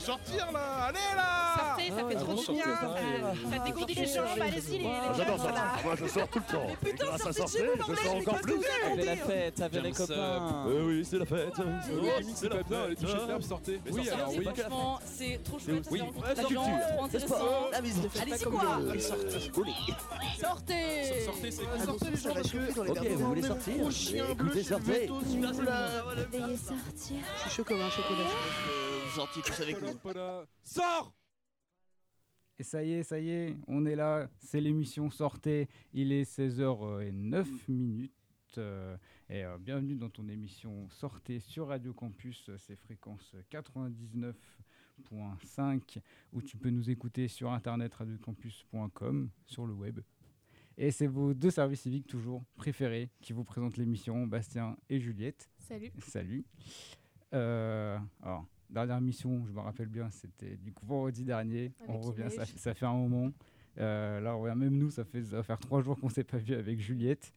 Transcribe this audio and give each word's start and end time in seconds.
sortir 0.00 0.50
là 0.52 0.86
Allez 0.88 0.98
là 1.16 1.46
Sortez, 1.56 1.90
ça 1.90 2.08
fait 2.08 2.14
trop 2.16 2.34
du 2.34 2.52
bien. 2.52 2.64
Ça, 2.76 3.58
dégourdit 3.64 3.94
les 3.94 4.06
jambes. 4.06 4.24
Allez-y, 4.40 4.70
les, 4.72 4.78
les 4.78 4.86
Ah, 4.86 5.12
J'adore 5.16 5.38
ça. 5.38 5.52
Moi, 5.84 5.94
je 5.96 6.06
sors 6.06 6.28
tout 6.28 6.38
le 6.38 6.52
temps. 6.52 6.66
Mais 6.82 6.90
putain, 6.90 7.18
sortez 7.18 7.42
de 7.42 7.48
chez 7.48 7.66
vous, 7.66 7.76
bordel, 7.76 8.08
encore 8.20 8.40
plus. 8.40 8.54
vous 8.54 8.62
fait 8.96 9.04
la 9.04 9.16
fête, 9.16 9.62
fait 9.70 9.80
les 9.80 9.92
copains. 9.92 10.64
Oui, 10.66 11.04
c'est 11.08 11.18
la 11.18 11.26
fête. 11.26 11.54
C'est 12.34 12.48
la 12.48 12.56
fête. 12.56 12.68
De 12.68 13.26
l'herbe, 13.28 13.42
sortez. 13.42 13.80
Oui, 13.90 14.08
alors 14.10 14.30
oui. 14.36 14.44
Franchement, 14.44 14.98
c'est 15.04 15.40
trop 15.44 15.58
chouette. 15.58 15.88
C'est 15.88 16.42
culture. 16.44 17.68
La 17.72 17.80
de 17.80 18.08
Allez-y 18.20 18.44
quoi 18.44 18.78
Sortez 20.40 21.24
Sortez, 21.24 21.50
c'est 21.50 21.84
sortez 21.84 22.10
les 22.10 22.16
gens 22.16 22.34
parce 22.34 22.50
que 22.50 22.90
Ok, 22.90 23.06
vous 23.16 23.26
voulez 23.28 23.42
sortir 23.42 23.74
Écoutez, 24.30 24.62
sortez. 24.62 25.10
Veuillez 26.32 26.56
sortir. 26.56 27.16
Je 27.36 27.40
suis 27.42 27.50
chaud 27.50 27.64
comme 27.64 27.80
un 27.80 27.90
chocolat. 27.90 28.95
Sortiez 29.16 29.40
tous 29.40 29.62
avec 29.62 29.80
nous. 29.80 29.88
Sors 30.62 31.16
Et 32.58 32.62
ça 32.62 32.84
y 32.84 32.92
est, 32.92 33.02
ça 33.02 33.18
y 33.18 33.30
est, 33.30 33.56
on 33.66 33.86
est 33.86 33.96
là, 33.96 34.28
c'est 34.40 34.60
l'émission 34.60 35.10
Sortez, 35.10 35.70
il 35.94 36.12
est 36.12 36.30
16h09 36.30 37.46
minutes. 37.68 38.12
euh, 38.58 38.94
et 39.30 39.42
euh, 39.42 39.56
bienvenue 39.56 39.94
dans 39.94 40.10
ton 40.10 40.28
émission 40.28 40.86
Sortez 40.90 41.40
sur 41.40 41.68
Radio 41.68 41.94
Campus, 41.94 42.50
euh, 42.50 42.58
c'est 42.58 42.76
fréquence 42.76 43.34
99.5 43.50 45.96
où 46.34 46.42
tu 46.42 46.58
peux 46.58 46.68
nous 46.68 46.90
écouter 46.90 47.28
sur 47.28 47.52
internet 47.52 47.94
radiocampus.com 47.94 49.30
sur 49.46 49.66
le 49.66 49.72
web. 49.72 50.00
Et 50.76 50.90
c'est 50.90 51.06
vos 51.06 51.32
deux 51.32 51.50
services 51.50 51.80
civiques 51.80 52.06
toujours 52.06 52.44
préférés 52.54 53.08
qui 53.22 53.32
vous 53.32 53.44
présentent 53.44 53.78
l'émission, 53.78 54.26
Bastien 54.26 54.76
et 54.90 55.00
Juliette. 55.00 55.48
Salut. 55.56 55.90
Salut. 56.00 56.44
Euh, 57.32 57.98
alors, 58.22 58.46
dernière 58.70 59.00
mission, 59.00 59.44
je 59.46 59.52
me 59.52 59.60
rappelle 59.60 59.88
bien, 59.88 60.10
c'était 60.10 60.56
du 60.56 60.72
coup 60.72 60.86
vendredi 60.86 61.24
dernier. 61.24 61.72
on 61.88 61.98
revient, 61.98 62.28
ça, 62.30 62.74
fait 62.74 62.86
un 62.86 62.94
moment. 62.94 63.32
Euh, 63.78 64.20
là, 64.20 64.36
on 64.36 64.42
revient, 64.42 64.56
même 64.56 64.76
nous, 64.76 64.90
ça 64.90 65.04
fait 65.04 65.22
ça 65.22 65.36
va 65.36 65.42
faire 65.42 65.58
trois 65.58 65.82
jours 65.82 65.98
qu'on 65.98 66.08
s'est 66.08 66.24
pas 66.24 66.38
vu 66.38 66.54
avec 66.54 66.80
Juliette. 66.80 67.32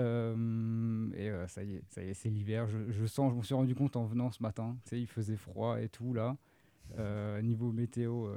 Euh, 0.00 1.10
et 1.14 1.28
euh, 1.28 1.48
ça 1.48 1.64
y 1.64 1.74
est, 1.74 1.82
ça 1.88 2.02
y 2.04 2.10
est, 2.10 2.14
c'est 2.14 2.28
l'hiver. 2.28 2.68
Je, 2.68 2.90
je 2.90 3.06
sens, 3.06 3.32
je 3.32 3.36
me 3.36 3.42
suis 3.42 3.54
rendu 3.54 3.74
compte 3.74 3.96
en 3.96 4.04
venant 4.04 4.30
ce 4.30 4.42
matin. 4.42 4.76
Tu 4.84 4.90
sais, 4.90 5.00
il 5.00 5.06
faisait 5.06 5.36
froid 5.36 5.80
et 5.80 5.88
tout 5.88 6.14
là. 6.14 6.36
Niveau 7.42 7.72
météo, 7.72 8.28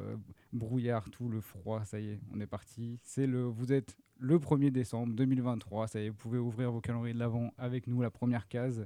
brouillard, 0.51 1.09
tout 1.09 1.29
le 1.29 1.39
froid, 1.39 1.85
ça 1.85 1.99
y 1.99 2.09
est, 2.09 2.19
on 2.33 2.39
est 2.39 2.47
parti. 2.47 2.99
C'est 3.03 3.25
le, 3.25 3.43
vous 3.43 3.71
êtes 3.71 3.95
le 4.17 4.37
1er 4.39 4.71
décembre 4.71 5.13
2023. 5.13 5.87
Ça 5.87 6.01
y 6.01 6.05
est, 6.05 6.09
vous 6.09 6.15
pouvez 6.15 6.37
ouvrir 6.37 6.71
vos 6.71 6.81
calendriers 6.81 7.13
de 7.13 7.19
l'avant 7.19 7.53
avec 7.57 7.87
nous, 7.87 8.01
la 8.01 8.11
première 8.11 8.47
case. 8.47 8.85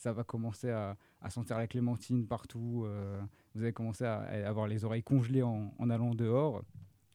Ça 0.00 0.14
va 0.14 0.24
commencer 0.24 0.70
à, 0.70 0.96
à 1.20 1.28
sentir 1.28 1.58
la 1.58 1.66
clémentine 1.66 2.26
partout. 2.26 2.84
euh, 2.86 3.20
vous 3.54 3.62
allez 3.62 3.74
commencer 3.74 4.04
à, 4.06 4.20
à 4.20 4.48
avoir 4.48 4.66
les 4.66 4.82
oreilles 4.86 5.02
congelées 5.02 5.42
en, 5.42 5.74
en 5.78 5.90
allant 5.90 6.14
dehors. 6.14 6.64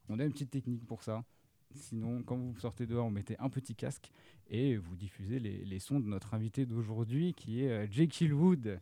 On 0.07 0.19
a 0.19 0.23
une 0.23 0.31
petite 0.31 0.51
technique 0.51 0.85
pour 0.85 1.01
ça. 1.01 1.23
Sinon, 1.73 2.21
quand 2.21 2.37
vous 2.37 2.55
sortez 2.59 2.85
dehors, 2.85 3.05
vous 3.05 3.11
mettez 3.11 3.35
un 3.39 3.49
petit 3.49 3.73
casque 3.75 4.11
et 4.51 4.77
vous 4.77 4.95
diffusez 4.95 5.39
les, 5.39 5.65
les 5.65 5.79
sons 5.79 5.99
de 5.99 6.05
notre 6.05 6.35
invité 6.35 6.67
d'aujourd'hui 6.67 7.33
qui 7.33 7.63
est 7.65 7.71
euh, 7.71 7.87
Jekyll 7.89 8.33
Wood. 8.35 8.79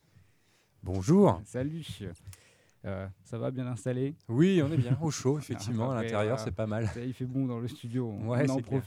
Bonjour. 0.83 1.39
Salut. 1.45 1.85
Euh, 2.85 3.07
ça 3.23 3.38
va 3.38 3.51
bien 3.51 3.65
installé? 3.67 4.15
Oui, 4.27 4.61
on 4.61 4.69
est 4.69 4.75
bien 4.77 4.97
au 5.01 5.11
chaud, 5.11 5.38
effectivement, 5.39 5.91
à 5.91 5.95
l'intérieur, 6.03 6.38
c'est 6.39 6.51
pas 6.51 6.67
mal. 6.67 6.88
Ça, 6.88 6.99
Il 7.05 7.13
fait 7.13 7.25
bon 7.25 7.45
dans 7.45 7.59
le 7.59 7.69
studio, 7.69 8.09
on, 8.09 8.27
Ouais, 8.27 8.45
on 8.49 8.55
en 8.55 8.57
clair. 8.57 8.81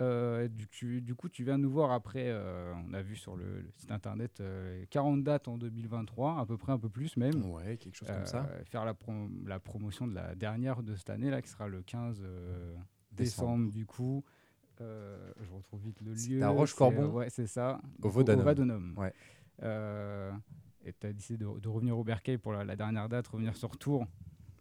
Euh, 0.00 0.48
du, 0.48 1.14
coup, 1.14 1.28
tu 1.28 1.44
viens 1.44 1.58
nous 1.58 1.70
voir 1.70 1.92
après, 1.92 2.24
euh, 2.28 2.72
on 2.88 2.94
a 2.94 3.02
vu 3.02 3.16
sur 3.16 3.36
le, 3.36 3.60
le 3.60 3.70
site 3.76 3.90
internet 3.90 4.40
euh, 4.40 4.84
40 4.90 5.22
dates 5.22 5.48
en 5.48 5.58
2023, 5.58 6.38
à 6.40 6.46
peu 6.46 6.56
près 6.56 6.72
un 6.72 6.78
peu 6.78 6.88
plus 6.88 7.16
même. 7.16 7.44
Ouais, 7.50 7.76
quelque 7.76 7.96
chose 7.96 8.08
Euh, 8.10 8.16
comme 8.16 8.26
ça. 8.26 8.48
Faire 8.70 8.84
la, 8.84 8.94
pro- 8.94 9.28
la 9.46 9.58
promotion 9.60 10.06
de 10.06 10.14
la 10.14 10.34
dernière 10.34 10.82
de 10.82 10.94
cette 10.96 11.10
année, 11.10 11.30
là, 11.30 11.42
qui 11.42 11.48
sera 11.50 11.68
le 11.68 11.82
15 11.82 12.20
euh, 12.22 12.74
Décembre. 13.12 13.48
décembre, 13.66 13.72
du 13.72 13.86
coup. 13.86 14.24
Euh, 14.80 15.32
je 15.42 15.52
retrouve 15.52 15.82
vite 15.82 16.00
le 16.00 16.12
lieu. 16.12 16.42
à 16.42 16.46
c'est, 16.46 16.46
Roche-Corbon. 16.46 17.02
euh, 17.02 17.08
Ouais, 17.08 17.28
c'est 17.30 17.46
ça. 17.46 17.80
Au. 18.02 18.08
Vaudanum. 18.42 18.94
Ouais. 18.96 19.12
Euh, 19.62 20.32
et 20.86 20.94
tu 20.98 21.06
as 21.06 21.12
décidé 21.12 21.44
de, 21.44 21.58
de 21.60 21.68
revenir 21.68 21.98
au 21.98 22.04
Bercail 22.04 22.38
pour 22.38 22.52
la, 22.54 22.64
la 22.64 22.76
dernière 22.76 23.08
date, 23.10 23.26
revenir 23.28 23.54
sur 23.54 23.76
Tours. 23.76 24.06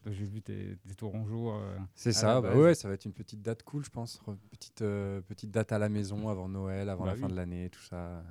J'ai 0.05 0.25
vu 0.25 0.41
tes, 0.41 0.77
tes 0.87 0.95
tourangeaux. 0.95 1.51
euh, 1.51 1.77
C'est 1.93 2.13
ça, 2.13 2.39
bah 2.41 2.55
ouais, 2.55 2.73
ça 2.73 2.87
va 2.87 2.93
être 2.93 3.05
une 3.05 3.13
petite 3.13 3.41
date 3.41 3.63
cool, 3.63 3.83
je 3.83 3.89
pense. 3.89 4.19
Petite, 4.51 4.81
euh, 4.81 5.21
petite 5.21 5.51
date 5.51 5.71
à 5.71 5.77
la 5.79 5.89
maison 5.89 6.29
avant 6.29 6.47
Noël, 6.47 6.89
avant 6.89 7.03
Bah 7.05 7.11
la 7.11 7.17
fin 7.17 7.27
de 7.27 7.35
l'année, 7.35 7.69
tout 7.69 7.81
ça. 7.81 8.23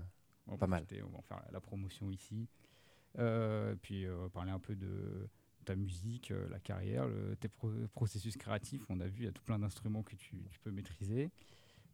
Pas 0.59 0.67
mal. 0.67 0.87
On 1.05 1.09
va 1.11 1.19
en 1.19 1.23
faire 1.23 1.43
la 1.53 1.61
promotion 1.61 2.11
ici. 2.11 2.49
Euh, 3.19 3.75
puis 3.83 4.07
euh, 4.07 4.29
parler 4.31 4.51
un 4.51 4.59
peu 4.59 4.75
de 4.77 5.29
ta 5.67 5.75
musique, 5.77 6.31
euh, 6.31 6.49
la 6.51 6.59
carrière, 6.59 7.07
le- 7.07 7.37
tes 7.37 7.49
pro- 7.49 7.71
processus 7.93 8.37
créatifs. 8.39 8.85
On 8.89 9.01
a 9.01 9.07
vu, 9.07 9.23
il 9.23 9.25
y 9.27 9.29
a 9.29 9.33
tout 9.33 9.43
plein 9.43 9.59
d'instruments 9.59 10.03
que 10.03 10.17
tu, 10.17 10.37
tu 10.51 10.59
peux 10.61 10.71
maîtriser. 10.71 11.31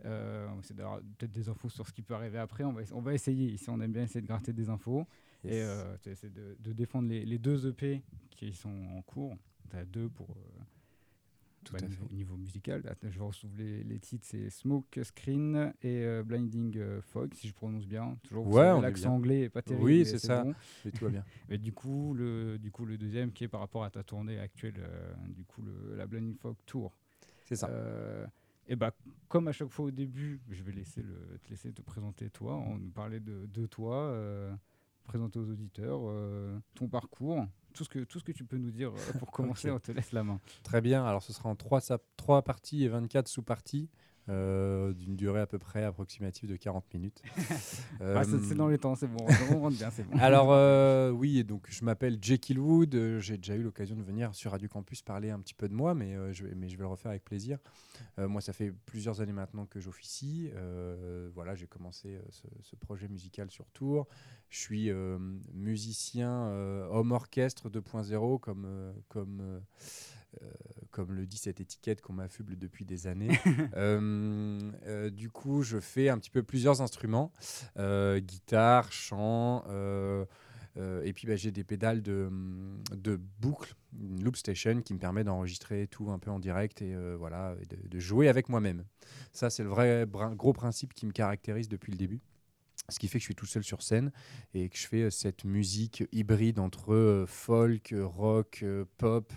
On 0.04 0.08
va 0.08 0.58
essayer 0.60 0.74
d'avoir 0.76 1.00
peut-être 1.00 1.32
des 1.32 1.48
infos 1.48 1.68
sur 1.68 1.86
ce 1.88 1.92
qui 1.92 2.02
peut 2.02 2.14
arriver 2.14 2.38
après. 2.38 2.62
On 2.64 2.72
va, 2.72 2.82
essa- 2.82 2.94
on 2.94 3.00
va 3.00 3.14
essayer. 3.14 3.46
Ici, 3.50 3.68
on 3.70 3.80
aime 3.80 3.92
bien 3.92 4.02
essayer 4.02 4.20
de 4.20 4.26
gratter 4.26 4.52
des 4.52 4.68
infos. 4.68 5.06
Et 5.44 5.56
Yes. 5.56 5.86
tu 6.02 6.10
essaies 6.10 6.30
de, 6.30 6.56
de 6.60 6.72
défendre 6.72 7.08
les, 7.08 7.24
les 7.24 7.38
deux 7.38 7.66
EP 7.68 8.02
qui 8.30 8.52
sont 8.52 8.70
en 8.96 9.02
cours. 9.02 9.36
As 9.72 9.84
deux 9.84 10.08
pour. 10.08 10.30
euh, 10.30 10.62
Tout 11.64 11.72
bah, 11.72 11.78
à 11.82 11.88
niveau, 11.88 12.06
fait. 12.06 12.14
niveau 12.14 12.36
musical. 12.36 12.82
Je 13.02 13.18
vais 13.18 13.24
retrouver 13.24 13.56
les, 13.56 13.84
les 13.84 13.98
titres 13.98 14.26
c'est 14.28 14.50
Smoke 14.50 15.02
Screen 15.02 15.72
et 15.82 16.04
euh, 16.04 16.22
Blinding 16.22 16.76
euh, 16.78 17.00
Fog, 17.00 17.32
si 17.34 17.48
je 17.48 17.54
prononce 17.54 17.86
bien. 17.86 18.16
Toujours, 18.24 18.46
Ouais, 18.46 18.80
l'accent 18.80 19.14
anglais 19.14 19.42
est 19.42 19.48
pas 19.48 19.62
terrible. 19.62 19.84
Oui, 19.84 20.04
c'est 20.06 20.18
ça. 20.18 20.44
bon. 20.44 20.54
Et 20.84 20.92
tout 20.92 21.06
va 21.06 21.10
bien. 21.10 21.24
Mais 21.48 21.58
du 21.58 21.72
coup, 21.72 22.14
le, 22.14 22.58
du 22.58 22.70
coup, 22.70 22.84
le 22.84 22.98
deuxième 22.98 23.32
qui 23.32 23.44
est 23.44 23.48
par 23.48 23.60
rapport 23.60 23.82
à 23.84 23.90
ta 23.90 24.02
tournée 24.04 24.38
actuelle, 24.38 24.74
euh, 24.78 25.14
du 25.28 25.44
coup, 25.44 25.62
le, 25.62 25.96
la 25.96 26.06
Blinding 26.06 26.36
Fog 26.36 26.56
Tour. 26.66 26.92
C'est 27.44 27.56
ça. 27.56 27.70
Et 28.66 28.76
bah, 28.76 28.92
comme 29.28 29.48
à 29.48 29.52
chaque 29.52 29.68
fois 29.68 29.86
au 29.86 29.90
début, 29.90 30.40
je 30.50 30.62
vais 30.62 30.72
laisser 30.72 31.02
le, 31.02 31.38
te 31.44 31.50
laisser 31.50 31.70
te 31.72 31.82
présenter 31.82 32.30
toi, 32.30 32.56
on 32.56 32.78
nous 32.78 32.88
parlait 32.90 33.20
de, 33.20 33.44
de 33.52 33.66
toi, 33.66 34.16
présenter 35.04 35.38
aux 35.38 35.50
auditeurs 35.50 36.00
ton 36.74 36.88
parcours, 36.88 37.46
tout 37.74 37.84
ce, 37.84 37.88
que, 37.88 37.98
tout 38.04 38.18
ce 38.18 38.24
que 38.24 38.32
tu 38.32 38.44
peux 38.44 38.56
nous 38.56 38.70
dire 38.70 38.90
euh, 38.90 39.18
pour 39.18 39.30
commencer, 39.32 39.70
on 39.70 39.80
te 39.80 39.92
laisse 39.92 40.12
la 40.12 40.24
main. 40.24 40.40
Très 40.62 40.80
bien, 40.80 41.04
alors 41.04 41.22
ce 41.22 41.32
sera 41.32 41.48
en 41.48 41.56
3, 41.56 41.80
trois 42.16 42.42
parties 42.42 42.84
et 42.84 42.88
24 42.88 43.28
sous-parties. 43.28 43.90
Euh, 44.30 44.94
d'une 44.94 45.16
durée 45.16 45.40
à 45.40 45.46
peu 45.46 45.58
près 45.58 45.84
approximative 45.84 46.48
de 46.48 46.56
40 46.56 46.92
minutes. 46.94 47.22
Ah, 48.00 48.22
c'est 48.24 48.54
dans 48.54 48.68
Euh, 48.68 48.70
les 48.70 48.78
temps, 48.78 48.94
c'est 48.94 49.06
bon, 49.06 49.24
on 49.52 49.60
rentre 49.60 49.76
bien, 49.76 49.90
c'est 49.90 50.02
bon. 50.02 50.18
Alors 50.18 50.48
euh, 50.52 51.10
oui, 51.10 51.44
donc 51.44 51.66
je 51.70 51.84
m'appelle 51.84 52.18
Jekyll 52.20 52.58
Wood. 52.58 53.18
J'ai 53.20 53.36
déjà 53.36 53.54
eu 53.54 53.62
l'occasion 53.62 53.96
de 53.96 54.02
venir 54.02 54.34
sur 54.34 54.50
Radio 54.50 54.68
Campus 54.68 55.02
parler 55.02 55.30
un 55.30 55.38
petit 55.40 55.54
peu 55.54 55.68
de 55.68 55.74
moi, 55.74 55.94
mais, 55.94 56.16
je, 56.32 56.44
vais, 56.44 56.54
mais 56.54 56.68
je 56.68 56.76
vais 56.76 56.82
le 56.82 56.88
refaire 56.88 57.10
avec 57.10 57.24
plaisir. 57.24 57.58
Moi, 58.18 58.40
ça 58.40 58.52
fait 58.52 58.72
plusieurs 58.86 59.20
années 59.20 59.32
maintenant 59.32 59.66
que 59.66 59.80
j'officie. 59.80 60.50
Voilà, 61.34 61.54
j'ai 61.54 61.66
commencé 61.66 62.18
ce, 62.30 62.46
ce 62.62 62.76
projet 62.76 63.08
musical 63.08 63.50
sur 63.50 63.66
Tours. 63.70 64.06
Je 64.50 64.58
suis 64.58 64.90
musicien 65.52 66.48
homme 66.90 67.12
orchestre 67.12 67.70
2.0, 67.70 68.40
comme 68.40 68.92
comme 69.08 69.60
comme 70.90 71.12
le 71.12 71.26
dit 71.26 71.38
cette 71.38 71.60
étiquette 71.60 72.00
qu'on 72.00 72.12
m'affuble 72.12 72.56
depuis 72.56 72.84
des 72.84 73.06
années. 73.06 73.28
Euh, 73.76 74.70
euh, 74.86 75.10
du 75.10 75.30
coup, 75.30 75.62
je 75.62 75.80
fais 75.80 76.08
un 76.08 76.18
petit 76.18 76.30
peu 76.30 76.42
plusieurs 76.42 76.80
instruments 76.80 77.32
euh, 77.78 78.20
guitare, 78.20 78.92
chant. 78.92 79.64
euh, 79.68 80.24
euh, 80.76 81.02
et 81.04 81.12
puis 81.12 81.26
bah, 81.26 81.36
j'ai 81.36 81.50
des 81.50 81.64
pédales 81.64 82.02
de, 82.02 82.30
de 82.92 83.20
boucle, 83.40 83.74
une 84.00 84.22
loop 84.24 84.36
station 84.36 84.80
qui 84.82 84.92
me 84.94 84.98
permet 84.98 85.24
d'enregistrer 85.24 85.86
tout 85.86 86.10
un 86.10 86.18
peu 86.18 86.30
en 86.30 86.38
direct 86.38 86.82
et 86.82 86.94
euh, 86.94 87.16
voilà, 87.18 87.54
et 87.62 87.66
de, 87.66 87.88
de 87.88 87.98
jouer 87.98 88.28
avec 88.28 88.48
moi-même. 88.48 88.84
Ça, 89.32 89.50
c'est 89.50 89.62
le 89.62 89.68
vrai 89.68 90.06
gros 90.36 90.52
principe 90.52 90.94
qui 90.94 91.06
me 91.06 91.12
caractérise 91.12 91.68
depuis 91.68 91.92
le 91.92 91.98
début. 91.98 92.20
Ce 92.90 92.98
qui 92.98 93.08
fait 93.08 93.18
que 93.18 93.22
je 93.22 93.26
suis 93.28 93.34
tout 93.34 93.46
seul 93.46 93.64
sur 93.64 93.82
scène 93.82 94.12
et 94.52 94.68
que 94.68 94.76
je 94.76 94.86
fais 94.86 95.02
euh, 95.04 95.10
cette 95.10 95.44
musique 95.44 96.04
hybride 96.12 96.58
entre 96.58 96.92
euh, 96.92 97.24
folk, 97.26 97.92
euh, 97.92 98.04
rock, 98.06 98.62
pop, 98.98 99.32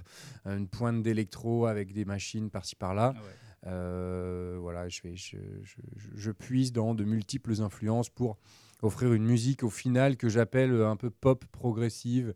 une 0.46 0.68
pointe 0.68 1.02
d'électro 1.02 1.66
avec 1.66 1.94
des 1.94 2.04
machines 2.06 2.50
par-ci 2.50 2.76
par-là. 2.76 3.14
Ah 3.16 3.22
ouais. 3.22 3.28
Euh, 3.68 4.58
voilà, 4.60 4.88
je, 4.90 5.00
fais, 5.00 5.16
je, 5.16 5.38
je- 5.64 5.76
je- 5.96 6.10
je 6.16 6.32
puise 6.32 6.72
dans 6.74 6.94
de 6.94 7.04
multiples 7.04 7.62
influences 7.62 8.10
pour 8.10 8.38
offrir 8.84 9.14
une 9.14 9.24
musique 9.26 9.64
au 9.64 9.70
final 9.72 10.16
que 10.18 10.30
j'appelle 10.30 10.82
un 10.84 10.96
peu 10.96 11.10
pop 11.10 11.44
progressive 11.52 12.36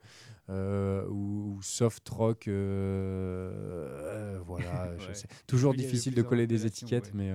euh, 0.50 1.06
ou, 1.10 1.56
ou 1.58 1.62
soft 1.62 2.08
rock. 2.10 2.48
euh, 2.48 4.40
voilà, 4.46 4.94
je 5.00 5.08
Ouais. 5.08 5.14
sais. 5.14 5.28
toujours 5.48 5.74
difficile 5.74 6.14
de 6.16 6.22
coller 6.22 6.48
des 6.48 6.66
étiquettes, 6.66 7.08
ouais. 7.08 7.12
mais, 7.14 7.32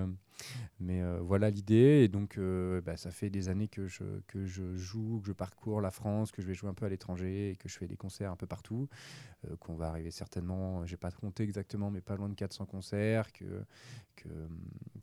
mais 0.81 1.03
euh, 1.03 1.19
voilà 1.21 1.51
l'idée. 1.51 2.03
Et 2.05 2.09
donc, 2.09 2.39
euh, 2.39 2.81
bah, 2.81 2.97
ça 2.97 3.11
fait 3.11 3.31
des 3.31 3.49
années 3.49 3.69
que 3.69 3.87
je, 3.87 4.05
que 4.27 4.45
je 4.47 4.77
joue, 4.77 5.21
que 5.21 5.27
je 5.29 5.33
parcours 5.33 5.81
la 5.81 5.91
France, 5.91 6.33
que 6.33 6.43
je 6.43 6.47
vais 6.47 6.55
jouer 6.55 6.69
un 6.71 6.75
peu 6.75 6.85
à 6.87 6.89
l'étranger 6.89 7.51
et 7.51 7.57
que 7.57 7.69
je 7.69 7.77
fais 7.79 7.87
des 7.87 7.97
concerts 7.97 8.31
un 8.31 8.37
peu 8.37 8.47
partout. 8.47 8.89
euh, 9.47 9.57
qu'on 9.57 9.77
va 9.77 9.89
arriver 9.89 10.11
certainement, 10.11 10.85
j'ai 10.87 10.97
pas 10.97 11.11
compté 11.11 11.43
exactement, 11.45 11.91
mais 11.91 12.01
pas 12.01 12.17
loin 12.17 12.29
de 12.29 12.35
400 12.35 12.67
concerts. 12.67 13.33
Que, 13.33 13.45
que, 14.17 14.29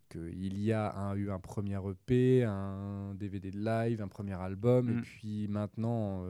que 0.10 0.32
il 0.34 0.60
y 0.60 0.72
a 0.72 0.94
un, 0.96 1.16
eu 1.16 1.32
un 1.32 1.40
premier 1.40 1.80
EP, 1.90 2.44
un 2.44 3.14
DVD 3.16 3.52
de 3.52 3.60
live, 3.60 4.02
un 4.02 4.08
premier 4.08 4.34
album, 4.34 4.90
et 4.90 4.94
Mm. 4.94 5.02
puis 5.02 5.48
maintenant, 5.48 6.24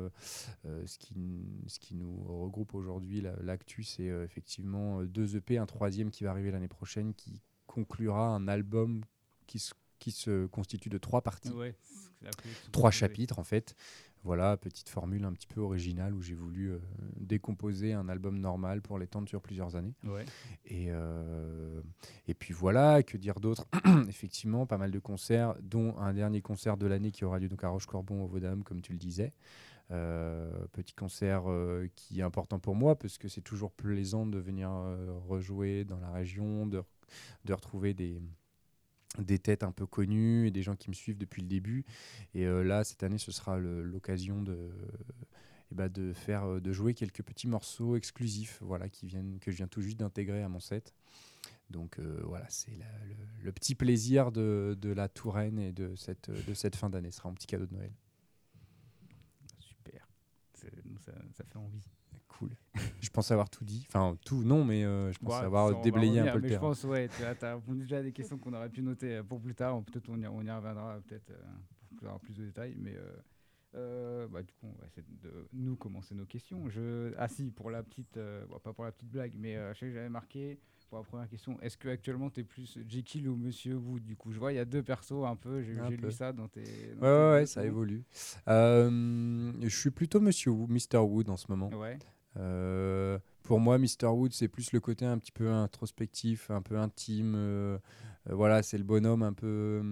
ce, 0.63 0.97
qui, 0.99 1.15
ce 1.67 1.79
qui 1.79 1.95
nous 1.95 2.23
regroupe 2.23 2.73
aujourd'hui, 2.75 3.23
l'actu, 3.41 3.83
c'est 3.83 4.05
effectivement 4.05 5.03
deux 5.03 5.35
EP, 5.37 5.57
un 5.57 5.65
troisième 5.65 6.11
qui 6.11 6.23
va 6.23 6.31
arriver 6.31 6.51
l'année 6.51 6.67
prochaine, 6.67 7.13
qui 7.13 7.41
conclura 7.73 8.27
un 8.27 8.47
album 8.47 9.03
qui 9.47 9.57
se, 9.57 9.73
qui 9.97 10.11
se 10.11 10.45
constitue 10.45 10.89
de 10.89 10.99
trois 10.99 11.21
parties. 11.21 11.49
trois 12.71 12.91
chapitres 12.91 13.39
en 13.39 13.43
fait. 13.43 13.75
Voilà, 14.23 14.55
petite 14.55 14.87
formule 14.87 15.25
un 15.25 15.33
petit 15.33 15.47
peu 15.47 15.59
originale 15.59 16.13
où 16.13 16.21
j'ai 16.21 16.33
voulu 16.33 16.71
euh, 16.71 16.79
décomposer 17.17 17.91
un 17.91 18.07
album 18.07 18.39
normal 18.39 18.81
pour 18.81 18.97
l'étendre 18.97 19.27
sur 19.27 19.41
plusieurs 19.41 19.75
années. 19.75 19.95
Et, 20.65 20.87
euh, 20.91 21.81
et 22.27 22.33
puis 22.33 22.53
voilà, 22.53 23.03
que 23.03 23.17
dire 23.17 23.41
d'autre? 23.41 23.67
Effectivement, 24.07 24.65
pas 24.65 24.77
mal 24.77 24.91
de 24.91 24.99
concerts, 24.99 25.55
dont 25.61 25.97
un 25.97 26.13
dernier 26.13 26.41
concert 26.41 26.77
de 26.77 26.87
l'année 26.87 27.11
qui 27.11 27.25
aura 27.25 27.37
lieu 27.37 27.49
donc 27.49 27.65
à 27.65 27.69
Roche-Corbon 27.69 28.23
au 28.23 28.27
Vaudam, 28.27 28.63
comme 28.63 28.81
tu 28.81 28.93
le 28.93 28.99
disais. 28.99 29.33
Euh, 29.91 30.49
petit 30.71 30.93
concert 30.93 31.43
qui 31.95 32.21
est 32.21 32.23
important 32.23 32.59
pour 32.59 32.75
moi 32.75 32.97
parce 32.97 33.17
que 33.17 33.27
c'est 33.27 33.41
toujours 33.41 33.73
plaisant 33.73 34.25
de 34.25 34.39
venir 34.39 34.71
rejouer 35.27 35.83
dans 35.83 35.99
la 35.99 36.11
région, 36.11 36.65
de, 36.65 36.81
de 37.45 37.53
retrouver 37.53 37.93
des, 37.93 38.21
des 39.19 39.39
têtes 39.39 39.63
un 39.63 39.71
peu 39.71 39.85
connues 39.85 40.47
et 40.47 40.51
des 40.51 40.63
gens 40.63 40.75
qui 40.75 40.89
me 40.89 40.95
suivent 40.95 41.17
depuis 41.17 41.41
le 41.41 41.47
début. 41.47 41.85
Et 42.33 42.45
euh, 42.45 42.63
là, 42.63 42.83
cette 42.83 43.03
année, 43.03 43.17
ce 43.17 43.31
sera 43.31 43.57
l'occasion 43.57 44.41
de, 44.41 44.71
eh 45.71 45.75
ben, 45.75 45.89
de, 45.89 46.13
faire, 46.13 46.45
euh, 46.45 46.59
de 46.59 46.71
jouer 46.71 46.93
quelques 46.93 47.23
petits 47.23 47.47
morceaux 47.47 47.95
exclusifs 47.95 48.59
voilà, 48.61 48.89
qui 48.89 49.05
viennent, 49.05 49.39
que 49.39 49.51
je 49.51 49.57
viens 49.57 49.67
tout 49.67 49.81
juste 49.81 49.97
d'intégrer 49.97 50.43
à 50.43 50.49
mon 50.49 50.59
set. 50.59 50.93
Donc 51.69 51.97
euh, 51.99 52.21
voilà, 52.25 52.45
c'est 52.49 52.77
le, 53.41 53.51
petit 53.51 53.73
plaisir 53.73 54.31
de, 54.31 54.77
de, 54.79 54.89
la 54.89 55.09
Touraine 55.09 55.59
et 55.59 55.71
de 55.71 55.95
cette, 55.95 56.29
de 56.29 56.53
cette 56.53 56.75
fin 56.75 56.89
d'année. 56.89 57.11
Ce 57.11 57.17
sera 57.17 57.29
un 57.29 57.33
petit 57.33 57.47
cadeau 57.47 57.65
de 57.65 57.73
Noël. 57.73 57.93
Super. 59.59 60.07
Ça 60.53 61.43
fait 61.45 61.57
envie 61.57 61.81
cool. 62.37 62.49
je 62.99 63.09
pense 63.09 63.31
avoir 63.31 63.49
tout 63.49 63.63
dit. 63.63 63.85
Enfin, 63.87 64.17
tout, 64.25 64.43
non, 64.43 64.63
mais 64.63 64.83
euh, 64.83 65.11
je 65.11 65.19
pense 65.19 65.35
avoir 65.35 65.81
déblayé 65.81 66.19
un 66.19 66.31
peu 66.33 66.39
le 66.39 66.49
terrain. 66.49 66.55
Je 66.55 66.59
pense, 66.59 66.83
ouais, 66.85 67.09
tu 67.09 67.23
as, 67.23 67.55
répondu 67.55 67.81
déjà 67.81 67.97
à 67.97 68.03
des 68.03 68.11
questions 68.11 68.37
qu'on 68.37 68.53
aurait 68.53 68.69
pu 68.69 68.81
noter 68.81 69.17
euh, 69.17 69.23
pour 69.23 69.39
plus 69.39 69.55
tard. 69.55 69.81
Peut-être 69.83 70.09
on, 70.09 70.19
y, 70.19 70.27
on 70.27 70.41
y 70.41 70.51
reviendra 70.51 70.99
peut-être 71.07 71.29
euh, 71.31 71.97
pour 71.97 72.07
avoir 72.07 72.19
plus 72.19 72.35
de 72.35 72.45
détails. 72.45 72.75
Mais 72.77 72.95
bah, 73.73 74.41
du 74.41 74.53
coup, 74.53 74.67
on 74.67 74.81
va 74.81 74.87
essayer 74.87 75.05
de 75.21 75.47
nous 75.53 75.75
commencer 75.75 76.15
nos 76.15 76.25
questions. 76.25 76.69
Je... 76.69 77.13
Ah 77.17 77.27
si, 77.27 77.51
pour 77.51 77.69
la 77.69 77.83
petite, 77.83 78.19
pas 78.63 78.73
pour 78.73 78.85
la 78.85 78.91
petite 78.91 79.09
blague, 79.09 79.33
mais 79.37 79.55
je 79.73 79.79
sais 79.79 79.87
que 79.87 79.93
j'avais 79.93 80.09
marqué 80.09 80.59
pour 80.89 80.99
la 80.99 81.05
première 81.05 81.27
question, 81.27 81.59
est-ce 81.61 81.75
que 81.75 81.89
actuellement 81.89 82.29
tu 82.29 82.41
es 82.41 82.43
plus 82.43 82.77
Jekyll 82.87 83.27
ou 83.27 83.35
Monsieur 83.35 83.77
Wood? 83.77 84.03
Du 84.03 84.15
coup, 84.15 84.31
je 84.31 84.37
vois, 84.37 84.53
il 84.53 84.57
y 84.57 84.59
a 84.59 84.65
deux 84.65 84.83
persos 84.83 85.25
un 85.25 85.35
peu. 85.35 85.63
J'ai 85.63 85.73
lu 85.73 86.11
ça 86.11 86.31
dans 86.31 86.47
tes. 86.47 86.61
ouais, 87.01 87.31
ouais, 87.31 87.45
ça 87.47 87.65
évolue. 87.65 88.03
je 88.47 89.67
suis 89.69 89.89
plutôt 89.89 90.19
Monsieur 90.21 90.51
Wood, 90.51 90.69
Mr. 90.69 90.99
Wood 90.99 91.29
en 91.29 91.37
ce 91.37 91.47
moment. 91.49 91.69
Ouais. 91.69 91.97
Euh, 92.37 93.19
pour 93.43 93.59
moi, 93.59 93.77
Mr. 93.77 94.07
Wood, 94.07 94.33
c'est 94.33 94.47
plus 94.47 94.71
le 94.71 94.79
côté 94.79 95.05
un 95.05 95.17
petit 95.17 95.31
peu 95.31 95.49
introspectif, 95.49 96.49
un 96.49 96.61
peu 96.61 96.77
intime. 96.77 97.33
Euh, 97.35 97.77
euh, 98.29 98.35
voilà, 98.35 98.63
c'est 98.63 98.77
le 98.77 98.83
bonhomme 98.83 99.23
un 99.23 99.33
peu 99.33 99.83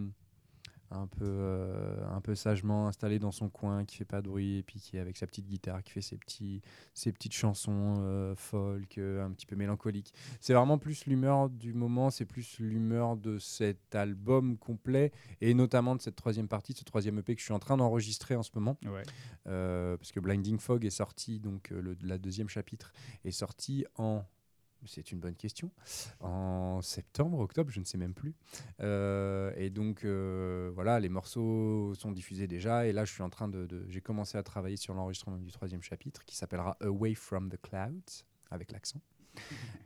un 0.91 1.07
peu, 1.07 1.25
euh, 1.25 1.95
un 2.09 2.21
peu 2.21 2.35
sagement 2.35 2.87
installé 2.87 3.19
dans 3.19 3.31
son 3.31 3.49
coin, 3.49 3.85
qui 3.85 3.97
fait 3.97 4.05
pas 4.05 4.21
de 4.21 4.27
bruit, 4.27 4.57
et 4.57 4.63
puis 4.63 4.79
qui 4.79 4.97
est 4.97 4.99
avec 4.99 5.17
sa 5.17 5.25
petite 5.25 5.47
guitare, 5.47 5.83
qui 5.83 5.91
fait 5.91 6.01
ses, 6.01 6.17
petits, 6.17 6.61
ses 6.93 7.11
petites 7.11 7.33
chansons 7.33 7.95
euh, 7.99 8.35
folk, 8.35 8.97
euh, 8.97 9.25
un 9.25 9.31
petit 9.31 9.45
peu 9.45 9.55
mélancoliques. 9.55 10.13
C'est 10.39 10.53
vraiment 10.53 10.77
plus 10.77 11.05
l'humeur 11.05 11.49
du 11.49 11.73
moment, 11.73 12.09
c'est 12.09 12.25
plus 12.25 12.59
l'humeur 12.59 13.17
de 13.17 13.39
cet 13.39 13.95
album 13.95 14.57
complet, 14.57 15.11
et 15.39 15.53
notamment 15.53 15.95
de 15.95 16.01
cette 16.01 16.15
troisième 16.15 16.47
partie, 16.47 16.73
de 16.73 16.79
ce 16.79 16.83
troisième 16.83 17.17
EP 17.19 17.35
que 17.35 17.39
je 17.39 17.45
suis 17.45 17.53
en 17.53 17.59
train 17.59 17.77
d'enregistrer 17.77 18.35
en 18.35 18.43
ce 18.43 18.51
moment. 18.53 18.77
parce 19.45 20.11
que 20.11 20.19
Blinding 20.19 20.59
Fog 20.59 20.85
est 20.85 20.89
sorti, 20.89 21.39
donc 21.39 21.69
le 21.69 21.95
la 22.03 22.17
deuxième 22.17 22.49
chapitre 22.49 22.91
est 23.25 23.31
sorti 23.31 23.85
en 23.95 24.23
c'est 24.85 25.11
une 25.11 25.19
bonne 25.19 25.35
question. 25.35 25.71
En 26.19 26.81
septembre, 26.81 27.39
octobre, 27.39 27.71
je 27.71 27.79
ne 27.79 27.85
sais 27.85 27.97
même 27.97 28.13
plus. 28.13 28.33
Euh, 28.79 29.51
et 29.55 29.69
donc, 29.69 30.03
euh, 30.03 30.71
voilà, 30.73 30.99
les 30.99 31.09
morceaux 31.09 31.93
sont 31.95 32.11
diffusés 32.11 32.47
déjà. 32.47 32.87
Et 32.87 32.93
là, 32.93 33.05
je 33.05 33.11
suis 33.13 33.23
en 33.23 33.29
train 33.29 33.47
de. 33.47 33.67
J'ai 33.87 34.01
commencé 34.01 34.37
à 34.37 34.43
travailler 34.43 34.77
sur 34.77 34.93
l'enregistrement 34.93 35.37
du 35.37 35.51
troisième 35.51 35.81
chapitre 35.81 36.23
qui 36.25 36.35
s'appellera 36.35 36.77
Away 36.81 37.15
from 37.15 37.49
the 37.49 37.59
Clouds, 37.61 38.25
avec 38.49 38.71
l'accent. 38.71 39.01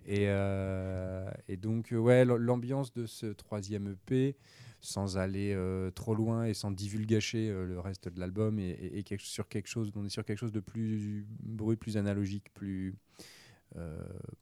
et, 0.06 0.28
euh, 0.28 1.30
donc, 1.60 1.90
ouais, 1.92 2.26
l'ambiance 2.26 2.94
de 2.94 3.06
ce 3.06 3.28
troisième 3.28 3.94
EP, 3.94 4.36
sans 4.82 5.18
aller 5.18 5.58
trop 5.94 6.16
loin 6.16 6.46
et 6.46 6.54
sans 6.54 6.72
divulgacher 6.72 7.50
le 7.50 7.80
reste 7.80 8.10
de 8.10 8.20
l'album, 8.20 8.60
et, 8.60 9.04
sur 9.20 9.48
quelque 9.48 9.68
chose, 9.68 9.92
on 9.96 10.06
est 10.06 10.10
sur 10.10 10.26
quelque 10.26 10.40
chose 10.40 10.52
de 10.52 10.60
plus 10.60 11.28
brut, 11.42 11.80
plus 11.80 11.98
analogique, 11.98 12.54
plus 12.54 12.96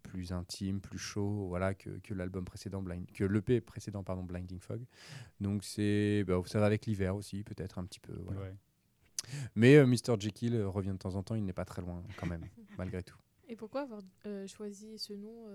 plus 0.04 0.32
intime, 0.32 0.80
plus 0.80 0.98
chaud, 0.98 1.48
voilà, 1.48 1.74
que, 1.74 1.90
que 2.04 2.14
l'album 2.14 2.46
précédent, 2.46 2.82
Blind, 2.82 3.06
que 3.12 3.24
l'EP 3.24 3.62
précédent, 3.62 4.04
pardon, 4.04 4.24
Blinding 4.24 4.60
Fog. 4.60 4.82
Donc 5.40 5.64
c'est, 5.64 6.24
bah, 6.26 6.40
ça 6.46 6.60
va 6.60 6.68
avec 6.68 6.86
l'hiver 6.86 7.16
aussi, 7.16 7.44
peut-être 7.44 7.80
un 7.80 7.86
petit 7.86 8.00
peu. 8.00 8.14
Voilà. 8.26 8.52
Mais 9.56 9.78
euh, 9.78 9.88
Mr. 9.88 10.20
Jekyll 10.20 10.56
euh, 10.56 10.68
revient 10.68 10.92
de 10.92 10.98
temps 10.98 11.16
en 11.16 11.24
temps, 11.24 11.36
il 11.36 11.46
n'est 11.46 11.54
pas 11.54 11.66
très 11.66 11.82
loin 11.82 12.04
quand 12.18 12.28
même, 12.28 12.46
malgré 12.78 13.02
tout. 13.02 13.18
Et 13.50 13.56
pourquoi 13.56 13.82
avoir 13.82 14.02
choisi 14.48 14.98
ce 14.98 15.14
nom, 15.14 15.48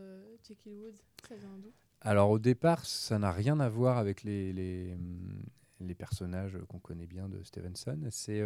Jekyll 0.47 0.75
Wood? 0.75 0.95
Ça 1.27 1.37
vient 1.37 1.59
d'où? 1.59 1.73
Alors 2.01 2.31
au 2.31 2.39
départ, 2.39 2.85
ça 2.85 3.19
n'a 3.19 3.33
rien 3.33 3.59
à 3.61 3.69
voir 3.69 3.99
avec 3.99 4.23
les, 4.23 4.53
les, 4.53 4.93
hum, 4.93 5.43
les 5.81 5.95
personnages 5.95 6.59
qu'on 6.69 6.79
connaît 6.79 7.07
bien 7.07 7.29
de 7.29 7.43
Stevenson. 7.43 7.99
C'est 8.11 8.43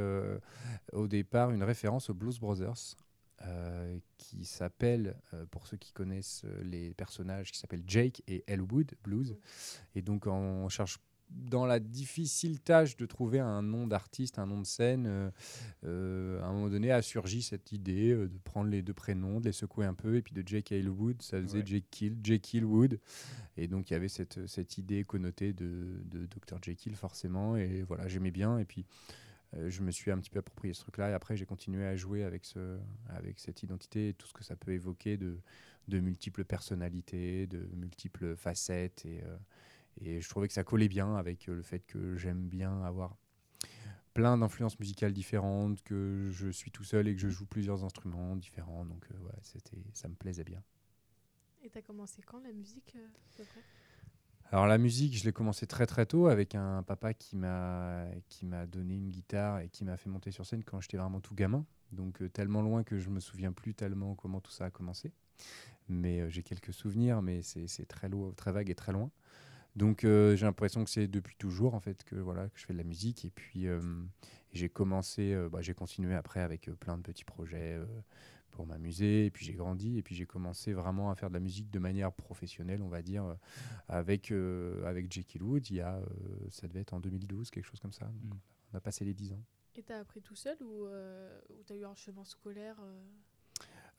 au 0.93 1.09
départ 1.09 1.51
une 1.51 1.63
référence 1.65 2.09
aux 2.09 2.15
Blues 2.15 2.39
Brothers 2.39 2.97
euh, 3.47 3.99
qui 4.19 4.45
s'appelle, 4.45 5.17
euh, 5.35 5.45
pour 5.47 5.67
ceux 5.67 5.77
qui 5.77 5.93
connaissent 5.93 6.43
euh, 6.45 6.63
les 6.63 6.95
personnages, 6.95 7.51
qui 7.51 7.59
s'appellent 7.59 7.83
Jake 7.87 8.23
et 8.29 8.45
Elwood 8.47 8.93
Blues. 9.03 9.37
Et 9.97 10.03
donc 10.03 10.27
on 10.27 10.69
cherche 10.69 11.01
dans 11.29 11.67
la 11.67 11.81
difficile 11.81 12.61
tâche 12.61 12.97
de 12.97 13.05
trouver 13.05 13.41
un 13.41 13.63
nom 13.63 13.87
d'artiste, 13.87 14.39
un 14.39 14.47
nom 14.47 14.61
de 14.61 14.67
scène, 14.67 15.07
à 15.83 15.87
un 15.87 16.53
moment 16.53 16.69
donné 16.69 16.93
a 16.93 17.01
surgi 17.01 17.41
cette 17.41 17.73
idée 17.73 18.15
de 18.15 18.39
prendre 18.45 18.69
les 18.69 18.83
deux 18.83 18.93
prénoms, 18.93 19.41
de 19.41 19.47
les 19.47 19.53
secouer 19.53 19.87
un 19.87 19.95
peu, 19.95 20.17
et 20.17 20.23
puis 20.23 20.35
de 20.35 20.47
Jake 20.47 20.73
et 20.73 20.81
Elwood, 20.81 21.23
ça 21.23 21.41
faisait 21.41 21.63
Jake 21.65 21.87
Kill, 21.91 22.19
Jake 22.23 22.51
Wood. 22.63 23.01
Et 23.57 23.67
donc 23.67 23.91
il 23.91 23.95
y 23.95 23.97
avait 23.97 24.09
cette, 24.11 24.47
cette 24.47 24.77
idée 24.77 25.05
connotée 25.05 25.55
de, 25.55 26.03
de 26.05 26.27
Dr. 26.27 26.59
Jekyll 26.63 26.97
forcément, 26.97 27.57
et 27.57 27.83
voilà, 27.83 28.09
j'aimais 28.09 28.31
bien. 28.31 28.59
Et 28.59 28.67
puis 28.67 28.85
je 29.69 29.83
me 29.83 29.91
suis 29.91 30.11
un 30.11 30.19
petit 30.19 30.31
peu 30.31 30.39
approprié 30.39 30.75
ce 30.75 30.81
truc-là 30.81 31.11
et 31.11 31.13
après 31.13 31.37
j'ai 31.37 31.47
continué 31.47 31.87
à 31.87 31.97
jouer 31.97 32.25
avec, 32.25 32.45
ce, 32.45 32.79
avec 33.09 33.39
cette 33.39 33.63
identité 33.63 34.09
et 34.09 34.15
tout 34.15 34.27
ce 34.27 34.33
que 34.33 34.45
ça 34.45 34.57
peut 34.57 34.73
évoquer 34.73 35.17
de, 35.17 35.39
multiples 35.89 36.45
personnalités, 36.45 37.47
de 37.47 37.69
multiples 37.75 38.35
facettes 38.37 39.05
et, 39.05 39.23
euh, 39.25 39.37
et 40.01 40.21
je 40.21 40.29
trouvais 40.29 40.49
que 40.49 40.55
ça 40.55 40.65
collait 40.65 40.89
bien 40.89 41.17
avec 41.17 41.49
euh, 41.49 41.55
le 41.55 41.63
fait 41.63 41.81
que 41.81 42.17
j'aime 42.17 42.49
bien 42.49 42.83
avoir 42.83 43.17
plein 44.15 44.37
d'influences 44.37 44.79
musicales 44.79 45.13
différentes, 45.13 45.83
que 45.83 46.29
je 46.31 46.49
suis 46.49 46.71
tout 46.71 46.85
seul 46.85 47.09
et 47.09 47.15
que 47.15 47.21
je 47.21 47.29
joue 47.29 47.47
plusieurs 47.47 47.85
instruments 47.85 48.37
différents. 48.37 48.85
Donc 48.85 49.07
c'était, 49.43 49.83
ça 49.95 50.09
me 50.09 50.15
plaisait 50.15 50.45
bien. 50.45 50.63
Et 51.63 51.71
tu 51.71 51.79
as 51.79 51.83
commencé 51.83 52.21
quand 52.23 52.41
la 52.41 52.53
musique 52.53 52.97
alors 54.53 54.67
la 54.67 54.77
musique, 54.77 55.17
je 55.17 55.25
l'ai 55.25 55.33
commencé 55.33 55.67
très 55.67 55.87
très 55.87 56.05
tôt 56.05 56.27
avec 56.27 56.55
un 56.55 56.83
papa 56.83 57.15
qui 57.15 57.37
m'a 57.37 58.05
qui 58.29 58.45
m'a 58.45 58.67
donné 58.67 58.97
une 58.97 59.09
guitare 59.09 59.61
et 59.61 59.71
qui 59.71 59.83
m'a 59.83 59.97
fait 59.97 60.11
monter 60.11 60.31
sur 60.31 60.45
scène 60.45 60.63
quand 60.63 60.79
j'étais 60.83 60.99
vraiment 60.99 61.21
tout 61.21 61.35
gamin. 61.35 61.65
Donc 61.91 62.21
euh, 62.21 62.29
tellement 62.29 62.61
loin 62.61 62.85
que 62.85 62.99
je 62.99 63.09
me 63.09 63.19
souviens 63.19 63.53
plus 63.53 63.73
tellement 63.73 64.15
comment 64.15 64.43
tout 64.43 64.51
ça 64.51 64.67
a 64.67 64.71
commencé. 64.71 65.11
Mais 65.89 66.21
euh, 66.21 66.29
j'ai 66.29 66.43
quelques 66.43 66.75
souvenirs, 66.75 67.23
mais 67.23 67.41
c'est 67.43 67.87
très 67.89 68.11
très 68.37 68.53
vague 68.53 68.69
et 68.69 68.75
très 68.75 68.93
loin. 68.93 69.11
Donc 69.75 70.05
euh, 70.05 70.37
j'ai 70.37 70.45
l'impression 70.45 70.85
que 70.85 70.91
c'est 70.91 71.09
depuis 71.09 71.37
toujours 71.37 71.75
en 71.75 71.81
fait 71.81 72.05
que 72.05 72.17
voilà 72.17 72.51
que 72.51 72.61
je 72.61 72.67
fais 72.67 72.75
de 72.75 72.79
la 72.79 72.85
musique 72.85 73.25
et 73.25 73.31
puis 73.31 73.69
j'ai 74.53 74.69
commencé, 74.69 75.35
bah, 75.51 75.63
j'ai 75.63 75.73
continué 75.73 76.15
après 76.15 76.41
avec 76.41 76.71
plein 76.79 76.99
de 76.99 77.03
petits 77.03 77.25
projets 77.25 77.81
pour 78.53 78.67
m'amuser. 78.67 79.27
Et 79.27 79.31
puis 79.31 79.45
j'ai 79.45 79.55
grandi 79.55 79.99
et 79.99 80.03
puis 80.03 80.15
j'ai 80.15 80.27
commencé 80.27 80.73
vraiment 80.73 81.11
à 81.11 81.17
faire 81.17 81.29
de 81.29 81.35
la 81.35 81.41
musique 81.41 81.71
de 81.71 81.79
manière 81.79 82.13
professionnelle, 82.13 82.83
on 82.83 82.89
va 82.89 83.03
dire, 83.03 83.25
euh, 83.25 83.35
avec, 83.89 84.31
euh, 84.31 84.85
avec 84.87 85.13
Jekyll 85.13 85.43
Wood. 85.43 85.69
Il 85.71 85.77
y 85.77 85.81
a, 85.81 85.97
euh, 85.97 86.03
ça 86.51 86.69
devait 86.69 86.81
être 86.81 86.95
en 86.95 87.01
2012, 87.01 87.51
quelque 87.51 87.65
chose 87.65 87.81
comme 87.81 87.93
ça. 87.93 88.07
Mm. 88.07 88.31
On 88.73 88.77
a 88.77 88.81
passé 88.81 89.05
les 89.05 89.15
10 89.15 89.33
ans. 89.33 89.43
Et 89.75 89.83
tu 89.83 89.93
as 89.93 89.99
appris 89.99 90.21
tout 90.21 90.37
seul 90.37 90.57
ou 90.63 90.87
tu 91.67 91.73
as 91.73 91.77
eu 91.77 91.85
un 91.85 91.95
chemin 91.95 92.25
scolaire 92.25 92.77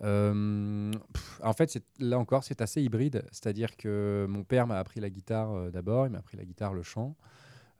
en 0.02 1.54
fait, 1.54 1.82
là 2.00 2.20
encore, 2.20 2.44
c'est 2.44 2.62
assez 2.62 2.82
hybride. 2.82 3.24
C'est-à-dire 3.32 3.78
que 3.78 4.26
mon 4.28 4.44
père 4.44 4.68
m'a 4.68 4.78
appris 4.78 5.00
la 5.00 5.10
guitare 5.10 5.72
d'abord, 5.72 6.08
il 6.08 6.10
m'a 6.10 6.18
appris 6.18 6.36
la 6.36 6.44
guitare, 6.44 6.74
le 6.74 6.84
chant, 6.84 7.16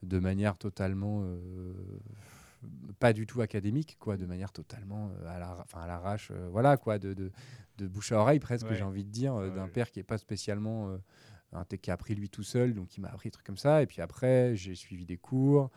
de 0.04 0.20
manière 0.20 0.58
totalement 0.58 1.26
pas 3.00 3.14
du 3.14 3.26
tout 3.26 3.42
académique, 3.42 3.98
quoi, 4.00 4.18
de 4.18 4.26
manière 4.26 4.52
totalement 4.52 5.12
euh, 5.22 5.56
à 5.74 5.88
l'arrache, 5.88 6.30
euh, 6.32 6.48
voilà, 6.52 6.78
quoi, 6.78 7.00
de, 7.00 7.14
de, 7.14 7.32
de, 7.78 7.88
bouche 7.88 8.12
à 8.12 8.20
oreille 8.20 8.40
presque, 8.40 8.68
j'ai 8.74 8.84
envie 8.84 9.04
de 9.04 9.10
dire, 9.10 9.36
euh, 9.36 9.50
d'un 9.50 9.68
père 9.68 9.92
qui 9.92 10.00
est 10.00 10.04
pas 10.04 10.18
spécialement 10.18 10.98
un 11.52 11.66
qui 11.66 11.92
a 11.92 11.94
appris 11.94 12.16
lui 12.16 12.30
tout 12.30 12.44
seul, 12.44 12.74
donc 12.74 12.98
il 12.98 13.02
m'a 13.02 13.10
appris 13.10 13.30
des 13.30 13.32
trucs 13.34 13.46
comme 13.46 13.58
ça. 13.58 13.82
Et 13.82 13.86
puis 13.86 14.02
après, 14.02 14.56
j'ai 14.56 14.76
suivi 14.76 15.06
des 15.06 15.18
cours 15.18 15.70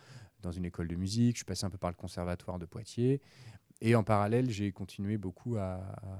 dans 0.42 0.50
une 0.50 0.64
école 0.64 0.88
de 0.88 0.96
musique. 0.96 1.32
Je 1.36 1.38
suis 1.38 1.44
passé 1.44 1.66
un 1.66 1.70
peu 1.70 1.78
par 1.78 1.90
le 1.90 1.96
conservatoire 1.96 2.58
de 2.58 2.66
Poitiers. 2.66 3.20
et 3.80 3.94
en 3.94 4.02
parallèle, 4.04 4.50
j'ai 4.50 4.72
continué 4.72 5.18
beaucoup 5.18 5.56
à, 5.56 5.74
à- 5.74 6.18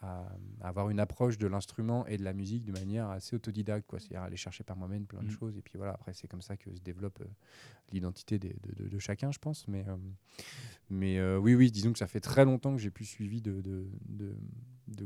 à 0.00 0.28
avoir 0.60 0.90
une 0.90 1.00
approche 1.00 1.38
de 1.38 1.46
l'instrument 1.48 2.06
et 2.06 2.16
de 2.18 2.22
la 2.24 2.32
musique 2.32 2.64
de 2.64 2.72
manière 2.72 3.08
assez 3.10 3.34
autodidacte, 3.34 3.86
quoi. 3.86 3.98
C'est-à-dire 3.98 4.22
aller 4.22 4.36
chercher 4.36 4.62
par 4.62 4.76
moi-même 4.76 5.06
plein 5.06 5.20
de 5.20 5.26
Mhm. 5.26 5.30
choses. 5.32 5.56
Et 5.58 5.62
puis 5.62 5.76
voilà, 5.76 5.92
après, 5.94 6.12
c'est 6.12 6.28
comme 6.28 6.42
ça 6.42 6.56
que 6.56 6.72
se 6.74 6.80
développe 6.80 7.20
euh, 7.20 7.24
l'identité 7.90 8.38
de, 8.38 8.52
de- 8.76 8.88
de 8.88 8.98
chacun, 9.00 9.32
je 9.32 9.38
pense. 9.40 9.66
Mais, 9.66 9.84
euh, 9.88 9.96
mais 10.90 11.18
euh, 11.18 11.36
oui, 11.38 11.54
oui, 11.56 11.70
disons 11.72 11.92
que 11.92 11.98
ça 11.98 12.06
fait 12.06 12.20
très 12.20 12.44
longtemps 12.44 12.72
que 12.76 12.80
j'ai 12.80 12.90
plus 12.92 13.06
suivi 13.06 13.40
de, 13.42 13.60
de, 13.60 13.86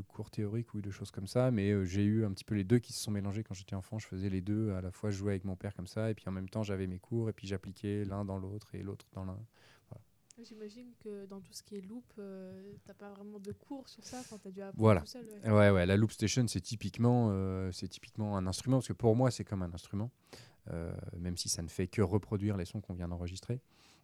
cours 0.07 0.29
théoriques 0.29 0.73
ou 0.75 0.81
de 0.81 0.91
choses 0.91 1.09
comme 1.11 1.27
ça. 1.27 1.49
Mais 1.49 1.85
j'ai 1.85 2.03
eu 2.03 2.23
un 2.23 2.31
petit 2.31 2.43
peu 2.43 2.53
les 2.55 2.63
deux 2.63 2.77
qui 2.79 2.93
se 2.93 3.01
sont 3.01 3.11
mélangés 3.11 3.43
quand 3.43 3.53
j'étais 3.55 3.75
enfant. 3.75 3.97
Je 3.97 4.05
faisais 4.07 4.29
les 4.29 4.41
deux. 4.41 4.73
À 4.73 4.81
la 4.81 4.91
fois, 4.91 5.09
je 5.09 5.17
jouais 5.17 5.31
avec 5.31 5.43
mon 5.43 5.55
père 5.55 5.73
comme 5.73 5.87
ça. 5.87 6.11
Et 6.11 6.13
puis 6.13 6.25
en 6.27 6.31
même 6.31 6.49
temps, 6.49 6.61
j'avais 6.61 6.85
mes 6.87 6.99
cours. 6.99 7.29
Et 7.29 7.33
puis 7.33 7.47
j'appliquais 7.47 8.05
l'un 8.05 8.25
dans 8.25 8.37
l'autre 8.37 8.75
et 8.75 8.83
l'autre 8.83 9.07
dans 9.13 9.25
l'un. 9.25 9.39
J'imagine 10.43 10.91
que 10.99 11.25
dans 11.25 11.39
tout 11.39 11.53
ce 11.53 11.63
qui 11.63 11.77
est 11.77 11.81
loop, 11.81 12.03
euh, 12.19 12.73
t'as 12.85 12.93
pas 12.93 13.09
vraiment 13.11 13.39
de 13.39 13.51
cours 13.51 13.87
sur 13.87 14.03
ça, 14.03 14.19
enfin, 14.19 14.37
t'as 14.41 14.51
dû 14.51 14.61
apprendre 14.61 14.79
Voilà. 14.79 15.01
tout 15.01 15.07
seul. 15.07 15.25
ouais. 15.43 15.51
Ouais, 15.51 15.69
ouais, 15.71 15.85
la 15.85 15.97
loop 15.97 16.11
station, 16.11 16.47
c'est 16.47 16.61
typiquement, 16.61 17.29
euh, 17.31 17.71
c'est 17.71 17.87
typiquement 17.87 18.37
un 18.37 18.45
instrument, 18.47 18.77
parce 18.77 18.87
que 18.87 18.93
pour 18.93 19.15
moi, 19.15 19.31
c'est 19.31 19.43
comme 19.43 19.61
un 19.61 19.73
instrument, 19.73 20.11
euh, 20.71 20.93
même 21.17 21.37
si 21.37 21.49
ça 21.49 21.61
ne 21.61 21.67
fait 21.69 21.87
que 21.87 22.01
reproduire 22.01 22.57
les 22.57 22.65
sons 22.65 22.81
qu'on 22.81 22.93
vient 22.93 23.07
d'enregistrer. 23.07 23.61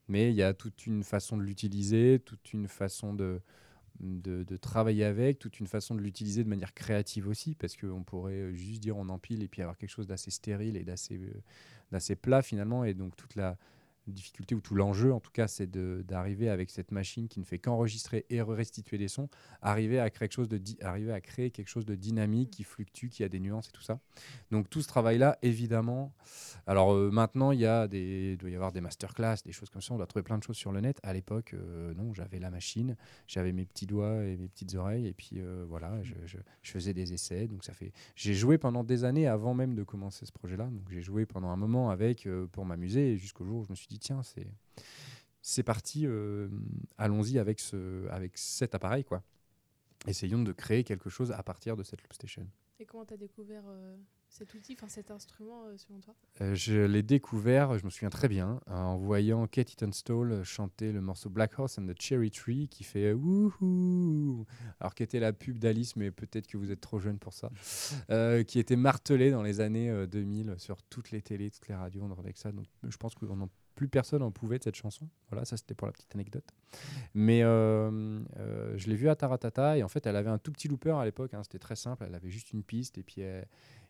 Mais 0.08 0.30
il 0.32 0.36
y 0.36 0.44
a 0.44 0.54
toute 0.54 0.86
une 0.88 1.04
façon 1.04 1.38
de 1.38 1.44
l'utiliser, 1.44 2.20
toute 2.26 2.54
une 2.54 2.68
façon 2.68 3.14
de, 3.14 3.42
de, 4.00 4.44
de 4.44 4.58
travailler 4.58 5.04
avec, 5.04 5.40
toute 5.40 5.60
une 5.60 5.68
façon 5.68 5.94
de 5.94 6.02
l'utiliser 6.02 6.44
de 6.44 6.50
manière 6.50 6.74
créative 6.74 7.28
aussi, 7.28 7.54
parce 7.54 7.76
qu'on 7.76 8.04
pourrait 8.04 8.54
juste 8.54 8.82
dire 8.82 8.98
on 8.98 9.10
empile 9.10 9.44
et 9.44 9.48
puis 9.48 9.62
avoir 9.62 9.78
quelque 9.78 9.90
chose 9.92 10.08
d'assez 10.08 10.32
stérile 10.32 10.78
et 10.78 10.84
d'assez 10.84 11.18
euh, 11.18 11.34
d'assez 11.92 12.16
plat 12.16 12.42
finalement, 12.42 12.84
et 12.84 12.94
donc 12.94 13.16
toute 13.16 13.36
la 13.36 13.58
difficulté 14.14 14.56
ou 14.56 14.62
tout 14.62 14.76
l'enjeu 14.76 15.14
en 15.14 15.20
tout 15.20 15.32
cas 15.32 15.48
c'est 15.48 15.70
d'arriver 15.70 16.50
avec 16.50 16.70
cette 16.70 16.92
machine 16.92 17.28
qui 17.28 17.40
ne 17.40 17.46
fait 17.46 17.60
qu'enregistrer 17.60 18.26
et 18.30 18.42
restituer 18.42 18.98
des 18.98 19.08
sons 19.08 19.30
arriver 19.62 20.00
à 20.00 20.10
créer 20.10 20.28
quelque 20.28 20.36
chose 20.36 20.50
de 20.50 20.60
arriver 20.82 21.12
à 21.12 21.22
créer 21.22 21.52
quelque 21.52 21.68
chose 21.68 21.86
de 21.86 21.96
dynamique 21.96 22.52
qui 22.52 22.64
fluctue 22.64 23.08
qui 23.10 23.24
a 23.24 23.30
des 23.30 23.40
nuances 23.40 23.70
et 23.70 23.72
tout 23.72 23.82
ça. 23.82 24.00
Donc 24.52 24.70
tout 24.70 24.82
ce 24.82 24.88
travail 24.88 25.18
là 25.18 25.38
évidemment 25.42 26.14
alors 26.68 26.94
euh, 26.94 27.10
maintenant 27.12 27.52
il 27.52 27.60
y 27.60 27.66
a 27.66 27.88
des 27.88 28.38
doit 28.38 28.50
y 28.50 28.56
avoir 28.56 28.72
des 28.72 28.82
masterclass 28.82 29.38
des 29.46 29.52
choses 29.52 29.70
comme 29.70 29.82
ça. 29.82 29.94
On 29.94 29.98
doit 29.98 30.08
trouver 30.08 30.24
plein 30.24 30.38
de 30.38 30.44
choses 30.44 30.58
sur 30.58 30.72
le 30.72 30.82
net. 30.82 31.00
À 31.04 31.14
l'époque 31.14 31.54
euh, 31.54 31.94
non 31.96 32.14
j'avais 32.14 32.40
la 32.40 32.50
machine 32.52 32.96
j'avais 33.28 33.52
mes 33.52 33.66
petits 33.66 33.86
doigts 33.86 34.24
et 34.26 34.38
mes 34.38 34.48
petites 34.48 34.76
oreilles 34.76 35.08
et 35.08 35.14
puis 35.14 35.34
euh, 35.38 35.66
voilà 35.68 36.02
je, 36.04 36.14
je- 36.26 36.38
faisais 36.64 36.94
des 36.94 37.14
essais. 37.14 37.48
Donc 37.48 37.64
ça 37.64 37.74
fait 37.74 37.92
j'ai 38.16 38.34
joué 38.34 38.58
pendant 38.58 38.84
des 38.84 39.04
années 39.04 39.28
avant 39.28 39.54
même 39.54 39.76
de 39.76 39.84
commencer 39.84 40.26
ce 40.26 40.32
projet 40.32 40.56
là 40.58 40.66
donc 40.66 40.84
j'ai 40.90 41.02
joué 41.02 41.26
pendant 41.26 41.50
un 41.50 41.56
moment 41.56 41.90
avec 41.90 42.28
pour 42.52 42.66
m'amuser 42.66 43.18
jusqu'au 43.18 43.44
jour 43.46 43.60
où 43.62 43.64
je 43.66 43.70
me 43.72 43.76
suis 43.76 43.88
dit 43.88 43.99
tiens 44.00 44.24
c'est 44.24 44.48
c'est 45.42 45.64
parti 45.64 46.06
euh, 46.06 46.50
allons-y 46.98 47.40
avec 47.40 47.60
ce 47.60 48.08
avec 48.10 48.38
cet 48.38 48.76
appareil 48.76 49.04
quoi. 49.04 49.24
Essayons 50.08 50.42
de 50.44 50.52
créer 50.54 50.84
quelque 50.84 51.10
chose 51.10 51.32
à 51.32 51.44
partir 51.44 51.76
de 51.76 51.84
cette 51.84 52.02
loop 52.02 52.14
station 52.14 52.48
Et 52.80 52.86
comment 52.86 53.04
t'as 53.06 53.18
découvert 53.18 53.64
euh, 53.68 53.98
cet 54.30 54.54
outil, 54.54 54.74
enfin 54.78 54.88
cet 54.88 55.12
instrument 55.12 55.66
euh, 55.66 55.76
selon 55.78 56.00
toi? 56.00 56.16
Je 56.54 56.86
l'ai 56.86 57.04
découvert, 57.04 57.78
je 57.78 57.84
me 57.84 57.90
souviens 57.90 58.10
très 58.10 58.30
bien, 58.30 58.62
en 58.68 58.98
voyant 58.98 59.46
Katie 59.48 59.76
Tunstall 59.76 60.44
chanter 60.46 60.94
le 60.94 61.02
morceau 61.02 61.30
Black 61.30 61.60
Horse 61.60 61.78
and 61.80 61.86
the 61.88 62.02
Cherry 62.02 62.32
Tree 62.32 62.70
qui 62.70 62.86
fait 62.86 63.12
wouhou, 63.12 64.46
alors 64.80 64.96
qui 64.96 65.04
était 65.04 65.20
la 65.20 65.34
pub 65.34 65.58
d'Alice, 65.60 65.98
mais 65.98 66.12
peut-être 66.12 66.48
que 66.48 66.58
vous 66.58 66.72
êtes 66.72 66.80
trop 66.82 67.00
jeune 67.00 67.20
pour 67.20 67.34
ça, 67.34 67.50
qui 68.46 68.60
était 68.60 68.78
martelée 68.78 69.32
dans 69.32 69.44
les 69.44 69.60
années 69.60 69.90
euh, 69.90 70.08
2000 70.08 70.56
sur 70.58 70.82
toutes 70.84 71.12
les 71.12 71.22
télés, 71.22 71.52
toutes 71.52 71.68
les 71.68 71.76
radios, 71.76 72.04
on 72.04 72.12
entendait 72.12 72.32
que 72.34 72.40
ça. 72.40 72.52
Donc 72.54 72.68
je 72.88 72.96
pense 72.98 73.16
que 73.16 73.26
on 73.26 73.42
en- 73.42 73.50
plus 73.80 73.88
personne 73.88 74.22
en 74.22 74.30
pouvait 74.32 74.60
de 74.60 74.64
cette 74.66 74.76
chanson. 74.76 75.08
Voilà, 75.30 75.46
ça 75.46 75.56
c'était 75.56 75.74
pour 75.74 75.88
la 75.88 75.94
petite 75.94 76.14
anecdote. 76.14 76.44
Mais 77.14 77.44
euh, 77.44 78.20
euh, 78.38 78.74
je 78.78 78.88
l'ai 78.90 78.96
vue 78.98 79.08
à 79.08 79.16
Taratata 79.16 79.78
et 79.78 79.84
en 79.84 79.88
fait 79.88 80.06
elle 80.06 80.18
avait 80.18 80.30
un 80.30 80.38
tout 80.38 80.52
petit 80.52 80.68
looper 80.68 80.92
à 81.00 81.06
l'époque, 81.06 81.34
hein, 81.34 81.44
c'était 81.44 81.60
très 81.60 81.78
simple, 81.78 82.04
elle 82.06 82.14
avait 82.14 82.30
juste 82.30 82.52
une 82.52 82.62
piste 82.62 82.98
et 82.98 83.04
puis 83.04 83.22
elle, 83.22 83.48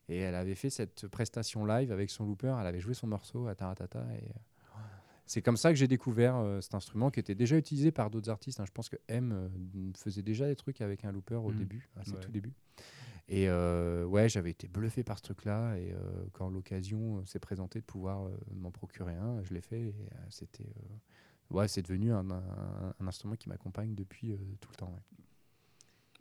et 0.08 0.18
elle 0.18 0.36
avait 0.36 0.54
fait 0.54 0.70
cette 0.70 1.08
prestation 1.08 1.66
live 1.66 1.92
avec 1.92 2.12
son 2.12 2.24
looper. 2.26 2.56
Elle 2.62 2.68
avait 2.68 2.80
joué 2.80 2.94
son 2.94 3.08
morceau 3.08 3.48
à 3.48 3.56
Taratata. 3.56 4.00
Et 4.14 4.26
euh, 4.28 4.80
c'est 5.26 5.42
comme 5.42 5.58
ça 5.58 5.70
que 5.72 5.76
j'ai 5.76 5.88
découvert 5.88 6.36
euh, 6.38 6.62
cet 6.62 6.76
instrument 6.76 7.10
qui 7.10 7.20
était 7.20 7.36
déjà 7.36 7.58
utilisé 7.58 7.92
par 7.92 8.10
d'autres 8.12 8.30
artistes. 8.30 8.60
hein. 8.60 8.66
Je 8.68 8.72
pense 8.72 8.90
que 8.90 8.98
M 9.08 9.50
faisait 9.98 10.22
déjà 10.24 10.48
des 10.48 10.56
trucs 10.56 10.82
avec 10.82 11.04
un 11.04 11.12
looper 11.12 11.36
au 11.44 11.50
Mhm. 11.52 11.58
début, 11.58 11.90
à 12.00 12.06
ses 12.06 12.12
Ouais. 12.14 12.20
tout 12.20 12.32
débuts. 12.32 12.54
Et 13.32 13.48
euh, 13.48 14.06
ouais, 14.06 14.28
j'avais 14.28 14.50
été 14.50 14.68
bluffé 14.68 15.04
par 15.04 15.20
ce 15.20 15.24
truc-là. 15.24 15.78
Et 15.78 15.94
euh, 15.94 16.26
quand 16.34 16.50
l'occasion 16.50 17.20
euh, 17.20 17.26
s'est 17.26 17.40
présentée 17.40 17.80
de 17.80 17.86
pouvoir 17.86 18.28
m'en 18.52 18.72
procurer 18.72 19.16
un, 19.16 19.44
je 19.44 19.54
l'ai 19.54 19.62
fait. 19.62 19.82
Et 19.82 19.96
c'était. 20.30 20.74
ouais, 21.52 21.68
c'est 21.68 21.84
devenu 21.84 22.12
un, 22.12 22.28
instrument 23.00 23.36
qui 23.36 23.48
m'accompagne 23.48 23.94
depuis 23.94 24.36
tout 24.60 24.72
le 24.72 24.76
temps. 24.76 25.00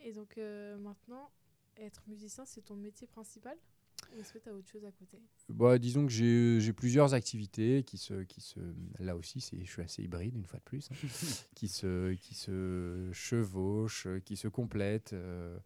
Et 0.01 0.13
donc 0.13 0.39
maintenant, 0.79 1.31
être 1.77 2.03
musicien, 2.07 2.45
c'est 2.45 2.61
ton 2.61 2.75
métier 2.75 3.07
principal? 3.07 3.57
Est-ce 4.19 4.33
que 4.33 4.39
t'as 4.39 4.51
autre 4.51 4.67
chose 4.69 4.83
à 4.85 4.91
côté? 4.91 5.17
Bah, 5.49 5.77
disons 5.79 6.05
que 6.05 6.11
j'ai 6.11 6.59
j'ai 6.59 6.73
plusieurs 6.73 7.13
activités 7.13 7.83
qui 7.83 7.97
se, 7.97 8.23
qui 8.23 8.41
se 8.41 8.59
là 8.99 9.15
aussi 9.15 9.39
c'est 9.41 9.63
je 9.63 9.69
suis 9.71 9.81
assez 9.81 10.03
hybride 10.03 10.35
une 10.35 10.45
fois 10.45 10.59
de 10.59 10.63
plus 10.63 10.89
hein, 10.91 10.95
qui 11.55 11.67
se 11.67 12.13
qui 12.13 12.35
se 12.35 13.09
chevauchent 13.13 14.07
qui 14.25 14.35
se 14.37 14.47
complètent 14.47 15.13
euh, 15.13 15.57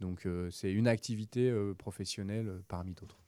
donc 0.00 0.26
euh, 0.26 0.50
c'est 0.50 0.72
une 0.72 0.86
activité 0.88 1.50
euh, 1.50 1.74
professionnelle 1.74 2.62
parmi 2.68 2.92
d'autres 2.94 3.18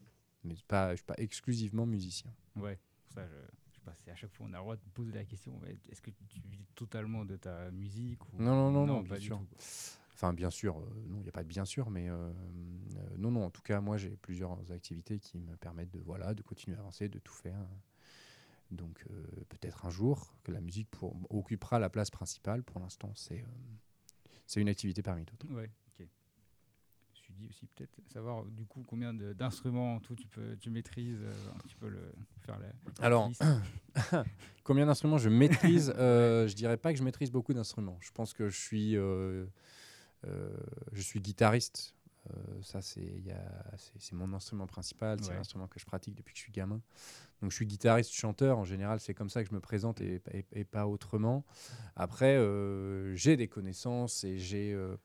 mais 0.44 0.54
pas 0.68 0.90
je 0.90 0.96
suis 0.96 1.04
pas 1.06 1.14
exclusivement 1.18 1.86
musicien 1.86 2.30
Ouais, 2.56 2.78
ça, 3.12 3.26
je, 3.26 3.34
je 3.70 3.74
sais 3.74 3.80
pas, 3.84 3.94
c'est 4.04 4.10
à 4.10 4.14
chaque 4.16 4.32
fois 4.32 4.46
on 4.48 4.52
a 4.52 4.58
le 4.58 4.62
droit 4.62 4.76
de 4.76 4.82
poser 4.92 5.12
la 5.12 5.24
question 5.24 5.58
est-ce 5.90 6.00
que 6.00 6.10
tu 6.10 6.40
vis 6.50 6.64
totalement 6.74 7.24
de 7.24 7.36
ta 7.36 7.70
musique 7.72 8.20
ou... 8.32 8.40
Non, 8.42 8.54
non, 8.54 8.70
non, 8.70 8.86
non, 8.86 9.02
pas 9.02 9.16
bien 9.16 9.18
du 9.18 9.24
sûr. 9.26 9.38
tout. 9.38 9.46
Enfin, 10.24 10.32
bien 10.32 10.48
sûr, 10.48 10.78
euh, 10.78 11.04
non, 11.08 11.18
il 11.18 11.22
n'y 11.24 11.28
a 11.28 11.32
pas 11.32 11.42
de 11.42 11.48
bien 11.48 11.66
sûr, 11.66 11.90
mais 11.90 12.08
euh, 12.08 12.14
euh, 12.14 13.16
non, 13.18 13.30
non, 13.30 13.44
en 13.44 13.50
tout 13.50 13.60
cas, 13.60 13.82
moi, 13.82 13.98
j'ai 13.98 14.16
plusieurs 14.16 14.58
activités 14.72 15.18
qui 15.18 15.38
me 15.38 15.54
permettent 15.56 15.90
de, 15.90 16.00
voilà, 16.00 16.32
de 16.32 16.40
continuer 16.40 16.78
à 16.78 16.80
avancer, 16.80 17.10
de 17.10 17.18
tout 17.18 17.34
faire. 17.34 17.66
Donc, 18.70 19.04
euh, 19.10 19.26
peut-être 19.48 19.84
un 19.84 19.90
jour 19.90 20.34
que 20.42 20.52
la 20.52 20.60
musique 20.60 20.90
pour, 20.90 21.14
occupera 21.30 21.78
la 21.78 21.90
place 21.90 22.10
principale. 22.10 22.62
Pour 22.62 22.80
l'instant, 22.80 23.12
c'est 23.14 23.40
euh, 23.40 23.46
c'est 24.46 24.60
une 24.60 24.68
activité 24.68 25.02
parmi 25.02 25.24
d'autres. 25.24 25.46
Ouais, 25.52 25.70
ok. 25.88 26.06
Je 27.14 27.18
suis 27.20 27.34
dit 27.34 27.46
aussi 27.48 27.66
peut-être 27.66 28.00
savoir 28.10 28.44
du 28.44 28.64
coup 28.64 28.82
combien 28.86 29.12
d'instruments 29.12 29.96
en 29.96 30.00
tout 30.00 30.14
tu, 30.14 30.26
peux, 30.26 30.56
tu 30.56 30.70
maîtrises, 30.70 31.20
euh, 31.22 31.50
un 31.54 31.58
petit 31.58 31.74
peu 31.76 31.88
le, 31.88 32.12
faire 32.40 32.58
la. 32.58 33.04
Alors. 33.04 33.30
Combien 34.64 34.86
d'instruments 34.86 35.18
je 35.18 35.28
maîtrise? 35.28 35.92
Je 35.94 36.54
dirais 36.54 36.78
pas 36.78 36.92
que 36.94 36.98
je 36.98 37.04
maîtrise 37.04 37.30
beaucoup 37.30 37.52
d'instruments. 37.52 37.98
Je 38.00 38.10
pense 38.12 38.32
que 38.32 38.48
je 38.48 38.58
suis, 38.58 38.96
je 40.92 41.00
suis 41.02 41.20
guitariste. 41.20 41.94
Euh, 42.30 42.62
ça, 42.62 42.80
c'est 42.80 43.22
mon 44.12 44.32
instrument 44.32 44.66
principal. 44.66 45.18
C'est 45.22 45.30
Ouais. 45.30 45.36
l'instrument 45.36 45.66
que 45.68 45.78
je 45.78 45.84
pratique 45.84 46.14
depuis 46.14 46.32
que 46.32 46.38
je 46.38 46.44
suis 46.44 46.52
gamin. 46.52 46.80
Donc, 47.42 47.50
je 47.50 47.56
suis 47.56 47.66
guitariste, 47.66 48.12
chanteur. 48.12 48.56
En 48.58 48.64
général, 48.64 48.98
c'est 49.00 49.12
comme 49.12 49.28
ça 49.28 49.42
que 49.42 49.50
je 49.50 49.54
me 49.54 49.60
présente 49.60 50.00
et, 50.00 50.22
et- 50.32 50.46
et 50.52 50.64
pas 50.64 50.86
autrement. 50.86 51.44
Après, 51.96 52.36
euh, 52.36 53.14
j'ai 53.14 53.36
des 53.36 53.48
connaissances 53.48 54.24
et 54.24 54.38
j'ai 54.38 54.72
euh, 54.72 54.96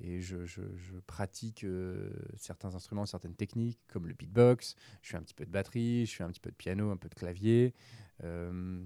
et 0.00 0.20
je, 0.20 0.44
je- 0.46 0.76
je 0.76 0.94
pratique 1.06 1.62
euh, 1.64 2.10
certains 2.36 2.74
instruments, 2.76 3.04
certaines 3.06 3.34
techniques, 3.34 3.78
comme 3.88 4.06
le 4.08 4.14
beatbox. 4.14 4.74
Je 5.02 5.10
fais 5.10 5.16
un 5.16 5.22
petit 5.22 5.34
peu 5.34 5.44
de 5.44 5.50
batterie, 5.50 6.06
je 6.06 6.14
fais 6.16 6.24
un 6.24 6.30
petit 6.30 6.40
peu 6.40 6.50
de 6.50 6.56
piano, 6.56 6.90
un 6.90 6.96
peu 6.96 7.08
de 7.08 7.14
clavier. 7.14 7.74
Euh, 8.24 8.84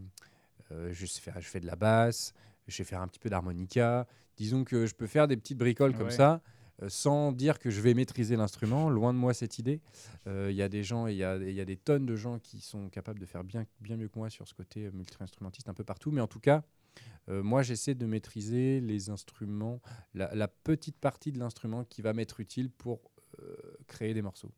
euh, 0.70 0.92
je 0.92 1.06
fais 1.40 1.60
de 1.60 1.66
la 1.66 1.76
basse, 1.76 2.32
je 2.68 2.76
sais 2.76 2.84
faire 2.84 3.00
un 3.00 3.08
petit 3.08 3.18
peu 3.18 3.28
d'harmonica. 3.30 4.06
Disons 4.36 4.64
que 4.64 4.86
je 4.86 4.94
peux 4.94 5.06
faire 5.06 5.28
des 5.28 5.36
petites 5.36 5.58
bricoles 5.58 5.94
comme 5.94 6.06
Ouais. 6.06 6.10
ça, 6.12 6.40
euh, 6.82 6.88
sans 6.88 7.32
dire 7.32 7.58
que 7.58 7.70
je 7.70 7.80
vais 7.80 7.92
maîtriser 7.94 8.34
l'instrument. 8.36 8.88
Loin 8.88 9.12
de 9.12 9.18
moi 9.18 9.34
cette 9.34 9.58
idée. 9.58 9.80
Euh, 10.26 10.48
Il 10.50 10.56
y 10.56 10.62
a 10.62 10.68
des 10.68 10.82
gens, 10.82 11.06
il 11.06 11.16
y 11.16 11.24
a, 11.24 11.36
il 11.36 11.52
y 11.52 11.60
a 11.60 11.64
des 11.64 11.76
tonnes 11.76 12.06
de 12.06 12.16
gens 12.16 12.38
qui 12.38 12.60
sont 12.60 12.88
capables 12.88 13.18
de 13.18 13.26
faire 13.26 13.44
bien, 13.44 13.66
bien 13.80 13.96
mieux 13.96 14.08
que 14.08 14.18
moi 14.18 14.30
sur 14.30 14.46
ce 14.48 14.54
côté 14.54 14.86
euh, 14.86 14.90
multi-instrumentiste 14.92 15.68
un 15.68 15.74
peu 15.74 15.84
partout. 15.84 16.10
Mais 16.10 16.20
en 16.22 16.28
tout 16.28 16.40
cas, 16.40 16.64
euh, 17.28 17.42
moi, 17.42 17.62
j'essaie 17.62 17.94
de 17.94 18.06
maîtriser 18.06 18.80
les 18.80 19.10
instruments, 19.10 19.80
la, 20.14 20.34
la 20.34 20.48
petite 20.48 20.96
partie 20.98 21.30
de 21.32 21.38
l'instrument 21.38 21.84
qui 21.84 22.02
va 22.02 22.12
m'être 22.14 22.40
utile 22.40 22.70
pour 22.70 23.00
euh, 23.40 23.54
créer 23.86 24.12
des 24.14 24.22
morceaux. 24.22 24.50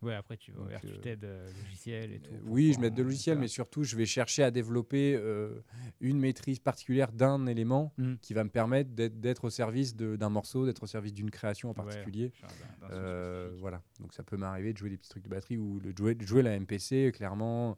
Ouais, 0.00 0.14
après 0.14 0.36
tu, 0.36 0.52
Donc, 0.52 0.68
ouais, 0.68 0.78
tu 0.80 0.86
euh, 0.86 0.96
t'aides 0.98 1.24
euh, 1.24 1.50
logiciel 1.64 2.12
et 2.12 2.20
tout. 2.20 2.32
Euh, 2.32 2.38
oui, 2.44 2.72
je 2.72 2.78
m'aide 2.78 2.94
de 2.94 3.02
voilà. 3.02 3.40
mais 3.40 3.48
surtout, 3.48 3.82
je 3.82 3.96
vais 3.96 4.06
chercher 4.06 4.44
à 4.44 4.50
développer 4.52 5.16
euh, 5.16 5.60
une 6.00 6.18
maîtrise 6.20 6.60
particulière 6.60 7.10
d'un 7.12 7.46
élément 7.46 7.92
Mm. 7.98 8.14
qui 8.20 8.32
va 8.32 8.44
me 8.44 8.50
permettre 8.50 8.90
d'être 8.90 9.18
d'être 9.20 9.44
au 9.44 9.50
service 9.50 9.96
de- 9.96 10.14
d'un 10.16 10.28
morceau, 10.28 10.66
d'être 10.66 10.84
au 10.84 10.86
service 10.86 11.12
d'une 11.12 11.30
création 11.30 11.70
en 11.70 11.74
particulier. 11.74 12.32
d'un- 12.80 12.88
d'un 12.88 12.94
Euh, 12.94 13.56
voilà, 13.58 13.82
donc 14.00 14.12
ça 14.14 14.22
peut 14.22 14.36
m'arriver 14.36 14.72
de 14.72 14.78
jouer 14.78 14.90
des 14.90 14.96
petits 14.98 15.10
trucs 15.10 15.24
de 15.24 15.28
batterie 15.28 15.56
ou 15.58 15.80
de 15.80 15.92
jouer, 15.96 16.14
de 16.14 16.24
jouer 16.24 16.42
la 16.42 16.54
MPC, 16.54 17.10
clairement, 17.12 17.76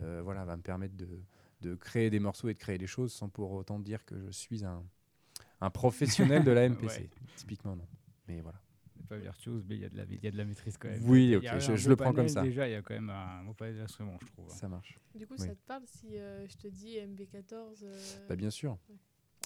euh, 0.00 0.20
voilà, 0.24 0.44
va 0.46 0.56
me 0.56 0.62
permettre 0.62 0.96
de, 0.96 1.08
de 1.60 1.74
créer 1.74 2.08
des 2.08 2.18
morceaux 2.20 2.48
et 2.48 2.54
de 2.54 2.58
créer 2.58 2.78
des 2.78 2.86
choses 2.86 3.12
sans 3.12 3.28
pour 3.28 3.52
autant 3.52 3.78
dire 3.78 4.04
que 4.06 4.14
je 4.26 4.30
suis 4.32 4.64
un, 4.64 4.82
un 5.60 5.70
professionnel 5.70 6.44
de 6.44 6.50
la 6.52 6.64
MPC. 6.68 7.00
Ouais. 7.02 7.10
Typiquement, 7.36 7.76
non. 7.76 7.86
Mais 8.26 8.40
voilà. 8.40 8.58
Pas 9.08 9.16
virtuose, 9.16 9.64
mais 9.66 9.76
il 9.76 9.80
y, 9.80 9.84
a 9.84 9.88
de 9.88 9.96
la- 9.96 10.04
il 10.04 10.22
y 10.22 10.26
a 10.26 10.30
de 10.30 10.36
la 10.36 10.44
maîtrise 10.44 10.76
quand 10.76 10.88
même. 10.88 11.02
Oui, 11.08 11.34
ok, 11.34 11.44
je- 11.58 11.88
le 11.88 11.96
prends 11.96 12.12
comme 12.12 12.28
ça. 12.28 12.42
Déjà, 12.42 12.68
il 12.68 12.72
y 12.72 12.74
a 12.74 12.82
quand 12.82 12.92
même 12.94 13.08
un 13.10 13.42
beau 13.44 13.54
panel 13.54 13.76
d'instruments, 13.78 14.18
je 14.20 14.26
trouve. 14.26 14.48
Ça 14.50 14.68
marche. 14.68 14.98
Du 15.14 15.26
coup, 15.26 15.34
Oui. 15.38 15.46
ça 15.46 15.54
te 15.54 15.66
parle 15.66 15.82
si 15.86 16.18
euh, 16.18 16.46
je 16.46 16.56
te 16.56 16.68
dis 16.68 16.98
MB14 16.98 17.82
euh, 17.84 18.26
Bah, 18.28 18.36
bien 18.36 18.50
sûr. 18.50 18.76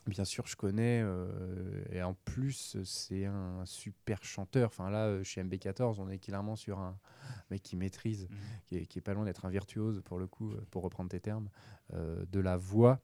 Bien 0.09 0.25
sûr, 0.25 0.49
je 0.49 0.57
connais. 0.57 1.01
euh, 1.05 1.85
et 1.93 2.03
en 2.03 2.15
plus, 2.25 2.77
c'est 2.83 3.25
un 3.25 3.65
super 3.65 4.25
chanteur. 4.25 4.67
Enfin, 4.67 4.91
là, 4.91 5.23
chez 5.23 5.45
MB14, 5.45 6.01
on 6.01 6.09
est 6.09 6.19
clairement 6.19 6.57
sur 6.57 6.81
un 6.81 6.99
mec 7.53 7.63
qui 7.63 7.77
maîtrise, 7.77 8.27
Mhm. 8.29 8.37
qui, 8.67 8.77
est, 8.79 8.87
qui 8.87 8.99
est 8.99 9.03
pas 9.03 9.15
loin 9.15 9.25
d'être 9.25 9.45
un 9.45 9.51
virtuose, 9.51 10.03
pour 10.05 10.19
le 10.19 10.27
coup, 10.27 10.55
pour 10.73 10.83
reprendre 10.83 11.09
tes 11.09 11.21
termes, 11.21 11.49
euh, 11.93 12.25
de 12.33 12.41
la 12.41 12.57
voix 12.57 13.01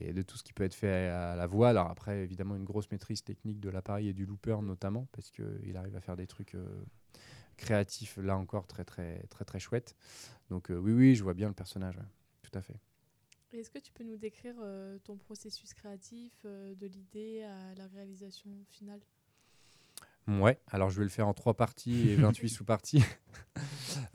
et 0.00 0.12
de 0.12 0.22
tout 0.22 0.36
ce 0.36 0.42
qui 0.42 0.52
peut 0.52 0.64
être 0.64 0.74
fait 0.74 1.08
à 1.08 1.36
la 1.36 1.46
voix. 1.46 1.70
Alors, 1.70 1.90
après, 1.90 2.22
évidemment, 2.22 2.56
une 2.56 2.64
grosse 2.64 2.90
maîtrise 2.90 3.22
technique 3.22 3.60
de 3.60 3.70
l'appareil 3.70 4.08
et 4.08 4.12
du 4.12 4.26
looper, 4.26 4.62
notamment, 4.62 5.08
parce 5.12 5.30
qu'il 5.30 5.76
arrive 5.76 5.96
à 5.96 6.00
faire 6.00 6.16
des 6.16 6.26
trucs 6.26 6.54
euh, 6.54 6.84
créatifs, 7.56 8.18
là 8.18 8.36
encore, 8.36 8.66
très, 8.66 8.84
très, 8.84 9.22
très, 9.30 9.44
très 9.44 9.58
chouettes. 9.58 9.96
Donc, 10.50 10.70
euh, 10.70 10.76
oui, 10.76 10.92
oui, 10.92 11.14
je 11.14 11.22
vois 11.22 11.34
bien 11.34 11.48
le 11.48 11.54
personnage, 11.54 11.96
ouais. 11.96 12.04
tout 12.42 12.56
à 12.56 12.62
fait. 12.62 12.76
Est-ce 13.52 13.70
que 13.70 13.78
tu 13.78 13.92
peux 13.92 14.04
nous 14.04 14.18
décrire 14.18 14.54
euh, 14.60 14.98
ton 15.04 15.16
processus 15.16 15.72
créatif 15.72 16.44
de 16.44 16.86
l'idée 16.86 17.42
à 17.42 17.74
la 17.76 17.86
réalisation 17.86 18.50
finale? 18.68 19.00
Ouais, 20.28 20.58
alors 20.66 20.90
je 20.90 20.98
vais 20.98 21.04
le 21.04 21.10
faire 21.10 21.28
en 21.28 21.34
trois 21.34 21.54
parties 21.54 22.10
et 22.10 22.16
28 22.16 22.48
sous-parties. 22.48 23.04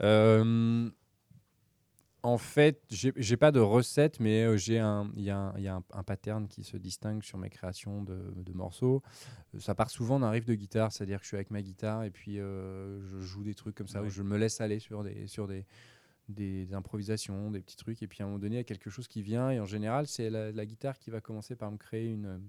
En 2.24 2.38
fait, 2.38 2.80
j'ai 2.88 3.36
pas 3.36 3.50
de 3.50 3.58
recette, 3.58 4.20
mais 4.20 4.44
euh, 4.44 4.56
j'ai 4.56 4.78
un, 4.78 5.10
il 5.16 5.22
y 5.24 5.30
a, 5.30 5.36
un, 5.36 5.58
y 5.58 5.66
a 5.66 5.74
un, 5.74 5.82
un 5.92 6.02
pattern 6.04 6.46
qui 6.46 6.62
se 6.62 6.76
distingue 6.76 7.20
sur 7.24 7.36
mes 7.36 7.50
créations 7.50 8.02
de, 8.04 8.32
de 8.36 8.52
morceaux. 8.52 9.02
Euh, 9.56 9.58
Ça 9.58 9.74
part 9.74 9.90
souvent 9.90 10.20
d'un 10.20 10.30
riff 10.30 10.44
de 10.44 10.54
guitare, 10.54 10.92
c'est-à-dire 10.92 11.18
que 11.18 11.24
je 11.24 11.28
suis 11.28 11.36
avec 11.36 11.50
ma 11.50 11.62
guitare 11.62 12.04
et 12.04 12.10
puis 12.10 12.38
euh, 12.38 13.00
je 13.08 13.18
joue 13.18 13.42
des 13.42 13.54
trucs 13.54 13.74
comme 13.74 13.88
ça 13.88 14.00
Ouais. 14.02 14.06
où 14.06 14.10
je 14.10 14.22
me 14.22 14.36
laisse 14.36 14.60
aller 14.60 14.78
sur 14.78 15.02
des, 15.02 15.26
sur 15.26 15.48
des, 15.48 15.66
des 16.28 16.72
improvisations, 16.74 17.50
des 17.50 17.60
petits 17.60 17.76
trucs. 17.76 18.00
Et 18.04 18.06
puis 18.06 18.18
à 18.20 18.24
un 18.24 18.28
moment 18.28 18.38
donné, 18.38 18.54
il 18.54 18.58
y 18.58 18.60
a 18.60 18.64
quelque 18.64 18.88
chose 18.88 19.08
qui 19.08 19.20
vient. 19.22 19.50
Et 19.50 19.58
en 19.58 19.66
général, 19.66 20.06
c'est 20.06 20.30
la, 20.30 20.52
la 20.52 20.64
guitare 20.64 21.00
qui 21.00 21.10
va 21.10 21.20
commencer 21.20 21.56
par 21.56 21.72
me 21.72 21.76
créer 21.76 22.06
une, 22.06 22.40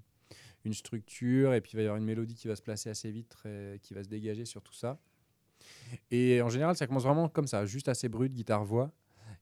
une 0.65 0.73
structure. 0.75 1.55
Et 1.55 1.61
puis 1.61 1.71
il 1.73 1.77
va 1.77 1.81
y 1.81 1.85
avoir 1.85 1.97
une 1.97 2.05
mélodie 2.05 2.35
qui 2.35 2.47
va 2.47 2.55
se 2.55 2.61
placer 2.61 2.91
assez 2.91 3.09
vite, 3.09 3.29
très- 3.29 3.79
qui 3.81 3.95
va 3.95 4.03
se 4.03 4.07
dégager 4.09 4.45
sur 4.45 4.61
tout 4.61 4.73
ça. 4.75 4.99
Et 6.11 6.43
en 6.43 6.49
général, 6.49 6.75
ça 6.75 6.85
commence 6.85 7.03
vraiment 7.05 7.27
comme 7.27 7.47
ça, 7.47 7.65
juste 7.65 7.87
assez 7.89 8.07
brut, 8.07 8.31
guitare-voix. 8.31 8.91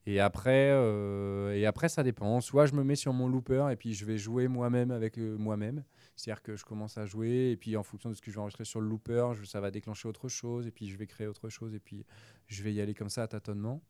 Et 0.07 0.19
après, 0.19 0.71
euh, 0.71 1.55
et 1.55 1.65
après, 1.65 1.87
ça 1.87 2.03
dépend. 2.03 2.41
Soit 2.41 2.65
je 2.65 2.73
me 2.73 2.83
mets 2.83 2.95
sur 2.95 3.13
mon 3.13 3.27
looper 3.27 3.67
et 3.71 3.75
puis 3.75 3.93
je 3.93 4.05
vais 4.05 4.17
jouer 4.17 4.47
moi-même 4.47 4.89
avec 4.89 5.19
euh, 5.19 5.37
moi-même. 5.37 5.83
C'est-à-dire 6.15 6.41
que 6.41 6.55
je 6.55 6.65
commence 6.65 6.97
à 6.97 7.05
jouer 7.05 7.51
et 7.51 7.57
puis 7.57 7.77
en 7.77 7.83
fonction 7.83 8.09
de 8.09 8.15
ce 8.15 8.21
que 8.21 8.31
je 8.31 8.35
vais 8.35 8.41
enregistrer 8.41 8.65
sur 8.65 8.81
le 8.81 8.87
looper, 8.87 9.33
ça 9.45 9.61
va 9.61 9.69
déclencher 9.69 10.07
autre 10.07 10.27
chose 10.27 10.67
et 10.67 10.71
puis 10.71 10.87
je 10.87 10.97
vais 10.97 11.07
créer 11.07 11.27
autre 11.27 11.49
chose 11.49 11.75
et 11.75 11.79
puis 11.79 12.05
je 12.47 12.63
vais 12.63 12.73
y 12.73 12.81
aller 12.81 12.93
comme 12.93 13.09
ça 13.09 13.23
à 13.23 13.27
tâtonnement. 13.27 13.81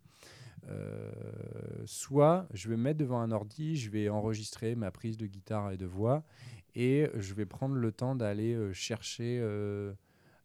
Euh, 0.67 1.11
soit 1.85 2.47
je 2.53 2.69
vais 2.69 2.77
me 2.77 2.83
mettre 2.83 2.99
devant 2.99 3.19
un 3.21 3.31
ordi, 3.31 3.77
je 3.77 3.89
vais 3.89 4.09
enregistrer 4.09 4.75
ma 4.75 4.91
prise 4.91 5.17
de 5.17 5.27
guitare 5.27 5.71
et 5.71 5.77
de 5.77 5.85
voix 5.85 6.23
et 6.75 7.09
je 7.15 7.33
vais 7.33 7.45
prendre 7.45 7.75
le 7.75 7.91
temps 7.91 8.15
d'aller 8.15 8.57
chercher 8.73 9.41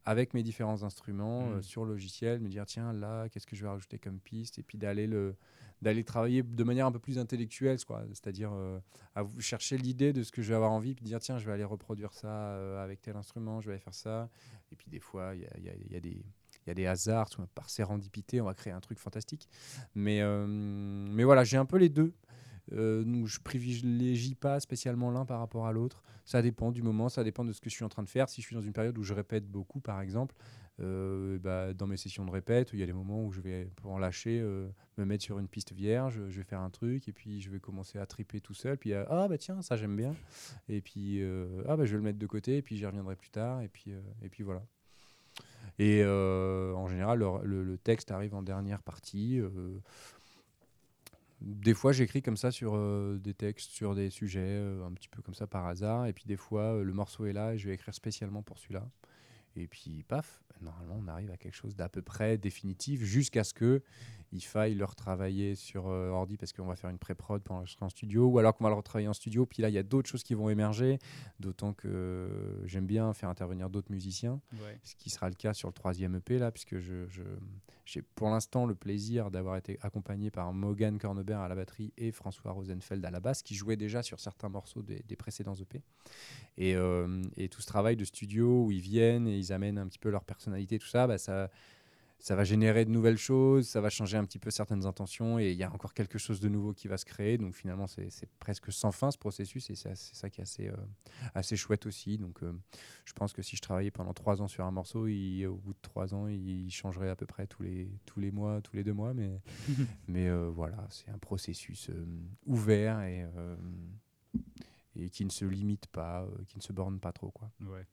avec 0.07 0.33
mes 0.33 0.43
différents 0.43 0.83
instruments 0.85 1.51
euh, 1.51 1.59
Mm. 1.59 1.63
sur 1.63 1.85
le 1.85 1.93
logiciel, 1.93 2.41
me 2.41 2.49
dire 2.49 2.65
tiens 2.65 2.93
là 2.93 3.29
qu'est-ce 3.29 3.47
que 3.47 3.57
je 3.57 3.63
vais 3.63 3.69
rajouter 3.69 3.99
comme 3.99 4.21
piste? 4.21 4.59
Et 4.59 4.63
puis 4.63 4.79
d'aller 4.79 5.07
le 5.07 5.37
d'aller 5.83 6.05
travailler 6.05 6.43
de 6.43 6.65
manière 6.65 6.87
un 6.87 6.93
peu 6.93 6.99
plus 6.99 7.19
intellectuelle, 7.19 7.79
quoi. 7.85 8.03
c'est-à-dire 8.09 8.51
euh, 8.55 8.79
à 9.15 9.25
chercher 9.39 9.77
l'idée 9.77 10.15
de 10.15 10.23
ce 10.23 10.33
que 10.33 10.41
je 10.41 10.49
vais 10.49 10.55
avoir 10.55 10.73
envie, 10.73 10.95
puis 10.95 11.05
dire 11.05 11.21
tiens 11.21 11.37
je 11.39 11.45
vais 11.45 11.53
aller 11.53 11.65
reproduire 11.65 12.15
ça 12.15 12.29
euh, 12.29 12.83
avec 12.83 13.03
tel 13.03 13.15
instrument, 13.15 13.61
je 13.61 13.67
vais 13.67 13.75
aller 13.75 13.83
faire 13.83 13.93
ça, 13.93 14.31
et 14.73 14.77
puis 14.77 14.89
des 14.89 15.01
fois 15.01 15.35
il 15.35 15.43
y 15.43 15.69
a, 15.69 15.75
y 15.75 15.97
y 15.97 16.01
des 16.01 16.25
il 16.67 16.71
y 16.71 16.73
a 16.73 16.75
des 16.75 16.87
hasards, 16.87 17.29
par 17.55 17.71
sérendipité, 17.71 18.41
on 18.41 18.47
va 18.47 18.55
créer 18.55 18.73
un 18.73 18.81
truc 18.81 18.99
fantastique. 18.99 19.49
Mais, 19.95 20.21
euh, 20.21 20.47
mais 20.49 21.23
voilà, 21.23 21.45
j'ai 21.45 21.57
un 21.57 21.65
peu 21.65 21.77
les 21.77 21.89
deux. 21.89 22.13
Euh, 22.73 23.27
je 23.27 23.41
privilégie 23.41 24.35
pas 24.35 24.59
spécialement 24.61 25.11
l'un 25.11 25.25
par 25.25 25.39
rapport 25.39 25.67
à 25.67 25.73
l'autre. 25.73 26.03
Ça 26.25 26.43
dépend 26.43 26.73
du 26.73 26.83
moment, 26.83 27.09
ça 27.09 27.23
dépend 27.23 27.45
de 27.45 27.53
ce 27.53 27.61
que 27.61 27.71
je 27.71 27.75
suis 27.75 27.85
en 27.85 27.89
train 27.89 28.03
de 28.03 28.09
faire. 28.09 28.29
Si 28.29 28.41
je 28.41 28.47
suis 28.47 28.57
dans 28.57 28.63
une 28.63 28.73
période 28.73 28.99
où 28.99 29.03
je 29.03 29.15
répète 29.15 29.47
beaucoup, 29.47 29.81
par 29.81 30.01
exemple, 30.01 30.35
euh, 30.79 31.39
bah, 31.39 31.73
dans 31.73 31.87
mes 31.87 31.97
sessions 31.97 32.25
de 32.27 32.31
répète, 32.31 32.71
il 32.73 32.79
y 32.79 32.83
a 32.83 32.87
des 32.87 32.93
moments 32.93 33.25
où 33.25 33.33
je 33.33 33.41
vais, 33.41 33.71
pour 33.77 33.93
en 33.93 33.99
lâcher, 33.99 34.41
euh, 34.41 34.69
me 34.99 35.05
mettre 35.05 35.25
sur 35.25 35.39
une 35.39 35.49
piste 35.49 35.73
vierge, 35.73 36.21
je 36.29 36.37
vais 36.37 36.45
faire 36.45 36.61
un 36.61 36.71
truc, 36.71 37.09
et 37.09 37.13
puis 37.13 37.41
je 37.41 37.49
vais 37.49 37.61
commencer 37.61 37.99
à 37.99 38.07
triper 38.07 38.41
tout 38.41 38.55
seul. 38.55 38.77
Puis, 38.77 38.93
euh, 38.93 39.05
ah 39.09 39.27
bah 39.29 39.39
tiens, 39.39 39.63
ça 39.63 39.77
j'aime 39.77 39.97
bien. 39.97 40.15
Et 40.69 40.81
puis, 40.81 41.23
ah 41.67 41.77
bah 41.77 41.85
je 41.85 41.93
vais 41.93 41.99
le 41.99 42.03
mettre 42.03 42.19
de 42.19 42.27
côté, 42.27 42.59
et 42.59 42.63
puis 42.63 42.77
j'y 42.77 42.85
reviendrai 42.85 43.17
plus 43.17 43.31
tard. 43.31 43.63
Et 43.63 43.69
puis, 43.69 43.93
et 44.23 44.29
puis 44.29 44.43
voilà. 44.43 44.63
Et 45.79 46.05
en 46.05 46.87
général, 46.89 47.21
le 47.43 47.79
texte 47.79 48.11
arrive 48.11 48.35
en 48.35 48.43
dernière 48.43 48.83
partie. 48.83 49.41
Des 51.41 51.75
fois, 51.75 51.93
j'écris 51.93 52.23
comme 52.23 52.37
ça 52.37 52.51
sur 52.51 52.75
euh, 52.75 53.19
des 53.19 53.35
textes, 53.35 53.71
sur 53.71 53.95
des 53.95 54.11
sujets, 54.11 54.41
euh, 54.43 54.87
un 54.87 54.93
petit 54.93 55.09
peu 55.09 55.21
comme 55.23 55.35
ça 55.35 55.47
par 55.47 55.67
hasard. 55.67 56.07
Et 56.07 56.13
puis 56.13 56.25
des 56.27 56.37
fois, 56.37 56.63
euh, 56.75 56.83
le 56.83 56.93
morceau 56.93 57.27
est 57.27 57.33
là 57.33 57.55
et 57.55 57.59
je 57.59 57.69
vais 57.69 57.75
écrire 57.75 57.95
spécialement 57.95 58.43
pour 58.43 58.59
celui-là. 58.59 58.89
Et 59.59 59.67
puis, 59.67 60.03
paf, 60.07 60.43
normalement, 60.61 60.99
on 61.03 61.09
arrive 61.09 61.31
à 61.31 61.37
quelque 61.39 61.55
chose 61.55 61.77
d'à 61.77 61.89
peu 61.89 62.03
près 62.03 62.37
définitif 62.37 63.03
jusqu'à 63.03 63.43
ce 63.43 63.55
que 63.55 63.83
il 64.33 64.43
faille 64.43 64.75
le 64.75 64.85
retravailler 64.85 65.55
sur 65.55 65.87
euh, 65.89 66.09
ordi 66.11 66.37
parce 66.37 66.53
qu'on 66.53 66.67
va 66.67 66.77
faire 66.77 66.91
une 66.91 66.99
pré-prod 66.99 67.43
pour 67.43 67.55
enregistrer 67.57 67.85
en 67.87 67.89
studio 67.89 68.27
ou 68.27 68.39
alors 68.39 68.55
qu'on 68.55 68.65
va 68.65 68.71
le 68.71 68.77
retravailler 68.77 69.09
en 69.09 69.15
studio. 69.15 69.47
Puis 69.47 69.63
là, 69.63 69.69
il 69.71 69.73
y 69.75 69.79
a 69.79 69.83
d'autres 69.83 70.09
choses 70.11 70.25
qui 70.25 70.35
vont 70.35 70.51
émerger, 70.51 70.99
d'autant 71.41 71.73
que 71.73 71.89
euh, 71.89 72.67
j'aime 72.67 72.87
bien 72.87 73.13
faire 73.15 73.29
intervenir 73.31 73.71
d'autres 73.71 73.91
musiciens 73.91 74.41
Ouais. 74.55 74.79
ce 74.83 74.95
qui 74.97 75.09
sera 75.11 75.29
le 75.29 75.37
cas 75.37 75.55
sur 75.55 75.69
le 75.69 75.75
troisième 75.75 76.17
EP 76.17 76.39
là, 76.39 76.51
puisque 76.51 76.79
je, 76.81 77.07
je- 77.09 77.23
j'ai 77.87 78.03
pour 78.03 78.29
l'instant 78.29 78.67
le 78.67 78.75
plaisir 78.75 79.31
d'avoir 79.31 79.57
été 79.57 79.79
accompagné 79.81 80.31
par 80.31 80.53
Morgan 80.53 80.99
Cornebert 80.99 81.39
à 81.39 81.49
la 81.49 81.55
batterie 81.55 81.93
et 81.97 82.11
François 82.11 82.51
Rosenfeld 82.51 83.05
à 83.05 83.11
la 83.13 83.21
basse, 83.21 83.43
qui 83.43 83.55
jouaient 83.55 83.77
déjà 83.77 84.03
sur 84.03 84.19
certains 84.19 84.49
morceaux 84.49 84.83
des, 84.83 85.17
précédents 85.17 85.55
EP. 85.55 85.83
Et, 86.59 86.75
euh, 86.75 87.23
et 87.37 87.49
tout 87.49 87.61
ce 87.63 87.67
travail 87.67 87.97
de 87.97 88.05
studio 88.05 88.65
où 88.65 88.73
ils 88.73 88.81
viennent 88.81 89.29
et 89.29 89.39
ils 89.39 89.53
amènent 89.53 89.79
un 89.79 89.87
petit 89.87 90.01
peu 90.01 90.11
leur 90.11 90.25
personnalité, 90.25 90.81
tout 90.81 90.89
ça, 90.89 91.07
bah, 91.07 91.17
ça, 91.17 91.49
ça 92.19 92.35
va 92.35 92.45
générer 92.45 92.85
de 92.85 92.91
nouvelles 92.91 93.19
choses, 93.19 93.69
ça 93.69 93.81
va 93.81 93.89
changer 93.91 94.17
un 94.17 94.25
petit 94.25 94.39
peu 94.39 94.51
certaines 94.51 94.85
intentions 94.87 95.39
et 95.39 95.51
il 95.53 95.57
y 95.57 95.63
a 95.63 95.73
encore 95.73 95.95
quelque 95.95 96.19
chose 96.19 96.41
de 96.41 96.49
nouveau 96.49 96.73
qui 96.73 96.89
va 96.89 96.97
se 96.97 97.05
créer. 97.05 97.39
Donc 97.39 97.55
finalement, 97.55 97.87
c'est 97.87 98.09
presque 98.41 98.73
sans 98.73 98.91
fin 98.91 99.11
ce 99.11 99.19
processus 99.19 99.71
et 99.71 99.75
c'est 99.75 99.95
ça 99.97 100.31
qui 100.31 100.41
est 100.41 100.43
assez, 100.43 100.69
euh, 100.69 100.77
assez 101.35 101.57
chouette 101.57 101.87
aussi. 101.87 102.19
Donc 102.19 102.43
euh, 102.43 102.53
je 103.05 103.13
pense 103.13 103.33
que 103.33 103.43
si 103.43 103.57
je 103.57 103.63
travaillais 103.63 103.91
pendant 103.91 104.15
trois 104.15 104.43
ans 104.43 104.49
sur 104.49 104.65
un 104.65 104.71
morceau, 104.73 105.07
il- 105.07 105.47
au 105.47 105.57
bout 105.57 105.73
de 105.75 105.79
trois 105.83 106.15
ans, 106.15 106.27
il 106.27 106.71
changerait 106.71 107.11
à 107.11 107.17
peu 107.17 107.27
près 107.27 107.47
tous 107.47 107.63
les, 107.63 107.89
tous 108.07 108.19
les 108.19 108.31
mois, 108.33 108.61
tous 108.63 108.75
les 108.77 108.83
deux 108.85 108.95
mois. 108.95 109.15
Mais, 109.15 109.41
mais 110.09 110.29
euh, 110.29 110.49
voilà, 110.51 110.87
c'est 110.91 111.11
un 111.11 111.19
processus 111.19 111.91
ouvert 112.47 113.03
et, 113.03 113.25
et 114.97 115.11
qui 115.11 115.25
ne 115.25 115.31
se 115.31 115.45
limite 115.45 115.87
pas, 115.89 116.27
qui 116.49 116.57
ne 116.57 116.63
se 116.63 116.73
borne 116.73 116.99
pas 116.99 117.13
trop. 117.13 117.31
Quoi. 117.31 117.51
Ouais. 117.61 117.87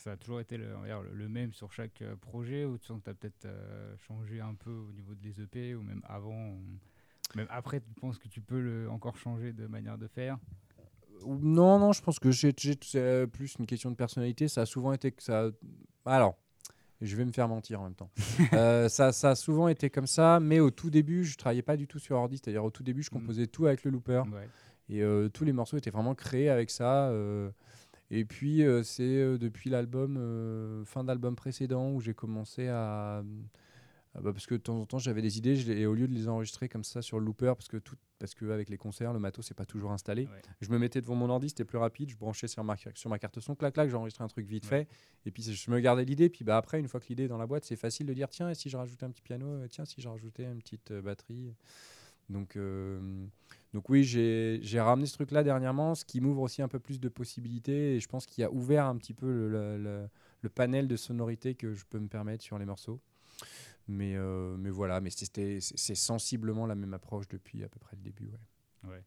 Ça 0.00 0.12
a 0.12 0.16
toujours 0.16 0.40
été 0.40 0.56
le, 0.56 1.28
même 1.28 1.52
sur 1.52 1.70
chaque 1.72 2.00
euh, 2.00 2.16
projet 2.16 2.64
ou 2.64 2.78
tu 2.78 2.86
sens 2.86 3.00
que 3.00 3.04
tu 3.04 3.10
as 3.10 3.14
peut-être 3.14 3.44
euh, 3.44 3.94
changé 3.98 4.40
un 4.40 4.54
peu 4.54 4.70
au 4.70 4.90
niveau 4.92 5.14
des 5.14 5.42
EP 5.42 5.74
ou 5.74 5.82
même 5.82 6.00
avant 6.04 6.56
Même 7.34 7.46
après, 7.50 7.80
tu 7.80 7.92
penses 8.00 8.18
que 8.18 8.26
tu 8.28 8.40
peux 8.40 8.60
le, 8.60 8.88
encore 8.90 9.18
changer 9.18 9.52
de 9.52 9.66
manière 9.66 9.98
de 9.98 10.06
faire? 10.06 10.38
Non, 11.26 11.78
non, 11.78 11.92
je 11.92 12.00
pense 12.00 12.18
que 12.18 12.30
j'ai 12.30 12.54
c'est 12.56 12.80
euh, 12.96 13.26
plus 13.26 13.56
une 13.58 13.66
question 13.66 13.90
de 13.90 13.94
personnalité. 13.94 14.48
Ça 14.48 14.62
a 14.62 14.66
souvent 14.66 14.94
été 14.94 15.12
que 15.12 15.22
ça. 15.22 15.50
Alors, 16.06 16.38
je 17.02 17.14
vais 17.14 17.26
me 17.26 17.32
faire 17.32 17.46
mentir 17.48 17.82
en 17.82 17.84
même 17.84 17.94
temps. 17.94 18.10
Euh, 18.54 18.88
ça, 18.88 19.12
ça 19.12 19.30
a 19.30 19.34
souvent 19.34 19.68
été 19.68 19.90
comme 19.90 20.06
ça, 20.06 20.40
mais 20.40 20.60
au 20.60 20.70
tout 20.70 20.88
début, 20.88 21.24
je 21.26 21.36
travaillais 21.36 21.60
pas 21.60 21.76
du 21.76 21.86
tout 21.86 21.98
sur 21.98 22.16
ordi. 22.16 22.38
C'est-à-dire, 22.38 22.64
au 22.64 22.70
tout 22.70 22.82
début, 22.82 23.02
je 23.02 23.10
Mm. 23.10 23.18
composais 23.20 23.46
tout 23.48 23.66
avec 23.66 23.84
le 23.84 23.90
looper. 23.90 24.22
Ouais. 24.32 24.48
Et 24.88 25.28
tous 25.28 25.44
les 25.44 25.52
morceaux 25.52 25.76
étaient 25.76 25.90
vraiment 25.90 26.14
créés 26.14 26.48
avec 26.48 26.70
ça. 26.70 27.12
Et 28.10 28.24
puis, 28.24 28.64
euh, 28.64 28.82
c'est 28.82 29.02
euh, 29.02 29.38
depuis 29.38 29.70
l'album, 29.70 30.16
euh, 30.18 30.84
fin 30.84 31.04
d'album 31.04 31.36
précédent, 31.36 31.90
où 31.92 32.00
j'ai 32.00 32.14
commencé 32.14 32.66
à. 32.68 33.22
ah 34.14 34.20
bah, 34.20 34.32
parce 34.32 34.46
que 34.46 34.54
de 34.56 34.60
temps 34.60 34.80
en 34.80 34.86
temps, 34.86 34.98
j'avais 34.98 35.22
des 35.22 35.38
idées, 35.38 35.54
je 35.54 35.70
et 35.70 35.86
au 35.86 35.94
lieu 35.94 36.08
de 36.08 36.12
les 36.12 36.28
enregistrer 36.28 36.68
comme 36.68 36.82
ça 36.82 37.02
sur 37.02 37.20
le 37.20 37.24
looper, 37.24 37.54
parce 37.56 37.68
que, 37.68 37.76
tout, 37.76 37.94
parce 38.18 38.34
que 38.34 38.50
avec 38.50 38.68
les 38.68 38.78
concerts, 38.78 39.12
le 39.12 39.20
matos, 39.20 39.46
c'est 39.46 39.54
pas 39.54 39.64
toujours 39.64 39.92
installé, 39.92 40.24
Ouais. 40.24 40.42
je 40.60 40.70
me 40.70 40.78
mettais 40.78 41.00
devant 41.00 41.14
mon 41.14 41.30
ordi, 41.30 41.50
c'était 41.50 41.64
plus 41.64 41.78
rapide, 41.78 42.10
je 42.10 42.16
branchais 42.16 42.48
sur 42.48 42.64
ma, 42.64 42.74
sur 42.94 43.10
ma 43.10 43.20
carte 43.20 43.38
son, 43.38 43.54
clac, 43.54 43.74
clac, 43.74 43.88
j'enregistrais 43.88 44.24
un 44.24 44.28
truc 44.28 44.46
vite 44.46 44.64
Ouais. 44.64 44.86
fait, 44.86 44.88
et 45.24 45.30
puis 45.30 45.44
je 45.44 45.70
me 45.70 45.78
gardais 45.78 46.04
l'idée, 46.04 46.28
puis 46.28 46.44
bah, 46.44 46.56
après, 46.56 46.80
une 46.80 46.88
fois 46.88 46.98
que 46.98 47.06
l'idée 47.08 47.24
est 47.24 47.28
dans 47.28 47.38
la 47.38 47.46
boîte, 47.46 47.64
c'est 47.64 47.76
facile 47.76 48.06
de 48.06 48.12
dire 48.12 48.28
tiens, 48.28 48.50
et 48.50 48.56
si 48.56 48.68
je 48.68 48.76
rajoutais 48.76 49.06
un 49.06 49.10
petit 49.10 49.22
piano, 49.22 49.66
tiens, 49.68 49.84
si 49.84 50.00
je 50.00 50.08
rajoutais 50.08 50.44
une 50.44 50.58
petite 50.58 50.90
euh, 50.90 51.00
batterie. 51.00 51.54
Donc, 52.28 52.56
euh, 52.56 53.00
donc 53.72 53.88
oui, 53.88 54.02
j'ai 54.04 54.80
ramené 54.80 55.06
ce 55.06 55.14
truc-là 55.14 55.42
dernièrement, 55.44 55.94
ce 55.94 56.04
qui 56.04 56.20
m'ouvre 56.20 56.42
aussi 56.42 56.60
un 56.62 56.68
peu 56.68 56.78
plus 56.80 56.98
de 57.00 57.08
possibilités, 57.08 57.96
et 57.96 58.00
je 58.00 58.08
pense 58.08 58.26
qu'il 58.26 58.42
a 58.44 58.50
ouvert 58.50 58.86
un 58.86 58.96
petit 58.96 59.14
peu 59.14 59.26
le, 59.30 59.48
le- 59.48 59.78
le- 59.78 60.08
le 60.42 60.48
panel 60.48 60.88
de 60.88 60.96
sonorités 60.96 61.54
que 61.54 61.74
je 61.74 61.84
peux 61.84 61.98
me 61.98 62.08
permettre 62.08 62.42
sur 62.42 62.58
les 62.58 62.64
morceaux. 62.64 63.00
Mais, 63.88 64.14
euh, 64.16 64.56
mais 64.56 64.70
voilà, 64.70 65.00
mais 65.00 65.10
c'était- 65.10 65.58
c'est 65.60 65.94
sensiblement 65.94 66.66
la 66.66 66.74
même 66.74 66.94
approche 66.94 67.26
depuis 67.28 67.62
à 67.64 67.68
peu 67.68 67.78
près 67.78 67.96
le 67.96 68.02
début. 68.02 68.30
Ouais. 68.84 68.90
Ouais. 68.90 69.04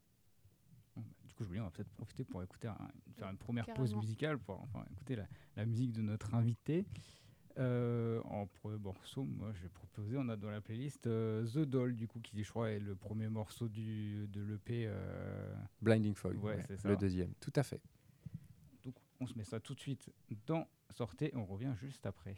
Bah, 0.96 1.02
Du 1.26 1.34
coup, 1.34 1.42
je 1.44 1.48
voulais, 1.48 1.60
on 1.60 1.64
va 1.64 1.70
peut-être 1.70 1.90
profiter 1.90 2.24
pour 2.24 2.42
écouter 2.42 2.68
un- 2.68 2.76
faire 3.16 3.28
une 3.30 3.36
première 3.38 3.64
pause 3.74 3.92
musicale 4.00 4.38
pour 4.38 4.60
enfin, 4.62 4.84
écouter 4.92 5.16
la, 5.16 5.26
la 5.56 5.66
musique 5.66 5.92
de 5.92 6.02
notre 6.02 6.34
invité. 6.34 6.84
Euh, 7.56 8.20
en 8.24 8.46
premier 8.46 8.78
morceau, 8.78 9.22
moi 9.22 9.52
je 9.52 9.62
vais 9.62 9.68
proposer, 9.68 10.16
on 10.16 10.28
a 10.28 10.36
dans 10.36 10.50
la 10.50 10.60
playlist 10.60 11.06
euh, 11.06 11.46
The 11.46 11.58
Doll, 11.58 11.94
du 11.94 12.08
coup, 12.08 12.18
qui 12.18 12.42
je 12.42 12.50
crois 12.50 12.70
est 12.70 12.80
le 12.80 12.96
premier 12.96 13.28
morceau 13.28 13.68
du, 13.68 14.26
de 14.28 14.42
l'EP. 14.42 14.86
Euh, 14.88 15.54
Blinding 15.80 16.14
Fog, 16.14 16.36
le 16.84 16.96
deuxième, 16.96 17.32
tout 17.40 17.52
à 17.54 17.62
fait. 17.62 17.80
Donc 18.82 18.96
on 19.20 19.26
se 19.26 19.38
met 19.38 19.44
ça 19.44 19.60
tout 19.60 19.74
de 19.74 19.80
suite 19.80 20.10
dans 20.46 20.66
Sortez, 20.90 21.32
on 21.34 21.44
revient 21.44 21.74
juste 21.80 22.06
après. 22.06 22.36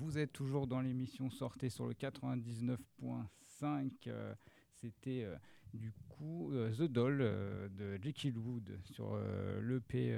Vous 0.00 0.16
êtes 0.16 0.32
toujours 0.32 0.66
dans 0.66 0.80
l'émission 0.80 1.28
Sortez 1.28 1.68
sur 1.68 1.86
le 1.86 1.92
99.5. 1.92 3.90
Euh, 4.06 4.34
c'était 4.72 5.24
euh, 5.24 5.36
du 5.74 5.92
coup 6.08 6.50
euh, 6.52 6.72
The 6.72 6.90
Doll 6.90 7.18
de 7.18 7.98
Jekyll 8.02 8.38
Wood 8.38 8.80
sur 8.84 9.14
l'EP 9.60 10.16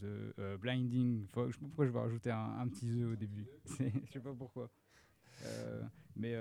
The 0.00 0.58
Blinding 0.58 1.28
Fog. 1.28 1.50
Je 1.50 1.54
sais 1.54 1.60
pas 1.60 1.66
pourquoi 1.66 1.86
je 1.86 1.92
vais 1.92 2.00
rajouter 2.00 2.32
un, 2.32 2.66
petit 2.66 2.86
The 2.86 3.04
au 3.04 3.14
début. 3.14 3.46
je 3.78 4.12
sais 4.12 4.18
pas 4.18 4.34
pourquoi. 4.34 4.68
Mais 6.16 6.36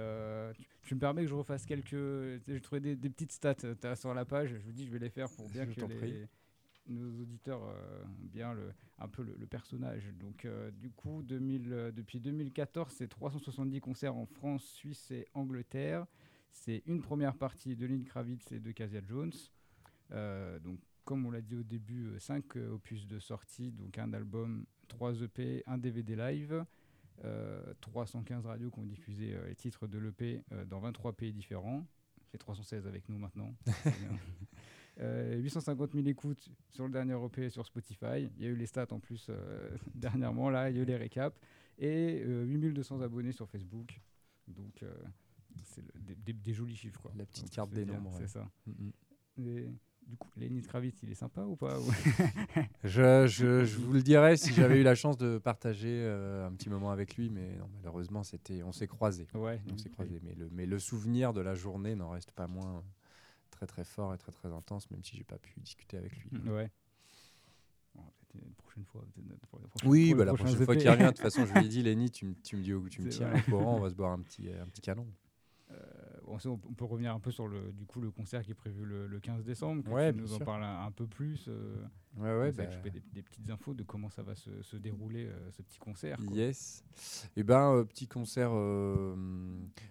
tu, 0.82 0.96
me 0.96 1.00
permets 1.00 1.22
que 1.22 1.30
je 1.30 1.36
refasse 1.36 1.68
quelques. 1.68 1.96
J'ai 2.48 2.62
trouvé 2.62 2.96
des, 2.96 3.10
petites 3.12 3.32
stats 3.32 3.58
as 3.84 3.96
sur 3.96 4.16
la 4.16 4.26
page. 4.26 4.50
Je 4.50 4.66
vous 4.66 4.72
dis, 4.72 4.88
je 4.88 4.92
vais 4.92 4.98
les 4.98 5.12
faire 5.12 5.30
pour 5.30 5.48
bien 5.50 5.68
je 5.70 5.76
que 5.76 5.86
les, 5.86 6.28
nos 6.88 7.22
auditeurs 7.22 7.64
euh, 7.64 8.04
bien 8.20 8.54
le, 8.54 8.74
un 9.00 9.08
peu 9.08 9.24
le, 9.24 9.36
le 9.38 9.48
personnage. 9.48 10.04
Donc, 10.20 10.46
euh, 10.46 10.72
du 10.72 10.90
coup, 10.92 11.22
2000, 11.24 11.74
euh, 11.74 11.92
depuis 11.92 12.20
2014, 12.20 12.92
c'est 12.92 13.08
370 13.08 13.80
concerts 13.80 14.16
en 14.16 14.26
France, 14.26 14.64
Suisse 14.64 15.12
et 15.12 15.28
Angleterre. 15.34 16.06
C'est 16.52 16.84
une 16.86 17.02
première 17.02 17.36
partie 17.36 17.76
de 17.76 17.86
Lynn 17.86 18.04
Kravitz 18.04 18.52
et 18.52 18.60
de 18.60 18.72
Casia 18.72 19.02
Jones. 19.06 19.32
Euh, 20.12 20.60
donc, 20.60 20.80
comme 21.06 21.26
on 21.26 21.32
l'a 21.32 21.42
dit 21.42 21.56
au 21.56 21.64
début, 21.64 22.20
5 22.20 22.56
opus 22.72 23.08
de 23.08 23.20
sortie, 23.20 23.72
donc 23.72 23.98
un 23.98 24.14
album, 24.14 24.66
3 24.88 25.22
EP, 25.24 25.64
un 25.66 25.78
DVD 25.78 26.16
live, 26.16 26.66
euh, 27.24 27.74
315 27.82 28.46
radios 28.46 28.70
qui 28.70 28.80
ont 28.80 28.86
diffusé 28.86 29.36
les 29.48 29.56
titres 29.56 29.88
de 29.88 29.98
l'EP 29.98 30.44
dans 30.68 30.80
23 30.80 31.14
pays 31.14 31.34
différents. 31.34 31.86
C'est 32.32 32.38
316 32.38 32.86
avec 32.88 33.10
nous 33.10 33.18
maintenant. 33.18 33.56
C'est 34.98 35.02
bien. 35.04 35.10
Euh, 35.10 35.38
850 35.38 35.94
000 35.94 36.08
écoutes 36.08 36.50
sur 36.72 36.86
le 36.86 36.92
dernier 36.92 37.16
EP 37.26 37.50
sur 37.50 37.66
Spotify. 37.66 38.30
Il 38.38 38.44
y 38.44 38.48
a 38.48 38.50
eu 38.50 38.56
les 38.56 38.66
stats 38.66 38.88
en 38.92 39.00
plus 39.00 39.28
euh, 39.30 39.70
dernièrement, 39.96 40.50
là, 40.50 40.70
il 40.70 40.76
y 40.76 40.80
a 40.80 40.84
eu 40.84 40.86
les 40.86 40.98
récaps. 40.98 41.38
Et 41.80 42.22
euh, 42.26 42.44
8200 42.46 43.02
abonnés 43.02 43.32
sur 43.32 43.50
Facebook. 43.50 44.00
Donc, 44.48 44.84
euh, 44.84 44.94
c'est 45.64 45.82
le- 45.82 46.02
des, 46.02 46.16
des- 46.16 46.34
des 46.34 46.54
jolis 46.54 46.76
chiffres. 46.76 47.02
Quoi. 47.02 47.12
La 47.16 47.26
petite 47.26 47.46
Donc, 47.46 47.52
carte 47.54 47.70
c'est 47.74 47.86
des 47.86 47.86
nombres, 47.86 48.12
ouais. 48.12 48.18
C'est 48.22 48.28
ça. 48.28 48.50
Mm, 48.68 48.72
mm. 49.38 49.48
Et, 49.48 49.68
du 50.08 50.18
coup, 50.18 50.28
Lenny 50.36 50.62
Kravitz, 50.62 51.02
il 51.04 51.12
est 51.12 51.16
sympa 51.16 51.42
ou 51.44 51.56
pas 51.56 51.78
Je, 52.84 53.28
je- 53.28 53.64
je 53.66 53.78
vous 53.78 53.94
le 53.94 54.02
dirais 54.02 54.36
si 54.36 54.52
j'avais 54.54 54.80
eu 54.82 54.84
la 54.84 54.96
chance 54.96 55.18
de 55.18 55.38
partager 55.38 56.02
euh, 56.04 56.48
un 56.48 56.52
petit 56.52 56.70
moment 56.70 56.92
avec 56.92 57.16
lui, 57.16 57.30
mais 57.30 57.56
non, 57.58 57.70
malheureusement, 57.76 58.24
c'était, 58.24 58.64
on 58.64 58.72
s'est 58.72 58.88
croisés. 58.88 59.28
Ouais, 59.34 59.62
On 59.72 59.78
s'est 59.78 59.90
croisés. 59.90 60.20
Mais 60.24 60.34
le, 60.36 60.50
mais 60.52 60.66
le 60.66 60.80
souvenir 60.80 61.34
de 61.34 61.42
la 61.42 61.54
journée 61.56 61.96
n'en 61.96 62.10
reste 62.10 62.32
pas 62.32 62.48
moins 62.48 62.78
euh, 62.78 62.82
très 63.62 63.68
très 63.68 63.84
fort 63.84 64.14
et 64.14 64.18
très 64.18 64.32
très 64.32 64.52
intense, 64.52 64.90
même 64.90 65.04
si 65.04 65.16
j'ai 65.16 65.24
pas 65.24 65.38
pu 65.38 65.54
discuter 65.60 65.98
avec 65.98 66.16
lui. 66.18 66.30
Mm, 66.32 66.50
Ouais. 66.50 66.72
Bon, 67.94 68.02
peut-être 68.30 68.44
une 68.46 68.54
prochaine 68.56 68.86
fois. 68.86 69.04
peut-être 69.14 69.48
pour 69.48 69.60
les 69.60 69.68
prochains- 69.68 69.88
Oui, 69.88 70.14
bah, 70.16 70.26
la 70.26 70.34
prochaine 70.34 70.56
fois 70.66 70.74
EP. 70.74 70.82
qu'il 70.82 70.90
revient, 70.90 71.04
de 71.04 71.08
toute 71.10 71.20
façon, 71.20 71.46
je 71.46 71.54
lui 71.54 71.66
ai 71.66 71.70
dit, 71.70 71.84
Lenny, 71.84 72.10
tu, 72.10 72.26
me- 72.26 72.34
dis 72.62 72.74
où 72.74 72.90
tu 72.90 73.02
me 73.02 73.10
tiens 73.10 73.32
au 73.36 73.42
courant, 73.52 73.76
on 73.76 73.80
va 73.82 73.90
se 73.90 73.96
boire 73.96 74.12
un 74.12 74.22
petit, 74.22 74.50
un 74.52 74.66
petit 74.68 74.82
canon. 74.82 75.06
Euh, 75.72 75.76
on, 76.28 76.38
peut- 76.38 76.68
on 76.70 76.74
peut 76.74 76.86
revenir 76.86 77.14
un 77.14 77.20
peu 77.20 77.32
sur 77.32 77.48
le, 77.48 77.72
du 77.74 77.86
coup, 77.86 78.02
le 78.02 78.10
concert 78.12 78.42
qui 78.44 78.52
est 78.52 78.56
prévu 78.56 78.84
le, 78.86 79.08
le 79.08 79.20
15 79.20 79.44
décembre. 79.44 79.84
que 79.84 79.90
Ouais, 79.90 80.12
tu 80.14 80.20
nous 80.20 80.34
en 80.34 80.40
parles 80.40 80.64
un, 80.64 80.86
un 80.86 80.92
peu 80.92 81.06
plus. 81.08 81.46
euh, 81.48 81.76
Ouais, 82.18 82.36
ouais, 82.38 82.52
bah, 82.52 82.66
des, 82.66 83.02
des 83.14 83.22
petites 83.22 83.50
infos 83.50 83.74
de 83.74 83.84
comment 83.84 84.10
ça 84.10 84.22
va 84.24 84.36
se, 84.36 84.62
se 84.64 84.76
dérouler, 84.76 85.26
euh, 85.28 85.52
ce 85.52 85.62
petit 85.62 85.80
concert. 85.80 86.18
quoi. 86.18 86.36
Yes. 86.36 86.84
Et 87.38 87.44
ben, 87.44 87.74
euh, 87.74 87.84
petit 87.86 88.08
concert. 88.08 88.52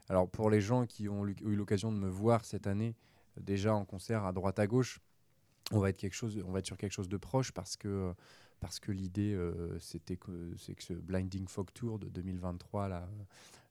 alors, 0.09 0.29
pour 0.29 0.51
les 0.51 0.61
gens 0.61 0.87
qui 0.87 1.09
ont 1.09 1.27
eu 1.27 1.55
l'occasion 1.57 1.93
de 1.93 1.97
me 1.99 2.09
voir 2.09 2.45
cette 2.45 2.67
année, 2.67 2.95
déjà 3.39 3.75
en 3.75 3.85
concert 3.85 4.25
à 4.25 4.33
droite 4.33 4.59
à 4.59 4.67
gauche, 4.67 5.01
on 5.73 5.79
va 5.79 5.91
être 5.91 5.97
quelque 5.97 6.15
chose, 6.15 6.43
sur 6.65 6.77
quelque 6.77 6.93
chose 6.93 7.09
de 7.09 7.17
proche 7.17 7.53
parce 7.53 7.77
que 7.77 8.93
l'idée 8.93 9.35
euh, 9.35 9.79
c'était 9.79 10.17
que 10.17 10.55
c'est 10.57 10.75
que 10.75 10.83
ce 10.83 10.93
Blinding 10.93 11.49
Folk 11.49 11.73
Tour 11.73 11.99
de 11.99 12.09
2023 12.09 12.89
là. 12.89 13.09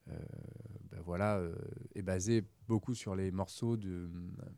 Euh, 0.09 0.15
ben 0.91 1.01
voilà, 1.05 1.37
euh, 1.37 1.53
est 1.95 2.01
basé 2.01 2.43
beaucoup 2.67 2.93
sur 2.93 3.15
les 3.15 3.31
morceaux 3.31 3.77
de, 3.77 4.09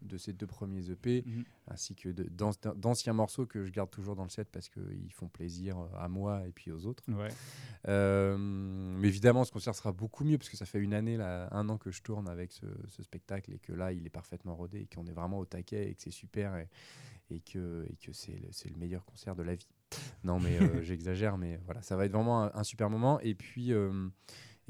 de 0.02 0.18
ces 0.18 0.34
deux 0.34 0.48
premiers 0.48 0.90
EP, 0.90 1.24
Mhm. 1.26 1.44
ainsi 1.68 1.96
que 1.96 2.10
d'anciens 2.10 3.14
morceaux 3.14 3.46
que 3.46 3.64
je 3.66 3.72
garde 3.72 3.90
toujours 3.90 4.16
dans 4.16 4.24
le 4.24 4.30
set 4.30 4.50
parce 4.52 4.68
qu'ils 4.70 5.14
font 5.14 5.30
plaisir 5.30 5.78
à 5.98 6.08
moi 6.10 6.46
et 6.48 6.52
puis 6.52 6.72
aux 6.72 6.86
autres. 6.86 7.04
Ouais. 7.10 7.30
Euh, 7.88 8.38
mais 8.38 9.08
évidemment, 9.08 9.44
ce 9.46 9.52
concert 9.52 9.76
sera 9.76 9.92
beaucoup 9.92 10.24
mieux 10.24 10.38
parce 10.38 10.50
que 10.50 10.58
ça 10.58 10.66
fait 10.66 10.80
une 10.80 10.94
année, 10.94 11.16
là, 11.18 11.48
un 11.52 11.68
an 11.70 11.78
que 11.78 11.92
je 11.92 12.02
tourne 12.02 12.28
avec 12.28 12.52
ce, 12.52 12.66
ce 12.88 13.02
spectacle 13.04 13.54
et 13.54 13.60
que 13.60 13.72
là, 13.74 13.92
il 13.94 14.06
est 14.06 14.10
parfaitement 14.12 14.56
rodé 14.56 14.82
et 14.82 14.88
qu'on 14.94 15.08
est 15.08 15.14
vraiment 15.14 15.40
au 15.40 15.46
taquet 15.46 15.90
et 15.90 15.96
que 15.96 16.02
c'est 16.02 16.12
super 16.12 16.56
et, 16.58 16.68
et 17.30 17.40
que, 17.40 17.86
et 17.90 17.96
que 17.96 18.12
c'est 18.14 18.34
le, 18.40 18.50
le 18.72 18.78
meilleur 18.78 19.06
concert 19.06 19.36
de 19.36 19.44
la 19.44 19.56
vie. 19.56 19.70
Non, 20.24 20.40
mais 20.40 20.60
euh, 20.62 20.82
j'exagère, 20.84 21.38
mais 21.38 21.60
voilà, 21.66 21.82
ça 21.82 21.96
va 21.96 22.06
être 22.06 22.12
vraiment 22.14 22.44
un, 22.44 22.52
un 22.54 22.64
super 22.64 22.90
moment. 22.90 23.20
Et 23.22 23.36
puis, 23.36 23.72
euh, 23.74 24.10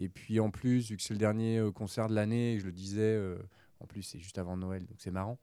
et 0.01 0.09
puis 0.09 0.39
en 0.39 0.49
plus, 0.49 0.89
vu 0.89 0.97
que 0.97 1.03
c'est 1.03 1.13
le 1.13 1.19
dernier 1.19 1.59
euh, 1.59 1.71
concert 1.71 2.07
de 2.09 2.15
l'année, 2.15 2.57
je 2.59 2.65
le 2.65 2.71
disais, 2.71 3.01
euh, 3.01 3.37
en 3.79 3.85
plus 3.85 4.01
c'est 4.03 4.19
juste 4.19 4.37
avant 4.37 4.57
Noël, 4.57 4.85
donc 4.85 4.97
c'est 4.99 5.11
marrant. 5.11 5.37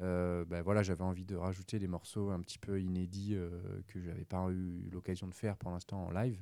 Euh, 0.00 0.44
ben 0.44 0.62
voilà, 0.62 0.82
j'avais 0.82 1.02
envie 1.04 1.24
de 1.24 1.34
rajouter 1.36 1.78
des 1.78 1.86
morceaux 1.88 2.30
un 2.30 2.40
petit 2.40 2.58
peu 2.58 2.80
inédits 2.80 3.34
euh, 3.34 3.50
que 3.88 4.00
je 4.00 4.08
n'avais 4.08 4.24
pas 4.24 4.48
eu 4.50 4.88
l'occasion 4.92 5.26
de 5.28 5.34
faire 5.34 5.56
pour 5.56 5.70
l'instant 5.70 6.06
en 6.06 6.10
live. 6.10 6.38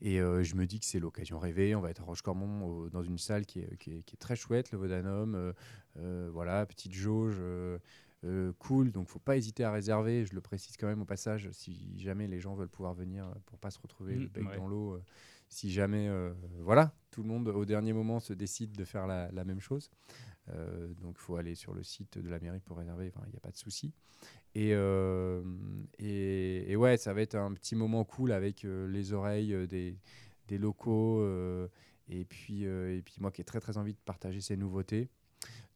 Et 0.00 0.20
euh, 0.20 0.44
je 0.44 0.54
me 0.54 0.66
dis 0.66 0.78
que 0.78 0.86
c'est 0.86 1.00
l'occasion 1.00 1.38
rêvée. 1.40 1.74
On 1.74 1.80
va 1.80 1.90
être 1.90 2.02
à 2.02 2.04
Rochecormont 2.04 2.86
dans 2.88 3.02
une 3.02 3.18
salle 3.18 3.44
qui 3.46 3.60
est, 3.60 3.76
qui 3.78 3.92
est- 3.96 4.02
qui 4.02 4.14
est 4.14 4.18
très 4.18 4.36
chouette, 4.36 4.70
le 4.70 4.78
Vodanum. 4.78 5.52
voilà, 6.32 6.64
petite 6.66 6.92
jauge. 6.92 7.36
cool, 8.58 8.90
donc 8.92 9.08
faut 9.08 9.18
pas 9.18 9.36
hésiter 9.36 9.64
à 9.64 9.72
réserver. 9.72 10.24
Je 10.24 10.34
le 10.34 10.40
précise 10.40 10.76
quand 10.76 10.86
même 10.86 11.00
au 11.02 11.04
passage, 11.06 11.48
si 11.52 11.98
jamais 11.98 12.26
les 12.28 12.38
gens 12.40 12.54
veulent 12.54 12.68
pouvoir 12.68 12.92
venir 12.94 13.32
pour 13.46 13.58
pas 13.58 13.70
se 13.70 13.78
retrouver 13.80 14.14
Mhm, 14.16 14.22
le 14.22 14.28
bec 14.28 14.48
ouais. 14.48 14.56
dans 14.56 14.68
l'eau. 14.68 15.00
Si 15.48 15.70
jamais, 15.70 16.08
euh, 16.08 16.32
voilà, 16.60 16.94
tout 17.10 17.22
le 17.22 17.28
monde 17.28 17.48
au 17.48 17.64
dernier 17.64 17.92
moment 17.92 18.20
se 18.20 18.32
décide 18.32 18.72
de 18.72 18.84
faire 18.84 19.06
la, 19.06 19.30
la 19.32 19.44
même 19.44 19.60
chose. 19.60 19.90
Euh, 20.54 20.88
donc 20.94 21.16
il 21.18 21.20
faut 21.20 21.36
aller 21.36 21.54
sur 21.54 21.74
le 21.74 21.82
site 21.82 22.18
de 22.18 22.28
la 22.28 22.38
mairie 22.38 22.60
pour 22.60 22.78
réserver. 22.78 23.12
Enfin, 23.14 23.24
il 23.26 23.30
n'y 23.30 23.36
a 23.36 23.40
pas 23.40 23.50
de 23.50 23.56
souci. 23.56 23.92
Et, 24.54 24.70
euh, 24.74 25.42
et, 25.98 26.70
et 26.70 26.76
ouais, 26.76 26.96
ça 26.96 27.12
va 27.12 27.20
être 27.20 27.34
un 27.34 27.52
petit 27.52 27.76
moment 27.76 28.04
cool 28.04 28.32
avec 28.32 28.64
euh, 28.64 28.88
les 28.88 29.12
oreilles 29.12 29.66
des, 29.68 29.96
des 30.48 30.58
locaux. 30.58 31.24
et, 32.08 32.24
puis, 32.24 32.64
et 32.64 33.02
puis 33.04 33.16
moi 33.20 33.30
qui 33.30 33.40
ai 33.40 33.44
très 33.44 33.60
très 33.60 33.78
envie 33.78 33.92
de 33.92 34.00
partager 34.04 34.40
ces 34.40 34.56
nouveautés. 34.56 35.08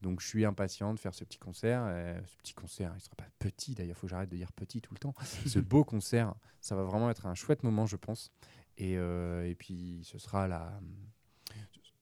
Donc 0.01 0.21
je 0.21 0.27
suis 0.27 0.45
impatient 0.45 0.93
de 0.95 0.99
faire 0.99 1.15
ce 1.15 1.25
petit 1.25 1.39
concert. 1.39 1.85
Ce 2.27 2.37
petit 2.39 2.55
concert, 2.55 2.91
il 2.93 2.97
ne 2.97 3.01
sera 3.01 3.15
pas 3.17 3.29
petit 3.39 3.75
d'ailleurs, 3.75 3.97
il 3.97 4.01
faut 4.01 4.07
que 4.07 4.11
j'arrête 4.11 4.31
de 4.31 4.37
dire 4.37 4.53
petit 4.53 4.81
tout 4.81 4.95
le 4.95 4.99
temps. 4.99 5.15
ce 5.47 5.59
beau 5.61 5.85
concert, 5.85 6.35
ça 6.61 6.75
va 6.75 6.83
vraiment 6.83 7.11
être 7.11 7.27
un 7.27 7.35
chouette 7.35 7.63
moment, 7.63 7.87
je 7.87 7.97
pense. 7.97 8.33
Et, 8.79 8.97
euh, 8.97 9.49
et 9.49 9.55
puis 9.55 10.01
ce 10.05 10.19
sera 10.19 10.49
la... 10.49 10.81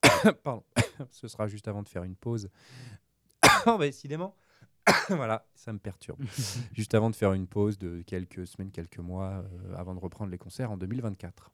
Pardon. 0.44 0.64
ce 1.11 1.28
sera 1.28 1.46
juste 1.46 1.68
avant 1.68 1.83
de 1.83 1.88
faire 1.88 2.04
une 2.04 2.16
pause. 2.16 2.48
oh, 3.66 3.78
bah, 3.78 3.87
décidément. 3.87 4.35
voilà, 5.09 5.46
ça 5.54 5.72
me 5.72 5.78
perturbe. 5.78 6.22
juste 6.72 6.94
avant 6.94 7.11
de 7.11 7.16
faire 7.16 7.33
une 7.33 7.46
pause 7.46 7.78
de 7.78 8.02
quelques 8.02 8.46
semaines, 8.46 8.70
quelques 8.70 8.98
mois, 8.98 9.44
euh, 9.44 9.74
avant 9.76 9.94
de 9.94 10.00
reprendre 10.00 10.30
les 10.30 10.38
concerts 10.38 10.70
en 10.70 10.76
2024. 10.76 11.52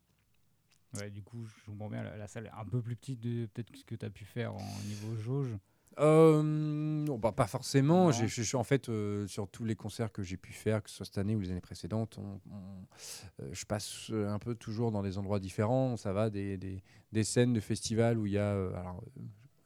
Ouais, 0.94 1.10
du 1.10 1.22
coup, 1.22 1.44
je 1.44 1.70
comprends 1.70 1.90
bien, 1.90 2.02
la, 2.02 2.16
la 2.16 2.28
salle 2.28 2.46
est 2.46 2.58
un 2.58 2.64
peu 2.64 2.80
plus 2.80 2.96
petite 2.96 3.20
de 3.20 3.46
peut-être 3.46 3.70
que 3.70 3.78
ce 3.78 3.84
que 3.84 3.94
tu 3.94 4.06
as 4.06 4.10
pu 4.10 4.24
faire 4.24 4.54
en 4.54 4.80
niveau 4.84 5.16
jauge. 5.16 5.56
Euh, 5.98 6.42
non, 6.42 7.16
bah, 7.18 7.32
pas 7.32 7.46
forcément. 7.46 8.12
Je 8.12 8.56
en 8.56 8.64
fait 8.64 8.88
euh, 8.88 9.26
sur 9.26 9.48
tous 9.48 9.64
les 9.64 9.76
concerts 9.76 10.12
que 10.12 10.22
j'ai 10.22 10.36
pu 10.36 10.52
faire, 10.52 10.82
que 10.82 10.90
ce 10.90 10.96
soit 10.96 11.06
cette 11.06 11.18
année 11.18 11.34
ou 11.34 11.40
les 11.40 11.50
années 11.50 11.60
précédentes, 11.60 12.18
on- 12.18 12.40
on- 12.52 13.42
euh, 13.42 13.48
je 13.52 13.64
passe 13.64 14.10
un 14.10 14.38
peu 14.38 14.54
toujours 14.54 14.92
dans 14.92 15.02
des 15.02 15.18
endroits 15.18 15.40
différents. 15.40 15.96
Ça 15.96 16.12
va 16.12 16.28
des, 16.30 16.58
des, 16.58 16.82
des 17.12 17.24
scènes 17.24 17.52
de 17.52 17.60
festivals 17.60 18.18
où 18.18 18.26
il 18.26 18.32
y 18.32 18.38
a, 18.38 18.50
alors 18.76 19.02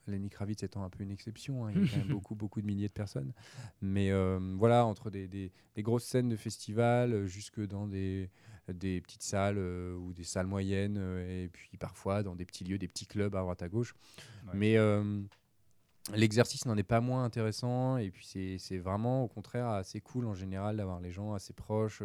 Lenny 0.07 0.29
Kravitz 0.29 0.63
étant 0.63 0.83
un 0.83 0.89
peu 0.89 1.03
une 1.03 1.11
exception, 1.11 1.65
hein, 1.65 1.71
il 1.75 1.81
y 1.81 1.87
a 1.87 1.91
quand 1.91 1.97
même 1.97 2.07
beaucoup 2.09 2.35
beaucoup 2.35 2.61
de 2.61 2.65
milliers 2.65 2.87
de 2.87 2.93
personnes. 2.93 3.33
Mais 3.81 4.11
voilà, 4.57 4.85
entre 4.85 5.09
des, 5.09 5.27
des, 5.27 5.51
grosses 5.79 6.05
scènes 6.05 6.29
de 6.29 6.37
festivals 6.37 7.25
jusque 7.25 7.59
dans 7.65 7.87
des 7.87 8.29
des 8.71 9.01
petites 9.01 9.23
salles 9.23 9.57
ou 9.57 10.13
des 10.13 10.23
salles 10.23 10.47
moyennes 10.47 10.97
et 11.27 11.49
puis 11.51 11.77
parfois 11.77 12.23
dans 12.23 12.35
des 12.35 12.45
petits 12.45 12.63
lieux, 12.63 12.77
des 12.77 12.87
petits 12.87 13.07
clubs 13.07 13.35
à 13.35 13.41
droite 13.41 13.61
à 13.61 13.67
gauche. 13.67 13.95
Ouais. 14.45 14.51
Mais 14.53 14.77
l'exercice 16.15 16.65
n'en 16.65 16.77
est 16.77 16.83
pas 16.83 17.01
moins 17.01 17.23
intéressant 17.23 17.97
et 17.97 18.09
puis 18.09 18.57
c'est 18.59 18.77
vraiment 18.77 19.23
au 19.23 19.27
contraire 19.27 19.67
assez 19.67 20.01
cool 20.01 20.25
en 20.25 20.33
général 20.33 20.77
d'avoir 20.77 20.99
les 20.99 21.11
gens 21.11 21.33
assez 21.33 21.53
proches. 21.53 22.03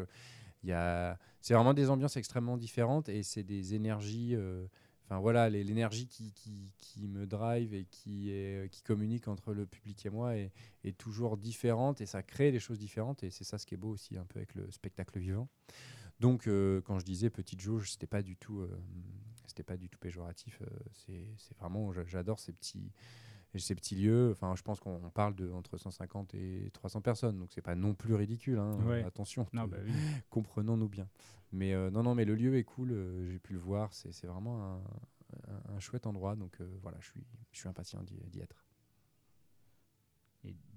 A 0.68 1.18
c'est 1.40 1.54
vraiment 1.54 1.74
des 1.74 1.90
ambiances 1.90 2.16
extrêmement 2.16 2.56
différentes 2.56 3.08
et 3.08 3.22
c'est 3.22 3.44
des 3.44 3.74
énergies 3.74 4.34
euh, 4.34 4.66
Enfin 5.08 5.20
voilà, 5.20 5.48
l'énergie 5.48 6.08
qui, 6.08 6.32
qui, 6.32 7.06
me 7.06 7.26
drive 7.26 7.72
et 7.74 7.84
qui, 7.84 8.32
qui 8.72 8.82
communique 8.82 9.28
entre 9.28 9.54
le 9.54 9.64
public 9.64 10.04
et 10.04 10.10
moi 10.10 10.34
est, 10.36 10.50
toujours 10.98 11.36
différente 11.36 12.00
et 12.00 12.06
ça 12.06 12.24
crée 12.24 12.50
des 12.50 12.58
choses 12.58 12.80
différentes 12.80 13.22
et 13.22 13.30
c'est 13.30 13.44
ça 13.44 13.56
ce 13.56 13.66
qui 13.66 13.74
est 13.74 13.76
beau 13.76 13.90
aussi 13.90 14.16
un 14.16 14.24
peu 14.24 14.40
avec 14.40 14.56
le 14.56 14.68
spectacle 14.72 15.20
vivant. 15.20 15.48
Donc 16.18 16.48
euh, 16.48 16.80
quand 16.80 16.98
je 16.98 17.04
disais 17.04 17.30
petite 17.30 17.60
jauge, 17.60 17.92
c'était 17.92 18.08
pas 18.08 18.22
du 18.22 18.36
tout, 18.36 18.58
euh, 18.58 18.80
c'était 19.46 19.62
pas 19.62 19.76
du 19.76 19.88
tout 19.88 19.98
péjoratif. 20.00 20.60
c'est 21.06 21.56
vraiment, 21.58 21.92
j'a- 21.92 22.06
j'adore 22.06 22.40
ces 22.40 22.52
petits, 22.52 22.90
ces 23.60 23.74
petits 23.74 23.94
lieux. 23.96 24.30
Enfin, 24.32 24.54
je 24.56 24.62
pense 24.62 24.80
qu'on 24.80 25.00
on 25.04 25.10
parle 25.10 25.34
de 25.34 25.50
entre 25.52 25.76
150 25.78 26.34
et 26.34 26.70
300 26.72 27.00
personnes, 27.00 27.38
donc 27.38 27.50
c'est 27.52 27.60
pas 27.62 27.74
non 27.74 27.94
plus 27.94 28.14
ridicule. 28.14 28.58
hein, 28.58 28.76
Ouais. 28.86 29.02
Attention, 29.04 29.46
bah 29.52 29.76
oui. 29.84 29.92
comprenons-nous 30.30 30.88
bien. 30.88 31.08
Mais 31.52 31.72
euh, 31.74 31.90
non, 31.90 32.02
non, 32.02 32.14
mais 32.14 32.24
le 32.24 32.34
lieu 32.34 32.56
est 32.56 32.64
cool. 32.64 32.92
euh, 32.92 33.30
J'ai 33.30 33.38
pu 33.38 33.52
le 33.52 33.58
voir. 33.58 33.92
C'est 33.94 34.26
vraiment 34.26 34.62
un, 34.64 34.76
un- 35.48 35.74
un 35.76 35.80
chouette 35.80 36.06
endroit. 36.06 36.36
Donc 36.36 36.60
euh, 36.60 36.68
voilà, 36.82 36.98
je 37.00 37.06
suis, 37.06 37.24
je 37.52 37.58
suis 37.60 37.68
impatient 37.68 38.02
d'y 38.02 38.40
être. 38.40 38.65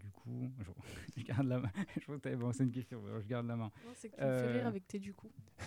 Du 0.09 0.13
coup, 0.15 0.51
je, 0.59 0.71
je 1.21 1.23
garde 1.23 1.47
la 1.47 1.59
main. 1.59 1.69
je 1.95 2.01
crois 2.01 2.17
que 2.17 2.21
tu 2.21 2.27
avais 2.29 2.37
pensé 2.37 2.63
une 2.63 2.71
question, 2.71 3.01
je 3.21 3.27
garde 3.27 3.45
la 3.47 3.55
main. 3.55 3.71
Non, 3.85 3.91
c'est 3.95 4.09
que 4.09 4.15
tu 4.15 4.21
me 4.21 4.27
fais 4.27 4.33
Euh, 4.45 4.53
rire 4.57 4.67
avec 4.67 4.87
tes 4.87 4.99
du 4.99 5.13
coup. 5.13 5.29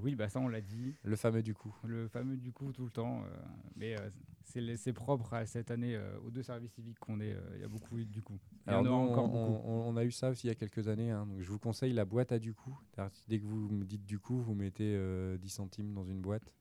Oui, 0.00 0.14
bah 0.14 0.28
ça 0.28 0.38
on 0.38 0.46
l'a 0.46 0.60
dit. 0.60 0.94
Le 1.02 1.16
fameux 1.16 1.42
du 1.42 1.54
coup. 1.54 1.74
Le 1.82 2.06
fameux 2.06 2.36
du 2.36 2.52
coup 2.52 2.70
tout 2.72 2.84
le 2.84 2.90
temps. 2.90 3.24
euh, 3.24 3.26
mais 3.74 3.96
euh, 3.98 4.76
c'est 4.76 4.92
propre 4.92 5.34
à 5.34 5.44
cette 5.44 5.72
année 5.72 5.96
euh, 5.96 6.20
aux 6.20 6.30
deux 6.30 6.44
services 6.44 6.70
civiques 6.72 7.00
qu'on 7.00 7.18
est. 7.18 7.32
euh, 7.32 7.40
Il 7.56 7.60
y 7.62 7.64
a 7.64 7.68
beaucoup 7.68 7.98
eu 7.98 8.04
du 8.04 8.22
coup. 8.22 8.38
Alors 8.68 8.84
nous, 8.84 8.90
on, 8.92 9.10
encore 9.10 9.34
on- 9.34 9.88
on 9.88 9.96
a 9.96 10.04
eu 10.04 10.12
ça 10.12 10.30
aussi 10.30 10.46
il 10.46 10.50
y 10.50 10.52
a 10.52 10.54
quelques 10.54 10.86
années. 10.86 11.10
hein. 11.10 11.26
Donc 11.26 11.40
je 11.40 11.50
vous 11.50 11.58
conseille 11.58 11.92
la 11.94 12.04
boîte 12.04 12.30
à 12.30 12.38
du 12.38 12.54
coup. 12.54 12.78
Dès 13.26 13.40
que 13.40 13.44
vous 13.44 13.68
me 13.70 13.84
dites 13.84 14.04
du 14.04 14.20
coup, 14.20 14.38
vous 14.40 14.54
mettez 14.54 14.94
euh, 14.94 15.36
10 15.36 15.48
centimes 15.48 15.92
dans 15.94 16.04
une 16.04 16.20
boîte. 16.20 16.52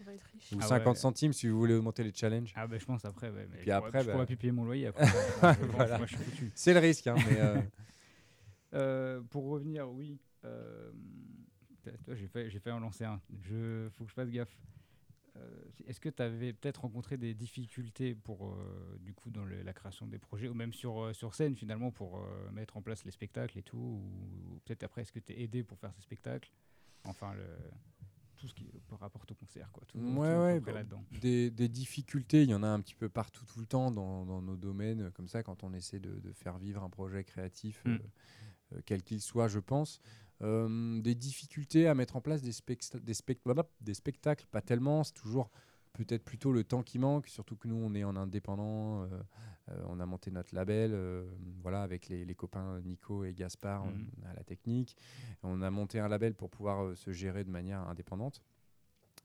On 0.00 0.04
va 0.04 0.14
être 0.14 0.24
riche. 0.32 0.52
Ou 0.52 0.58
Ah 0.60 0.66
50 0.66 0.94
ouais. 0.96 1.00
centimes 1.00 1.32
si 1.32 1.46
vous 1.48 1.58
voulez 1.58 1.74
augmenter 1.74 2.02
les 2.02 2.12
challenges. 2.14 2.52
Ah 2.56 2.66
bah 2.66 2.78
je 2.78 2.84
pense 2.86 3.04
après. 3.04 3.30
Ouais, 3.30 3.46
mais 3.50 3.58
Puis 3.58 3.66
je 3.70 3.76
pourrais- 3.76 3.88
après, 3.88 4.00
je 4.00 4.06
bah- 4.06 4.12
pourrais 4.12 4.26
plus 4.26 4.36
payer 4.36 4.52
mon 4.52 4.64
loyer 4.64 4.86
après. 4.88 5.04
je 5.60 5.66
Voilà. 5.66 6.06
Je. 6.06 6.16
C'est 6.54 6.72
le 6.74 6.80
risque. 6.80 7.06
hein, 7.06 7.14
mais, 7.28 7.38
euh, 7.40 7.60
Euh, 8.72 9.20
pour 9.30 9.46
revenir, 9.48 9.90
oui. 9.90 10.20
euh, 10.44 10.92
j'ai 12.12 12.28
fait, 12.28 12.48
j'ai 12.50 12.60
fait 12.60 12.70
en 12.70 12.78
lancer 12.78 13.04
un. 13.04 13.20
Je, 13.42 13.88
faut 13.96 14.04
que 14.04 14.10
je 14.10 14.14
fasse 14.14 14.30
gaffe. 14.30 14.56
Euh, 15.36 15.64
Est-ce 15.86 15.98
que 16.00 16.08
tu 16.08 16.22
avais 16.22 16.52
peut-être 16.52 16.82
rencontré 16.82 17.16
des 17.16 17.34
difficultés 17.34 18.14
pour, 18.14 18.46
euh, 18.46 18.96
du 19.00 19.12
coup, 19.12 19.30
dans 19.30 19.44
le- 19.44 19.62
la 19.62 19.72
création 19.72 20.06
des 20.06 20.18
projets, 20.18 20.48
ou 20.48 20.54
même 20.54 20.72
sur, 20.72 21.02
euh, 21.02 21.12
sur 21.12 21.34
scène 21.34 21.56
finalement, 21.56 21.90
pour 21.90 22.18
euh, 22.18 22.50
mettre 22.52 22.76
en 22.76 22.82
place 22.82 23.04
les 23.04 23.10
spectacles 23.10 23.58
et 23.58 23.62
tout, 23.62 23.76
ou, 23.76 24.54
ou 24.54 24.60
peut-être 24.64 24.84
après, 24.84 25.02
est-ce 25.02 25.12
que 25.12 25.18
tu 25.20 25.32
es 25.32 25.40
aidé 25.42 25.64
pour 25.64 25.76
faire 25.78 25.92
ces 25.92 26.02
spectacles? 26.02 26.52
Enfin, 27.04 27.32
le, 27.34 27.46
tout 28.40 28.48
ce 28.48 28.54
qui 28.54 28.66
rapporte 28.90 29.30
au 29.30 29.34
concert, 29.34 29.70
quoi. 29.72 29.84
Tout, 29.86 29.98
Ouais, 29.98 30.36
ouais, 30.36 30.60
bah, 30.60 30.72
là-dedans. 30.72 31.04
des, 31.20 31.50
des 31.50 31.68
difficultés, 31.68 32.42
il 32.42 32.50
y 32.50 32.54
en 32.54 32.62
a 32.62 32.68
un 32.68 32.80
petit 32.80 32.94
peu 32.94 33.08
partout 33.08 33.44
tout 33.44 33.60
le 33.60 33.66
temps 33.66 33.90
dans, 33.90 34.24
dans 34.24 34.40
nos 34.42 34.56
domaines, 34.56 35.10
comme 35.12 35.28
ça, 35.28 35.42
quand 35.42 35.62
on 35.62 35.72
essaie 35.74 36.00
de, 36.00 36.18
de 36.20 36.32
faire 36.32 36.58
vivre 36.58 36.82
un 36.82 36.90
projet 36.90 37.22
créatif, 37.24 37.82
Mm. 37.84 37.90
euh, 37.90 37.98
euh, 38.76 38.80
quel 38.86 39.02
qu'il 39.02 39.20
soit, 39.20 39.48
je 39.48 39.58
pense. 39.58 40.00
Euh, 40.42 41.00
des 41.02 41.14
difficultés 41.14 41.86
à 41.86 41.94
mettre 41.94 42.16
en 42.16 42.22
place 42.22 42.40
des, 42.40 42.48
des, 42.48 43.12
spect- 43.14 43.42
blablabla, 43.44 43.70
des 43.82 43.94
spectacles, 43.94 44.46
pas 44.50 44.62
tellement, 44.62 45.04
c'est 45.04 45.12
toujours 45.12 45.50
peut-être 45.92 46.24
plutôt 46.24 46.52
le 46.52 46.64
temps 46.64 46.82
qui 46.82 46.98
manque, 46.98 47.26
surtout 47.28 47.56
que 47.56 47.68
nous 47.68 47.74
on 47.76 47.94
est 47.94 48.04
en 48.04 48.16
indépendant, 48.16 49.02
euh, 49.02 49.06
euh, 49.70 49.82
on 49.88 50.00
a 50.00 50.06
monté 50.06 50.30
notre 50.30 50.54
label 50.54 50.92
euh, 50.94 51.28
voilà, 51.62 51.82
avec 51.82 52.08
les, 52.08 52.24
les 52.24 52.34
copains 52.34 52.80
Nico 52.80 53.24
et 53.24 53.32
Gaspard 53.34 53.86
Mhm. 53.86 54.06
à 54.30 54.34
la 54.34 54.42
technique. 54.44 54.96
On 55.42 55.62
a 55.62 55.70
monté 55.70 55.98
un 56.00 56.08
label 56.08 56.34
pour 56.34 56.50
pouvoir 56.50 56.96
se 56.96 57.12
gérer 57.12 57.44
de 57.44 57.50
manière 57.50 57.80
indépendante. 57.88 58.42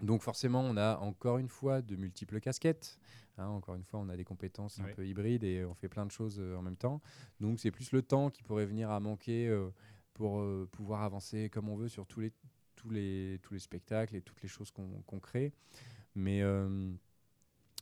Donc 0.01 0.21
forcément, 0.23 0.59
on 0.61 0.75
a 0.75 0.97
encore 0.97 1.37
une 1.37 1.47
fois 1.47 1.81
de 1.81 1.95
multiples 1.95 2.39
casquettes. 2.41 2.99
hein. 3.37 3.47
encore 3.47 3.75
une 3.75 3.83
fois, 3.85 3.99
on 4.01 4.09
a 4.09 4.17
des 4.17 4.25
compétences 4.25 4.79
un 4.79 4.87
peu 4.93 5.07
hybrides 5.07 5.43
et 5.45 5.63
on 5.63 5.73
fait 5.73 5.87
plein 5.89 6.05
de 6.05 6.11
choses 6.11 6.37
euh, 6.39 6.55
en 6.57 6.61
même 6.61 6.75
temps. 6.77 7.01
Donc 7.39 7.59
c'est 7.59 7.71
plus 7.71 7.91
le 7.93 8.01
temps 8.01 8.29
qui 8.29 8.43
pourrait 8.43 8.65
venir 8.65 8.89
à 8.91 8.99
manquer 8.99 9.47
euh, 9.47 9.69
pour 10.13 10.39
euh, 10.39 10.67
pouvoir 10.71 11.03
avancer 11.03 11.49
comme 11.49 11.69
on 11.69 11.75
veut 11.77 11.87
sur 11.89 12.05
tous 12.07 12.19
les, 12.19 12.33
tous 12.75 12.89
les, 12.89 13.39
tous 13.41 13.53
les 13.53 13.59
spectacles 13.59 14.15
et 14.17 14.21
toutes 14.21 14.41
les 14.41 14.49
choses 14.49 14.69
qu'on 14.71 15.01
qu'on 15.05 15.19
crée. 15.19 15.53
Mais 16.15 16.41
euh, 16.41 16.67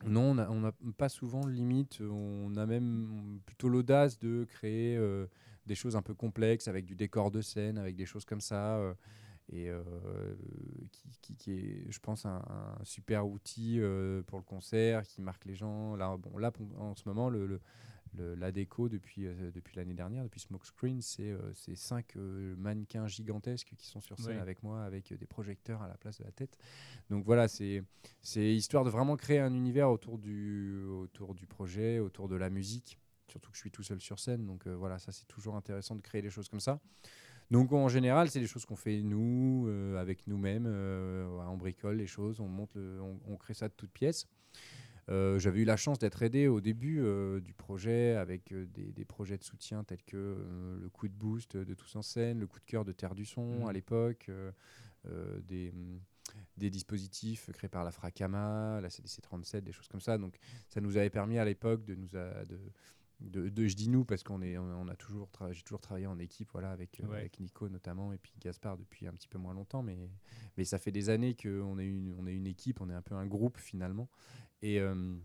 non, 0.05 0.37
on 0.37 0.59
n'a 0.59 0.73
pas 0.97 1.09
souvent 1.09 1.41
de 1.45 1.51
limite. 1.51 2.01
On 2.01 2.55
a 2.57 2.65
même 2.65 3.39
plutôt 3.45 3.69
l'audace 3.69 4.19
de 4.19 4.45
créer 4.45 4.97
euh, 4.97 5.27
des 5.65 5.75
choses 5.75 5.95
un 5.95 6.01
peu 6.01 6.13
complexes 6.13 6.67
avec 6.67 6.85
du 6.85 6.95
décor 6.95 7.31
de 7.31 7.41
scène, 7.41 7.77
avec 7.77 7.95
des 7.95 8.05
choses 8.05 8.25
comme 8.25 8.41
ça. 8.41 8.77
euh, 8.77 8.93
et 9.51 9.69
qui, 11.37 11.51
est, 11.51 11.91
je 11.91 11.99
pense, 11.99 12.25
un, 12.25 12.41
super 12.83 13.27
outil 13.27 13.79
pour 14.27 14.37
le 14.39 14.43
concert, 14.43 15.03
qui 15.03 15.21
marque 15.21 15.45
les 15.45 15.55
gens. 15.55 15.95
Là, 15.95 16.17
bon, 16.17 16.37
là 16.37 16.51
en 16.79 16.95
ce 16.95 17.03
moment, 17.07 17.29
le- 17.29 17.59
le- 18.17 18.35
la 18.35 18.51
déco 18.51 18.89
depuis, 18.89 19.25
euh, 19.27 19.51
depuis 19.51 19.75
l'année 19.75 19.93
dernière, 19.93 20.23
depuis 20.23 20.39
Smokescreen, 20.39 21.01
c'est 21.01 21.31
euh, 21.31 21.51
cinq 21.75 22.15
euh, 22.15 22.55
mannequins 22.57 23.07
gigantesques 23.07 23.71
qui 23.77 23.85
sont 23.87 24.01
sur 24.01 24.17
scène 24.19 24.37
avec 24.41 24.63
moi, 24.63 24.83
avec 24.83 25.11
euh, 25.11 25.17
des 25.17 25.25
projecteurs 25.25 25.81
à 25.81 25.87
la 25.87 25.95
place 25.97 26.19
de 26.19 26.23
la 26.23 26.31
tête. 26.31 26.57
Donc 27.09 27.25
voilà, 27.25 27.47
c'est 27.47 27.83
histoire 28.35 28.83
de 28.83 28.89
vraiment 28.89 29.17
créer 29.17 29.39
un 29.39 29.53
univers 29.53 29.89
autour 29.89 30.17
du, 30.17 30.83
autour 30.85 31.33
du 31.35 31.45
projet, 31.47 31.99
autour 31.99 32.27
de 32.27 32.35
la 32.35 32.49
musique. 32.49 32.99
Surtout 33.27 33.49
que 33.51 33.55
je 33.57 33.61
suis 33.61 33.71
tout 33.71 33.83
seul 33.83 33.99
sur 33.99 34.19
scène, 34.19 34.45
donc 34.45 34.67
voilà, 34.67 34.99
ça 34.99 35.11
c'est 35.11 35.27
toujours 35.27 35.55
intéressant 35.55 35.95
de 35.95 36.01
créer 36.01 36.21
des 36.21 36.29
choses 36.29 36.49
comme 36.49 36.59
ça. 36.59 36.79
Donc 37.51 37.71
en 37.73 37.87
général, 37.87 38.29
c'est 38.29 38.39
des 38.39 38.47
choses 38.47 38.65
qu'on 38.65 38.75
fait 38.75 39.01
nous, 39.01 39.67
avec 39.97 40.27
nous-mêmes. 40.27 40.67
on 40.67 41.57
bricole 41.57 41.97
les 41.97 42.07
choses, 42.07 42.39
on 42.39 42.47
monte, 42.47 42.75
le- 42.75 43.01
on, 43.01 43.19
on 43.27 43.37
crée 43.37 43.53
ça 43.53 43.67
de 43.69 43.73
toutes 43.73 43.91
pièces. 43.91 44.27
Euh, 45.09 45.37
J'avais 45.39 45.61
eu 45.61 45.65
la 45.65 45.75
chance 45.77 45.99
d'être 45.99 46.21
aidé 46.23 46.47
au 46.47 46.61
début 46.61 47.01
euh, 47.01 47.41
du 47.41 47.53
projet 47.53 48.15
avec 48.15 48.51
euh, 48.53 48.65
des, 48.67 48.91
des 48.91 49.05
projets 49.05 49.37
de 49.37 49.43
soutien 49.43 49.83
tels 49.83 50.01
que 50.03 50.15
euh, 50.17 50.79
le 50.81 50.89
coup 50.89 51.07
de 51.07 51.13
boost 51.13 51.57
de 51.57 51.73
Tous 51.73 51.95
en 51.95 52.01
scène, 52.01 52.39
le 52.39 52.47
coup 52.47 52.59
de 52.59 52.65
cœur 52.65 52.85
de 52.85 52.91
Terre 52.93 53.13
du 53.15 53.25
Son 53.25 53.61
Mhm. 53.61 53.67
à 53.67 53.73
l'époque, 53.73 54.27
euh, 54.29 54.51
des, 55.41 55.73
des 56.55 56.69
dispositifs 56.69 57.51
créés 57.51 57.69
par 57.69 57.83
la 57.83 57.91
Fracama, 57.91 58.79
la 58.81 58.89
CDC37, 58.89 59.61
des 59.61 59.73
choses 59.73 59.87
comme 59.89 59.99
ça. 60.01 60.17
Donc 60.17 60.37
ça 60.69 60.79
nous 60.79 60.95
avait 60.95 61.09
permis 61.09 61.37
à 61.37 61.43
l'époque 61.45 61.83
de 61.83 61.95
nous 61.95 62.15
a- 62.15 62.45
de, 62.45 62.57
de, 63.23 63.49
de- 63.49 63.67
je 63.67 63.75
dis 63.75 63.89
nous 63.89 64.05
parce 64.05 64.21
qu'on 64.23 64.41
est 64.41 64.57
on, 64.57 64.87
a 64.87 64.95
toujours 64.95 65.29
j'ai 65.51 65.63
toujours 65.63 65.81
travaillé 65.81 66.05
en 66.07 66.19
équipe 66.19 66.49
voilà 66.51 66.71
avec, 66.71 66.99
euh, 66.99 67.07
Ouais. 67.07 67.17
avec 67.19 67.39
Nico 67.39 67.69
notamment 67.69 68.13
et 68.13 68.17
puis 68.17 68.33
Gaspard 68.39 68.77
depuis 68.77 69.07
un 69.07 69.13
petit 69.13 69.27
peu 69.27 69.37
moins 69.37 69.53
longtemps 69.53 69.81
mais 69.81 70.09
mais 70.57 70.65
ça 70.65 70.77
fait 70.77 70.91
des 70.91 71.09
années 71.09 71.35
qu'on 71.35 71.79
est 71.79 71.85
une 71.87 72.13
on 72.19 72.27
est 72.27 72.33
une 72.35 72.47
équipe 72.47 72.81
on 72.81 72.89
est 72.89 72.93
un 72.93 73.01
peu 73.01 73.15
un 73.15 73.25
groupe 73.25 73.57
finalement 73.57 74.09
et 74.61 74.79
euh, 74.79 75.15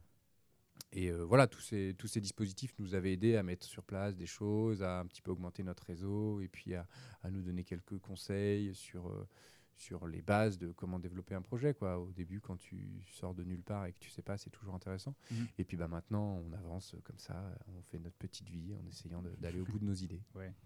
et 0.93 1.11
euh, 1.11 1.23
voilà, 1.25 1.47
tous 1.47 1.61
ces, 1.61 1.95
tous 1.99 2.07
ces 2.07 2.21
dispositifs 2.21 2.73
nous 2.79 2.95
avaient 2.95 3.13
aidés 3.13 3.37
à 3.37 3.43
mettre 3.43 3.67
sur 3.67 3.83
place 3.83 4.17
des 4.17 4.25
choses, 4.27 4.83
à 4.83 5.01
un 5.01 5.07
petit 5.07 5.21
peu 5.21 5.31
augmenter 5.31 5.63
notre 5.63 5.85
réseau 5.85 6.41
et 6.41 6.49
puis 6.49 6.75
à, 6.75 6.87
à 7.23 7.31
nous 7.31 7.43
donner 7.43 7.63
quelques 7.63 7.99
conseils 7.99 8.75
sur, 8.75 9.09
euh, 9.09 9.27
sur 9.79 10.07
les 10.09 10.21
bases 10.21 10.59
de 10.59 10.73
comment 10.73 10.99
développer 10.99 11.35
un 11.35 11.43
projet. 11.43 11.73
Quoi. 11.73 11.99
Au 11.99 12.11
début, 12.11 12.41
quand 12.41 12.57
tu 12.57 13.03
sors 13.07 13.35
de 13.35 13.45
nulle 13.45 13.63
part 13.63 13.87
et 13.87 13.93
que 13.93 13.99
tu 13.99 14.11
sais 14.11 14.23
pas, 14.23 14.37
c'est 14.37 14.51
toujours 14.51 14.75
intéressant. 14.75 15.15
Mhm. 15.31 15.47
Et 15.59 15.65
puis 15.65 15.77
bah, 15.77 15.89
maintenant, 15.89 16.43
on 16.45 16.53
avance 16.53 16.97
comme 17.05 17.19
ça, 17.19 17.57
on 17.69 17.83
fait 17.83 17.99
notre 17.99 18.17
petite 18.17 18.49
vie 18.51 18.75
en 18.75 18.87
essayant 18.87 19.23
d'aller 19.39 19.61
au 19.61 19.65
bout 19.65 19.79
de 19.79 19.85
nos 19.85 19.95
idées. 19.95 20.23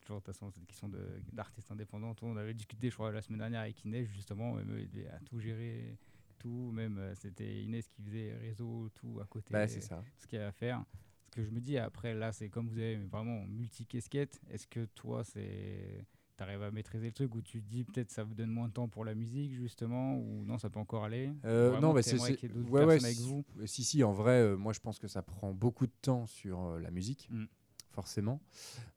Toujours, 0.00 0.20
de 0.20 0.24
toute 0.26 0.34
façon, 0.34 0.50
c'est 0.50 0.60
une 0.60 0.66
question 0.66 0.90
d'artiste 1.32 1.70
indépendant. 1.70 2.14
On 2.20 2.36
avait 2.36 2.52
discuté, 2.52 2.90
je 2.90 2.94
crois, 2.94 3.10
la 3.10 3.22
semaine 3.22 3.38
dernière 3.38 3.62
avec 3.62 3.82
Inès, 3.86 4.06
justement, 4.06 4.56
devaient 4.56 5.08
à 5.08 5.18
tout 5.20 5.40
gérer, 5.40 5.96
tout. 6.38 6.70
Même, 6.72 6.98
euh, 6.98 7.14
c'était 7.14 7.62
Inès 7.62 7.88
qui 7.88 8.02
faisait 8.02 8.34
réseau, 8.34 8.90
tout 8.94 9.18
à 9.22 9.24
côté. 9.24 9.54
Bah, 9.54 9.66
c'est 9.66 9.80
ça. 9.80 10.04
ce 10.18 10.26
qu'il 10.26 10.38
y 10.38 10.42
a 10.42 10.48
à 10.48 10.52
faire. 10.52 10.84
Ce 11.24 11.30
que 11.30 11.42
je 11.42 11.50
me 11.50 11.58
dis 11.58 11.78
après, 11.78 12.12
là, 12.12 12.32
c'est 12.32 12.50
comme 12.50 12.68
vous 12.68 12.78
avez 12.78 12.96
vraiment 12.96 13.46
multi-casquette. 13.46 14.42
Est-ce 14.50 14.66
que 14.66 14.84
toi, 14.84 15.24
c'est. 15.24 16.04
T'arrives 16.36 16.62
à 16.62 16.70
maîtriser 16.72 17.06
le 17.06 17.12
truc 17.12 17.32
ou 17.36 17.42
tu 17.42 17.62
te 17.62 17.68
dis 17.68 17.84
peut-être 17.84 18.10
ça 18.10 18.24
vous 18.24 18.34
donne 18.34 18.50
moins 18.50 18.66
de 18.66 18.72
temps 18.72 18.88
pour 18.88 19.04
la 19.04 19.14
musique 19.14 19.54
justement 19.54 20.16
ou 20.18 20.44
non 20.44 20.58
ça 20.58 20.68
peut 20.68 20.80
encore 20.80 21.04
aller 21.04 21.30
Euh, 21.44 21.70
Vraiment, 21.70 21.88
non, 21.88 21.94
bah, 21.94 22.02
c'est 22.02 22.18
ouais, 22.18 22.84
ouais, 22.84 23.04
avec 23.04 23.18
vous 23.18 23.44
Si, 23.66 23.84
si, 23.84 24.02
en 24.02 24.12
vrai, 24.12 24.40
euh, 24.40 24.56
moi 24.56 24.72
je 24.72 24.80
pense 24.80 24.98
que 24.98 25.06
ça 25.06 25.22
prend 25.22 25.54
beaucoup 25.54 25.86
de 25.86 25.92
temps 26.02 26.26
sur 26.26 26.60
euh, 26.64 26.80
la 26.80 26.90
musique, 26.90 27.28
Mm. 27.30 27.44
forcément. 27.92 28.40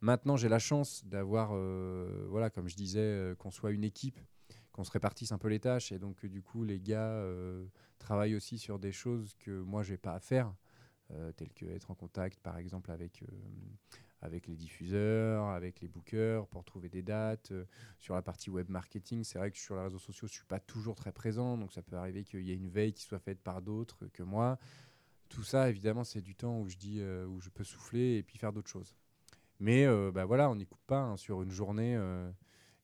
Maintenant, 0.02 0.36
j'ai 0.36 0.50
la 0.50 0.58
chance 0.58 1.06
d'avoir, 1.06 1.50
voilà, 2.28 2.50
comme 2.50 2.68
je 2.68 2.76
disais, 2.76 3.34
qu'on 3.38 3.52
soit 3.52 3.70
une 3.72 3.84
équipe, 3.84 4.20
qu'on 4.72 4.84
se 4.84 4.90
répartisse 4.92 5.32
un 5.32 5.38
peu 5.38 5.48
les 5.48 5.60
tâches, 5.60 5.92
et 5.92 6.00
donc 6.00 6.26
du 6.26 6.42
coup, 6.42 6.64
les 6.64 6.80
gars 6.80 7.24
travaillent 8.00 8.36
aussi 8.36 8.58
sur 8.58 8.80
des 8.80 8.92
choses 8.92 9.36
que 9.40 9.62
moi 9.62 9.84
j'ai 9.84 9.98
pas 9.98 10.14
à 10.16 10.20
faire, 10.20 10.52
telles 11.36 11.54
que 11.54 11.66
être 11.68 11.92
en 11.92 11.96
contact, 11.96 12.40
par 12.40 12.58
exemple, 12.58 12.90
avec. 12.90 13.24
Avec 14.22 14.48
les 14.48 14.56
diffuseurs, 14.56 15.46
avec 15.46 15.80
les 15.82 15.88
bookers 15.88 16.48
pour 16.48 16.64
trouver 16.64 16.90
des 16.90 17.04
dates. 17.04 17.52
Euh, 17.52 17.66
sur 18.00 18.16
la 18.16 18.22
partie 18.22 18.50
web 18.50 18.70
marketing, 18.70 19.24
c'est 19.24 19.38
vrai 19.38 19.52
que 19.52 19.58
sur 19.58 19.76
les 19.76 19.84
réseaux 19.84 20.00
sociaux, 20.00 20.28
je 20.28 20.34
suis 20.34 20.46
pas 20.46 20.60
toujours 20.60 20.96
très 20.96 21.12
présent, 21.12 21.58
donc 21.58 21.72
ça 21.72 21.82
peut 21.82 21.96
arriver 21.96 22.24
qu'il 22.24 22.42
y 22.42 22.52
ait 22.52 22.56
une 22.56 22.70
veille 22.70 22.94
qui 22.94 23.04
soit 23.04 23.20
faite 23.20 23.40
par 23.42 23.62
d'autres 23.62 24.08
que 24.08 24.24
moi. 24.24 24.58
Tout 25.30 25.44
ça, 25.44 25.70
évidemment, 25.70 26.04
c'est 26.04 26.22
du 26.22 26.36
temps 26.36 26.60
où 26.60 26.68
je 26.68 26.78
dis 26.78 27.00
euh, 27.00 27.26
où 27.26 27.40
je 27.42 27.50
peux 27.50 27.64
souffler 27.64 28.18
et 28.18 28.24
puis 28.24 28.38
faire 28.38 28.54
d'autres 28.54 28.70
choses. 28.70 28.96
Mais 29.60 29.86
euh, 29.86 30.12
bah 30.12 30.26
voilà, 30.26 30.50
on 30.50 30.56
n'y 30.56 30.66
coupe 30.66 30.86
pas 30.88 31.02
hein, 31.02 31.18
sur 31.18 31.42
une 31.42 31.52
journée. 31.52 32.00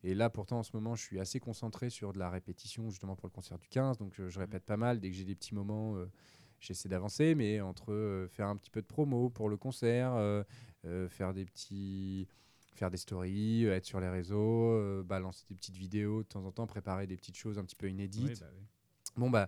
et 0.03 0.13
là, 0.13 0.29
pourtant, 0.29 0.59
en 0.59 0.63
ce 0.63 0.75
moment, 0.75 0.95
je 0.95 1.01
suis 1.01 1.19
assez 1.19 1.39
concentré 1.39 1.89
sur 1.89 2.13
de 2.13 2.19
la 2.19 2.29
répétition, 2.29 2.89
justement 2.89 3.15
pour 3.15 3.27
le 3.27 3.33
concert 3.33 3.57
du 3.57 3.69
15. 3.69 3.97
Donc, 3.97 4.13
je 4.27 4.39
répète 4.39 4.65
pas 4.65 4.77
mal. 4.77 4.99
Dès 4.99 5.09
que 5.09 5.15
j'ai 5.15 5.23
des 5.23 5.35
petits 5.35 5.55
moments, 5.55 5.95
j'essaie 6.63 6.89
d'avancer. 6.89 7.35
Mais 7.35 7.61
entre 7.61 7.91
euh, 7.93 8.27
faire 8.27 8.47
un 8.47 8.55
petit 8.55 8.71
peu 8.71 8.81
de 8.81 8.87
promo 8.87 9.29
pour 9.29 9.49
le 9.49 9.57
concert, 9.57 10.13
euh, 10.15 10.43
faire 11.09 11.33
des 11.33 11.45
petits 11.45 12.27
faire 12.75 12.89
des 12.89 12.97
stories, 12.97 13.65
euh, 13.67 13.75
être 13.75 13.85
sur 13.85 13.99
les 13.99 14.09
réseaux, 14.09 14.71
euh, 14.71 15.03
balancer 15.03 15.45
des 15.47 15.53
petites 15.55 15.77
vidéos 15.77 16.23
de 16.23 16.27
temps 16.27 16.43
en 16.43 16.51
temps, 16.51 16.65
préparer 16.65 17.05
des 17.05 17.15
petites 17.17 17.37
choses 17.37 17.59
un 17.59 17.63
petit 17.65 17.75
peu 17.75 17.87
inédites. 17.87 18.29
Oui, 18.29 18.35
bah 18.39 18.47
oui. 18.55 18.63
Bon, 19.15 19.29
bah, 19.29 19.47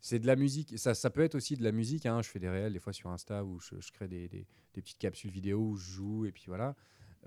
c'est 0.00 0.18
de 0.18 0.26
la 0.26 0.34
musique. 0.34 0.76
Ça, 0.76 0.92
ça 0.92 1.08
peut 1.08 1.22
être 1.22 1.36
aussi 1.36 1.56
de 1.56 1.62
la 1.62 1.70
musique. 1.70 2.04
hein. 2.04 2.20
Je 2.20 2.28
fais 2.28 2.40
des 2.40 2.48
réels 2.48 2.72
des 2.72 2.80
fois 2.80 2.92
sur 2.92 3.10
Insta 3.10 3.44
où 3.44 3.60
je, 3.60 3.80
je 3.80 3.92
crée 3.92 4.08
des, 4.08 4.28
des- 4.28 4.46
des 4.74 4.82
petites 4.82 4.98
capsules 4.98 5.30
vidéo 5.30 5.60
où 5.60 5.76
je 5.76 5.88
joue 5.92 6.26
et 6.26 6.32
puis 6.32 6.44
voilà. 6.48 6.74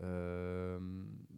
Euh, 0.02 0.80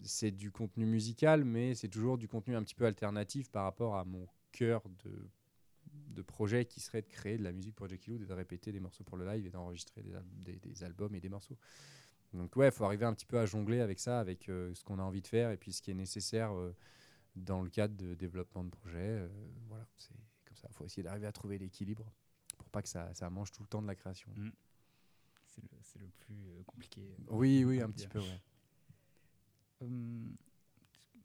c'est 0.04 0.32
du 0.32 0.52
contenu 0.52 0.86
musical, 0.86 1.46
mais 1.46 1.76
c'est 1.76 1.88
toujours 1.88 2.18
du 2.18 2.28
contenu 2.28 2.56
un 2.56 2.64
petit 2.64 2.76
peu 2.76 2.86
alternatif 2.86 3.50
par 3.52 3.64
rapport 3.64 3.96
à 3.96 4.04
mon 4.06 4.28
cœur 4.52 4.82
de, 5.04 5.30
de 6.16 6.22
projet 6.24 6.66
qui 6.66 6.80
serait 6.80 7.02
de 7.04 7.08
créer 7.08 7.38
de 7.38 7.44
la 7.44 7.52
musique 7.52 7.76
pour 7.76 7.88
Jackie 7.88 8.16
et 8.16 8.18
de 8.18 8.34
répéter 8.34 8.72
des 8.72 8.80
morceaux 8.80 9.04
pour 9.04 9.18
le 9.18 9.26
live 9.28 9.46
et 9.46 9.50
d'enregistrer 9.50 10.02
des, 10.02 10.14
al- 10.16 10.26
des- 10.44 10.58
des 10.60 10.84
albums 10.84 11.14
et 11.16 11.22
des 11.22 11.30
morceaux. 11.30 11.58
Donc 12.34 12.56
ouais, 12.56 12.68
il 12.68 12.72
faut 12.72 12.86
arriver 12.86 13.06
un 13.06 13.14
petit 13.14 13.26
peu 13.26 13.40
à 13.40 13.46
jongler 13.46 13.80
avec 13.80 14.00
ça, 14.00 14.20
avec 14.20 14.50
euh, 14.50 14.74
ce 14.76 14.84
qu'on 14.84 15.00
a 15.00 15.04
envie 15.04 15.22
de 15.22 15.28
faire 15.28 15.52
et 15.52 15.58
puis 15.58 15.74
ce 15.74 15.82
qui 15.82 15.92
est 15.92 15.96
nécessaire 15.96 16.54
euh, 16.56 16.76
dans 17.36 17.62
le 17.62 17.70
cadre 17.70 17.96
de 17.96 18.14
développement 18.14 18.64
de 18.64 18.70
projet. 18.70 18.98
euh, 19.00 19.28
voilà, 19.68 19.86
c'est 19.98 20.14
comme 20.46 20.58
ça. 20.58 20.68
Il 20.70 20.76
faut 20.76 20.86
essayer 20.86 21.04
d'arriver 21.04 21.26
à 21.28 21.32
trouver 21.32 21.58
l'équilibre 21.58 22.12
pour 22.58 22.70
pas 22.70 22.82
que 22.82 22.90
ça, 22.90 23.14
ça 23.14 23.30
mange 23.30 23.52
tout 23.52 23.64
le 23.64 23.68
temps 23.68 23.82
de 23.82 23.88
la 23.88 23.96
création. 23.96 24.30
Mm. 24.36 24.50
C'est 25.48 25.62
le, 25.64 25.70
c'est 25.82 26.00
le 26.00 26.08
plus 26.20 26.36
euh, 26.50 26.64
compliqué. 26.68 27.02
Oui, 27.30 27.64
on 27.66 27.70
oui, 27.70 27.82
un 27.82 27.90
petit 27.90 28.08
peu, 28.08 28.20
ouais. 28.20 28.42
Hum, 29.82 30.36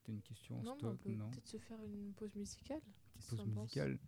T'as 0.05 0.13
une 0.13 0.23
question 0.23 0.57
en 0.61 0.67
on 0.67 0.77
stock? 0.77 0.99
peut 1.03 1.11
Non 1.11 1.31
peut-être 1.31 1.49
se 1.49 1.59
faire 1.59 1.83
une 1.83 2.13
pause 2.15 2.35
musicale. 2.35 2.81
Pause 3.29 3.47
musicale? 3.47 3.99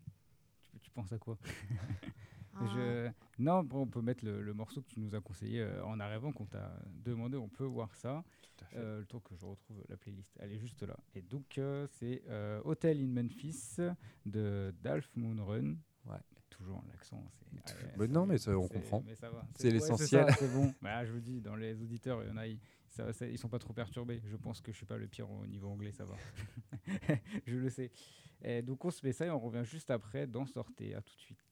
Tu, 0.63 0.79
tu 0.81 0.91
penses 0.91 1.13
à 1.13 1.19
quoi? 1.19 1.39
Ah, 2.61 2.67
Je- 2.75 3.11
Non, 3.39 3.63
bon, 3.63 3.83
on 3.83 3.87
peut 3.87 4.01
mettre 4.03 4.25
le, 4.25 4.43
le 4.43 4.55
morceau 4.55 4.81
que 4.83 4.89
tu 4.89 5.01
nous 5.01 5.15
as 5.15 5.21
conseillé 5.21 5.61
euh, 5.61 5.85
en 5.85 6.01
arrivant, 6.01 6.33
qu'on 6.33 6.47
t'a 6.47 6.79
demandé, 6.87 7.37
on 7.37 7.49
peut 7.49 7.65
voir 7.65 7.95
ça. 7.95 8.25
Euh, 8.75 9.01
le 9.01 9.07
temps 9.07 9.21
que 9.21 9.35
je 9.37 9.45
retrouve 9.45 9.83
la 9.89 9.97
playlist, 9.97 10.37
elle 10.41 10.53
est 10.53 10.59
juste 10.59 10.83
là. 10.83 10.97
Et 11.15 11.23
donc, 11.23 11.59
euh, 11.59 11.87
c'est 11.93 12.23
euh, 12.29 12.61
Hotel 12.65 12.99
in 13.01 13.09
Memphis 13.09 13.77
de 14.25 14.75
Dalf 14.83 15.11
Moonrun. 15.17 15.77
Ouais. 16.07 16.17
Toujours 16.49 16.83
l'accent. 16.89 17.23
Mais 17.99 18.07
non, 18.09 18.25
mais 18.25 18.39
ça, 18.39 18.57
on 18.59 18.67
comprend. 18.69 19.03
C'est 19.57 19.71
l'essentiel. 19.71 20.27
C'est 20.39 20.53
bon. 20.55 20.73
Bah, 20.83 21.05
je 21.05 21.13
vous 21.13 21.21
dis, 21.21 21.41
dans 21.43 21.57
les 21.57 21.83
auditeurs, 21.83 22.23
il 22.23 22.29
y 22.29 22.33
en 22.33 22.37
a, 22.39 22.47
ils, 22.47 22.59
ça, 22.89 23.13
ça- 23.13 23.27
ils 23.27 23.37
sont 23.37 23.49
pas 23.51 23.59
trop 23.59 23.75
perturbés. 23.75 24.23
Je 24.25 24.37
pense 24.37 24.63
que 24.63 24.73
je 24.73 24.77
suis 24.79 24.87
pas 24.87 24.97
le 24.97 25.07
pire 25.07 25.31
au 25.31 25.47
niveau 25.47 25.69
anglais, 25.69 25.93
ça 25.93 26.05
va. 26.07 26.15
je 27.47 27.57
le 27.57 27.69
sais. 27.69 27.91
Et 28.43 28.63
donc, 28.63 28.85
on 28.87 28.91
se 28.91 29.05
met 29.05 29.13
ça 29.13 29.27
et 29.27 29.31
on 29.31 29.39
revient 29.39 29.65
juste 29.65 29.91
après 29.91 30.27
dans 30.27 30.47
Sortez. 30.47 30.95
À 30.95 31.03
tout 31.03 31.15
de 31.15 31.21
suite. 31.21 31.45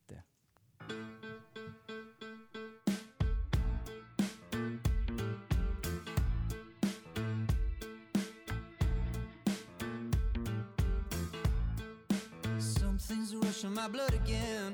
Something's 12.58 13.34
rushing 13.36 13.74
my 13.74 13.88
blood 13.88 14.14
again. 14.14 14.72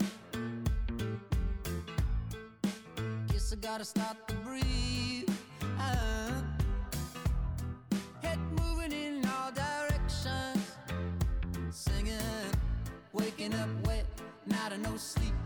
Guess 3.28 3.52
I 3.52 3.56
gotta 3.56 3.84
start 3.84 4.28
to 4.28 4.34
breathe. 4.36 5.28
Ah. 5.78 6.42
Head 8.22 8.38
moving 8.60 8.92
in 8.92 9.24
all 9.26 9.50
directions. 9.50 10.76
Singing, 11.70 12.20
waking 13.12 13.54
up 13.54 13.68
wet, 13.86 14.06
not 14.46 14.78
no 14.78 14.96
sleep. 14.96 15.39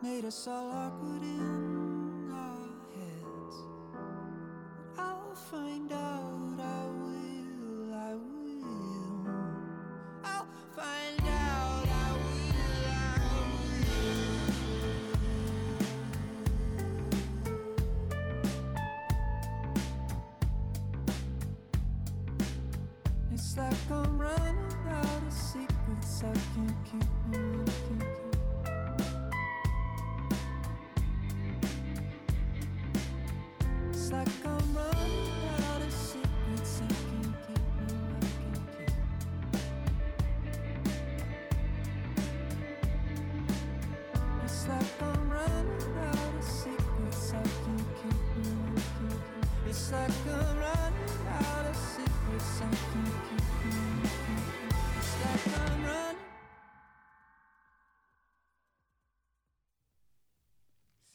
Made 0.00 0.26
us 0.26 0.46
all 0.46 0.70
awkward 0.70 1.17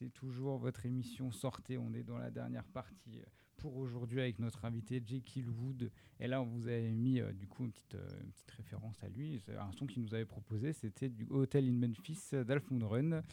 C'est 0.03 0.09
toujours 0.09 0.57
votre 0.57 0.85
émission 0.85 1.31
Sortez. 1.31 1.77
On 1.77 1.93
est 1.93 2.03
dans 2.03 2.17
la 2.17 2.29
dernière 2.29 2.65
partie 2.65 3.19
euh, 3.19 3.25
pour 3.55 3.77
aujourd'hui 3.77 4.19
avec 4.19 4.37
notre 4.37 4.65
invité 4.65 5.01
Jekyll 5.05 5.47
Wood. 5.47 5.89
Et 6.19 6.27
là, 6.27 6.41
on 6.41 6.45
vous 6.45 6.67
avait 6.67 6.91
mis 6.91 7.21
euh, 7.21 7.31
du 7.31 7.47
coup 7.47 7.63
une 7.63 7.71
petite, 7.71 7.95
euh, 7.95 8.21
une 8.21 8.31
petite 8.33 8.51
référence 8.51 9.01
à 9.01 9.07
lui. 9.07 9.41
C'est 9.45 9.55
un 9.55 9.71
son 9.71 9.87
qu'il 9.87 10.03
nous 10.03 10.13
avait 10.13 10.25
proposé. 10.25 10.73
C'était 10.73 11.07
du 11.07 11.25
Hotel 11.29 11.69
in 11.69 11.87
Memphis 11.87 12.19
d'Alf 12.45 12.69
Moonrun. 12.69 13.23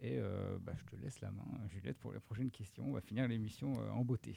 Et 0.00 0.18
euh, 0.18 0.56
bah, 0.62 0.72
je 0.78 0.84
te 0.84 0.96
laisse 0.96 1.20
la 1.20 1.30
main, 1.30 1.44
Juliette, 1.68 1.98
pour 1.98 2.14
la 2.14 2.20
prochaine 2.20 2.50
question. 2.50 2.86
On 2.86 2.92
va 2.92 3.02
finir 3.02 3.28
l'émission 3.28 3.78
euh, 3.78 3.90
en 3.90 4.02
beauté. 4.02 4.34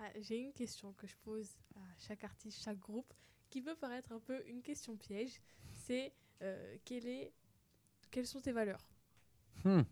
Ah, 0.00 0.10
J'ai 0.20 0.40
une 0.40 0.52
question 0.52 0.92
que 0.94 1.06
je 1.06 1.14
pose 1.22 1.50
à 1.76 1.80
chaque 1.98 2.24
artiste, 2.24 2.64
chaque 2.64 2.80
groupe, 2.80 3.14
qui 3.48 3.62
peut 3.62 3.76
paraître 3.76 4.10
un 4.10 4.18
peu 4.18 4.42
une 4.48 4.60
question 4.60 4.96
piège. 4.96 5.40
C'est 5.72 6.12
euh, 6.42 6.76
quelle 6.84 7.06
est, 7.06 7.32
quelles 8.10 8.26
sont 8.26 8.40
tes 8.40 8.50
valeurs? 8.50 8.84
Hmm. 9.64 9.82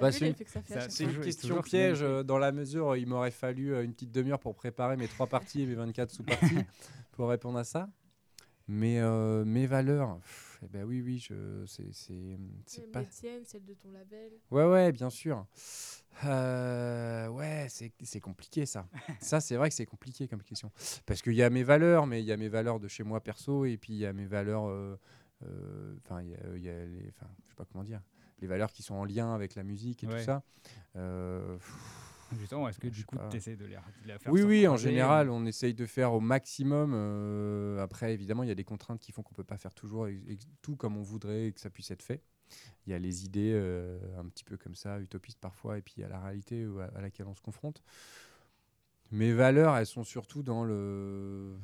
Bah, 0.00 0.10
c'est 0.12 0.28
une- 0.28 0.34
que 0.34 0.48
ça 0.50 0.62
fait 0.62 0.88
ça- 0.90 1.04
question 1.22 1.60
piège 1.62 2.02
euh, 2.02 2.22
dans 2.22 2.38
la 2.38 2.52
mesure 2.52 2.88
où 2.88 2.94
il 2.94 3.06
m'aurait 3.06 3.30
fallu 3.30 3.74
euh, 3.74 3.84
une 3.84 3.92
petite 3.92 4.12
demi-heure 4.12 4.38
pour 4.38 4.54
préparer 4.54 4.96
mes 4.96 5.08
trois 5.08 5.26
parties 5.26 5.62
et 5.62 5.66
mes 5.66 5.74
24 5.74 6.10
sous-parties 6.10 6.64
pour 7.12 7.28
répondre 7.28 7.58
à 7.58 7.64
ça. 7.64 7.88
Mais 8.68 9.00
euh, 9.00 9.44
mes 9.44 9.66
valeurs, 9.66 10.18
pff, 10.20 10.60
eh 10.62 10.68
ben 10.68 10.84
oui, 10.84 11.02
oui, 11.02 11.18
je, 11.18 11.64
c'est, 11.66 11.92
c'est, 11.92 12.38
pas. 12.92 13.00
les 13.00 13.06
tiennes, 13.08 13.44
celles 13.44 13.64
de 13.64 13.74
ton 13.74 13.90
label. 13.90 14.30
Ouais, 14.52 14.64
ouais, 14.64 14.92
bien 14.92 15.10
sûr. 15.10 15.44
Euh, 16.24 17.26
ouais, 17.28 17.66
c'est, 17.68 18.20
compliqué 18.20 18.66
ça. 18.66 18.86
ça, 19.20 19.40
c'est 19.40 19.56
vrai 19.56 19.70
que 19.70 19.74
c'est 19.74 19.86
compliqué 19.86 20.28
comme 20.28 20.42
question. 20.42 20.70
Parce 21.04 21.20
qu'il 21.20 21.34
y 21.34 21.42
a 21.42 21.50
mes 21.50 21.64
valeurs, 21.64 22.06
mais 22.06 22.20
il 22.22 22.26
y 22.26 22.32
a 22.32 22.36
mes 22.36 22.48
valeurs 22.48 22.78
de 22.78 22.86
chez 22.86 23.02
moi 23.02 23.20
perso, 23.20 23.64
et 23.64 23.76
puis 23.76 23.94
il 23.94 23.98
y 23.98 24.06
a 24.06 24.12
mes 24.12 24.26
valeurs. 24.26 24.68
euh, 24.68 24.96
euh, 25.46 25.96
Enfin, 26.04 26.22
il 26.22 26.28
y 26.30 26.34
a, 26.34 26.38
il 26.56 26.62
y 26.62 26.68
a 26.68 26.84
les. 26.86 27.08
Enfin, 27.08 27.26
je 27.46 27.50
sais 27.50 27.56
pas 27.56 27.64
comment 27.72 27.82
dire. 27.84 28.00
Les 28.40 28.46
valeurs 28.46 28.72
qui 28.72 28.82
sont 28.82 28.94
en 28.94 29.04
lien 29.04 29.34
avec 29.34 29.54
la 29.54 29.62
musique 29.62 30.02
et 30.04 30.06
Ouais. 30.06 30.18
tout 30.18 30.24
ça. 30.24 30.42
Euh, 30.96 31.58
Justement, 32.38 32.68
est-ce 32.68 32.78
que 32.78 32.86
du 32.88 33.04
coup, 33.04 33.16
tu 33.30 33.36
essaies 33.38 33.56
de 33.56 33.64
les, 33.64 33.74
de 33.74 34.06
les 34.06 34.18
faire 34.18 34.32
oui, 34.32 34.42
oui, 34.42 34.68
en 34.68 34.76
général, 34.76 35.30
on 35.30 35.44
essaye 35.46 35.74
de 35.74 35.84
faire 35.84 36.12
au 36.12 36.20
maximum. 36.20 36.92
euh, 36.94 37.82
après, 37.82 38.14
évidemment, 38.14 38.44
il 38.44 38.48
y 38.48 38.52
a 38.52 38.54
des 38.54 38.62
contraintes 38.64 39.00
qui 39.00 39.10
font 39.10 39.22
qu'on 39.22 39.34
peut 39.34 39.42
pas 39.44 39.56
faire 39.58 39.74
toujours 39.74 40.06
tout 40.62 40.76
comme 40.76 40.96
on 40.96 41.02
voudrait 41.02 41.50
que 41.52 41.60
ça 41.60 41.70
puisse 41.70 41.90
être 41.90 42.02
fait. 42.04 42.22
Il 42.86 42.90
y 42.90 42.94
a 42.94 42.98
les 42.98 43.24
idées 43.24 43.52
euh, 43.54 43.98
un 44.18 44.26
petit 44.28 44.44
peu 44.44 44.56
comme 44.56 44.74
ça, 44.76 45.00
utopistes 45.00 45.40
parfois, 45.40 45.78
et 45.78 45.82
puis 45.82 45.94
il 45.96 46.00
y 46.02 46.04
a 46.04 46.08
la 46.08 46.20
réalité 46.20 46.66
à, 46.94 46.98
à 46.98 47.00
laquelle 47.00 47.26
on 47.26 47.34
se 47.34 47.40
confronte. 47.40 47.82
Mes 49.10 49.32
valeurs, 49.32 49.76
elles 49.76 49.86
sont 49.86 50.04
surtout 50.04 50.42
dans 50.44 50.64
le 50.64 51.56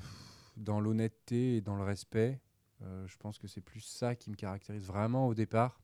dans 0.56 0.80
l'honnêteté 0.80 1.56
et 1.56 1.60
dans 1.60 1.76
le 1.76 1.84
respect. 1.84 2.40
Euh, 2.82 3.06
je 3.06 3.16
pense 3.18 3.38
que 3.38 3.46
c'est 3.46 3.60
plus 3.60 3.80
ça 3.80 4.14
qui 4.16 4.30
me 4.30 4.34
caractérise 4.36 4.84
vraiment 4.84 5.28
au 5.28 5.34
départ. 5.34 5.80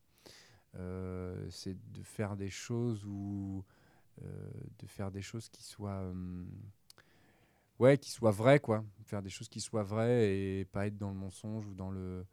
Euh, 0.75 1.47
c'est 1.51 1.77
de 1.91 2.01
faire 2.01 2.35
des 2.35 2.49
choses 2.49 3.05
où 3.05 3.63
euh, 4.23 4.49
de 4.79 4.87
faire 4.87 5.11
des 5.11 5.21
choses 5.21 5.49
qui 5.49 5.63
soient 5.63 6.01
hum, 6.01 6.47
ouais 7.79 7.97
qui 7.97 8.11
soient 8.11 8.31
vraies 8.31 8.59
quoi. 8.59 8.83
Faire 9.05 9.21
des 9.21 9.29
choses 9.29 9.49
qui 9.49 9.61
soient 9.61 9.83
vraies 9.83 10.35
et 10.35 10.65
pas 10.65 10.87
être 10.87 10.97
dans 10.97 11.09
le 11.09 11.15
mensonge 11.15 11.67
ou 11.67 11.73
dans 11.75 11.91
le 11.91 12.25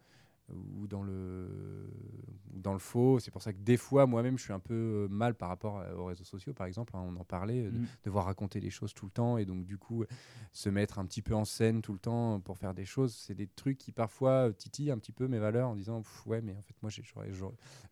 ou 0.78 0.86
dans 0.86 1.02
le 1.02 1.88
dans 2.52 2.72
le 2.72 2.78
faux 2.78 3.18
c'est 3.20 3.30
pour 3.30 3.42
ça 3.42 3.52
que 3.52 3.58
des 3.58 3.76
fois 3.76 4.06
moi-même 4.06 4.36
je 4.36 4.42
suis 4.44 4.52
un 4.52 4.58
peu 4.60 4.74
euh, 4.74 5.08
mal 5.08 5.34
par 5.34 5.48
rapport 5.48 5.78
à- 5.78 5.94
aux 5.94 6.04
réseaux 6.06 6.24
sociaux 6.24 6.52
par 6.52 6.66
exemple 6.66 6.94
hein, 6.96 7.02
on 7.06 7.16
en 7.16 7.24
parlait 7.24 7.62
euh, 7.66 7.70
de 7.70 7.78
Mm. 7.78 7.86
devoir 8.04 8.24
raconter 8.26 8.60
les 8.60 8.70
choses 8.70 8.92
tout 8.92 9.06
le 9.06 9.10
temps 9.12 9.38
et 9.38 9.44
donc 9.46 9.64
du 9.64 9.78
coup 9.78 10.04
se 10.52 10.68
mettre 10.68 10.98
un 10.98 11.06
petit 11.06 11.22
peu 11.22 11.34
en 11.34 11.44
scène 11.44 11.80
tout 11.80 11.92
le 11.92 11.98
temps 11.98 12.40
pour 12.40 12.58
faire 12.58 12.74
des 12.74 12.84
choses 12.84 13.14
c'est 13.14 13.34
des 13.34 13.46
trucs 13.46 13.78
qui 13.78 13.92
parfois 13.92 14.48
euh, 14.48 14.52
titillent 14.52 14.90
un 14.90 14.98
petit 14.98 15.12
peu 15.12 15.26
mes 15.28 15.38
valeurs 15.38 15.68
en 15.70 15.76
disant 15.76 16.02
ouais 16.26 16.40
mais 16.42 16.54
en 16.56 16.60
fait 16.62 16.74
moi 16.82 16.90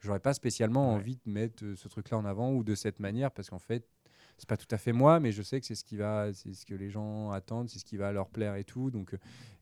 j'aurais 0.00 0.20
pas 0.20 0.34
spécialement 0.34 0.88
Ouais. 0.90 0.94
envie 0.96 1.16
de 1.16 1.30
mettre 1.30 1.64
euh, 1.64 1.76
ce 1.76 1.88
truc 1.88 2.10
là 2.10 2.18
en 2.18 2.24
avant 2.24 2.52
ou 2.52 2.62
de 2.64 2.74
cette 2.74 3.00
manière 3.00 3.30
parce 3.30 3.50
qu'en 3.50 3.58
fait 3.58 3.86
c'est 4.36 4.48
pas 4.48 4.56
tout 4.56 4.72
à 4.72 4.78
fait 4.78 4.92
moi 4.92 5.18
mais 5.18 5.32
je 5.32 5.42
sais 5.42 5.60
que 5.60 5.66
c'est 5.66 5.74
ce 5.74 5.84
qui 5.84 5.96
va 5.96 6.32
c'est 6.32 6.52
ce 6.54 6.64
que 6.66 6.74
les 6.74 6.90
gens 6.90 7.30
attendent 7.30 7.68
c'est 7.68 7.78
ce 7.78 7.84
qui 7.84 7.96
va 7.96 8.12
leur 8.12 8.28
plaire 8.28 8.54
et 8.56 8.64
tout 8.64 8.90
donc 8.90 9.14
euh, 9.14 9.18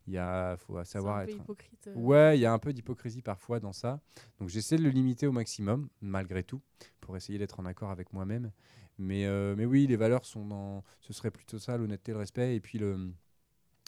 il 0.07 0.15
y 0.15 0.19
a 0.19 0.57
faut 0.57 0.83
savoir 0.85 1.17
un 1.19 1.25
peu 1.25 1.31
être 1.33 1.41
hypocrite. 1.41 1.89
euh. 1.89 1.95
Ouais, 1.95 2.39
il 2.39 2.41
y 2.41 2.47
a 2.47 2.53
un 2.53 2.59
peu 2.59 2.73
d'hypocrisie 2.73 3.23
parfois 3.23 3.61
dans 3.61 3.73
ça. 3.73 4.01
Donc 4.39 4.49
j'essaie 4.49 4.77
de 4.77 4.83
le 4.83 4.91
limiter 4.91 5.27
au 5.27 5.33
maximum, 5.33 5.89
malgré 6.01 6.43
tout, 6.43 6.63
pour 7.01 7.17
essayer 7.17 7.39
d'être 7.39 7.61
en 7.61 7.67
accord 7.67 7.91
avec 7.91 8.13
moi-même. 8.13 8.53
Mais, 8.99 9.27
euh, 9.27 9.55
mais 9.57 9.67
oui, 9.67 9.87
les 9.87 9.97
valeurs 9.97 10.25
sont 10.25 10.47
dans. 10.47 10.83
Ce 11.01 11.13
serait 11.13 11.31
plutôt 11.31 11.59
ça, 11.59 11.77
l'honnêteté, 11.77 12.13
le 12.13 12.19
respect. 12.19 12.57
Et 12.57 12.61
puis, 12.61 12.79
le... 12.79 13.13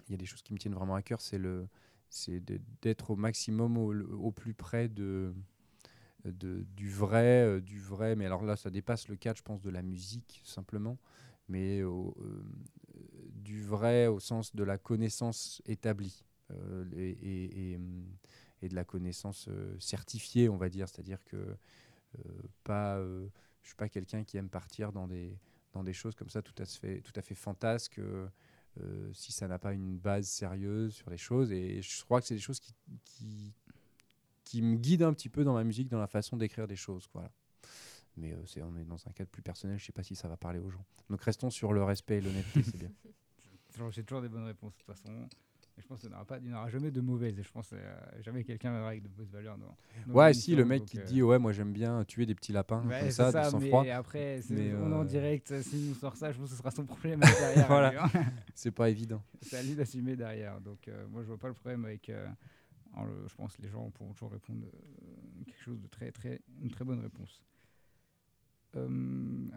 il 0.08 0.12
y 0.12 0.14
a 0.14 0.18
des 0.18 0.26
choses 0.26 0.42
qui 0.42 0.52
me 0.52 0.58
tiennent 0.58 0.74
vraiment 0.74 0.94
à 0.96 1.02
cœur, 1.02 1.20
c'est 1.20 1.38
le 1.38 1.66
c'est 2.10 2.42
d'être 2.82 3.10
au 3.10 3.16
maximum 3.16 3.76
au, 3.76 3.94
au 3.94 4.32
plus 4.32 4.54
près 4.54 4.88
de, 4.88 5.34
de, 6.24 6.64
du 6.74 6.90
vrai, 6.90 7.44
euh, 7.44 7.60
du 7.60 7.80
vrai. 7.80 8.16
Mais 8.16 8.26
alors 8.26 8.42
là, 8.44 8.56
ça 8.56 8.70
dépasse 8.70 9.08
le 9.08 9.16
cadre, 9.16 9.38
je 9.38 9.42
pense, 9.42 9.60
de 9.62 9.70
la 9.70 9.82
musique 9.82 10.42
simplement, 10.44 10.98
mais 11.48 11.80
euh, 11.80 12.10
du 13.48 13.62
vrai 13.62 14.08
au 14.08 14.20
sens 14.20 14.54
de 14.54 14.62
la 14.62 14.76
connaissance 14.76 15.62
établie 15.64 16.22
euh, 16.50 16.84
et, 16.94 17.78
de 18.68 18.74
la 18.74 18.84
connaissance 18.84 19.46
euh, 19.48 19.74
certifiée, 19.80 20.50
on 20.50 20.58
va 20.58 20.68
dire. 20.68 20.86
C'est-à-dire 20.86 21.24
que 21.24 21.36
euh, 21.36 22.42
pas, 22.62 23.00
je 23.00 23.68
suis 23.68 23.76
pas 23.76 23.88
quelqu'un 23.88 24.22
qui 24.22 24.36
aime 24.36 24.50
partir 24.50 24.92
dans 24.92 25.08
des, 25.08 25.38
dans 25.72 25.82
des 25.82 25.94
choses 25.94 26.14
comme 26.14 26.28
ça 26.28 26.42
tout 26.42 26.54
à 26.58 26.66
fait, 26.66 27.00
tout 27.00 27.12
à 27.16 27.22
fait 27.22 27.34
fantasques. 27.34 28.00
si 29.12 29.32
ça 29.32 29.48
n'a 29.48 29.58
pas 29.58 29.72
une 29.72 29.96
base 29.96 30.28
sérieuse 30.28 30.92
sur 30.92 31.08
les 31.08 31.16
choses. 31.16 31.50
Et 31.50 31.80
je 31.80 32.04
crois 32.04 32.20
que 32.20 32.26
c'est 32.26 32.34
des 32.34 32.42
choses 32.42 32.60
qui, 32.60 32.74
qui, 33.06 33.54
qui 34.44 34.60
me 34.60 34.76
guident 34.76 35.04
un 35.04 35.14
petit 35.14 35.30
peu 35.30 35.42
dans 35.42 35.54
ma 35.54 35.64
musique, 35.64 35.88
dans 35.88 36.00
la 36.00 36.06
façon 36.06 36.36
d'écrire 36.36 36.66
des 36.66 36.76
choses. 36.76 37.08
Voilà. 37.14 37.30
Mais 38.18 38.32
euh, 38.32 38.64
on 38.64 38.76
est 38.76 38.84
dans 38.84 39.06
un 39.06 39.12
cadre 39.12 39.30
plus 39.30 39.42
personnel, 39.42 39.78
je 39.78 39.86
sais 39.86 39.92
pas 39.92 40.02
si 40.02 40.14
ça 40.14 40.28
va 40.28 40.36
parler 40.36 40.58
aux 40.58 40.70
gens. 40.70 40.84
Donc 41.08 41.22
restons 41.22 41.50
sur 41.50 41.72
le 41.72 41.82
respect 41.82 42.18
et 42.18 42.20
l'honnêteté, 42.20 42.62
c'est 42.62 42.76
bien. 42.76 42.90
J'ai 43.90 44.02
toujours 44.04 44.22
des 44.22 44.28
bonnes 44.28 44.46
réponses 44.46 44.72
de 44.72 44.78
toute 44.78 44.86
façon. 44.86 45.28
Et 45.76 45.80
je 45.80 45.86
pense 45.86 46.00
qu'il 46.00 46.08
n'y 46.08 46.14
aura, 46.16 46.24
pas- 46.24 46.38
il 46.38 46.52
aura 46.52 46.68
jamais 46.68 46.90
de 46.90 47.00
mauvaises. 47.00 47.38
Et 47.38 47.42
je 47.42 47.50
pense 47.52 47.68
que 47.68 47.76
euh, 47.76 48.22
jamais 48.22 48.42
quelqu'un 48.42 48.70
viendra 48.70 48.88
avec 48.88 49.02
de 49.02 49.08
mauvaises 49.08 49.30
valeurs. 49.30 49.56
Dans 49.58 50.12
Ouais, 50.12 50.34
si, 50.34 50.56
le 50.56 50.64
mec 50.64 50.84
qui 50.86 50.98
euh, 50.98 51.04
dit 51.04 51.22
Ouais, 51.22 51.38
moi 51.38 51.52
j'aime 51.52 51.72
bien 51.72 52.04
tuer 52.04 52.26
des 52.26 52.34
petits 52.34 52.52
lapins, 52.52 52.84
ouais, 52.88 53.00
comme 53.00 53.10
ça, 53.10 53.30
ça, 53.30 53.44
de 53.44 53.50
sang 53.50 53.60
mais 53.60 53.90
après, 53.90 54.40
Mais, 54.50 54.74
on 54.74 54.90
est 54.90 54.94
en 54.94 55.02
euh, 55.02 55.04
direct. 55.04 55.62
S'il 55.62 55.88
nous 55.88 55.94
sort 55.94 56.16
ça, 56.16 56.32
je 56.32 56.38
pense 56.38 56.46
que 56.48 56.52
ce 56.52 56.58
sera 56.58 56.72
son 56.72 56.84
problème 56.84 57.20
derrière. 57.38 57.68
Voilà. 57.68 58.04
hein. 58.04 58.10
C'est 58.54 58.72
pas 58.72 58.90
évident. 58.90 59.22
c'est 59.40 59.56
à 59.58 59.62
lui 59.62 59.74
d'assumer 59.76 60.16
derrière. 60.16 60.60
Donc, 60.60 60.90
moi, 61.10 61.22
je 61.22 61.28
vois 61.28 61.38
pas 61.38 61.48
le 61.48 61.54
problème 61.54 61.84
avec. 61.84 62.10
je 62.10 63.34
pense 63.36 63.56
que 63.56 63.62
les 63.62 63.68
gens 63.68 63.88
pourront 63.90 64.12
toujours 64.14 64.32
répondre 64.32 64.66
quelque 65.46 65.62
chose 65.62 65.80
de 65.80 65.86
très, 65.86 66.10
très, 66.10 66.40
une 66.60 66.70
très 66.70 66.84
bonne 66.84 67.00
réponse. 67.00 67.44
Euh, 68.76 69.48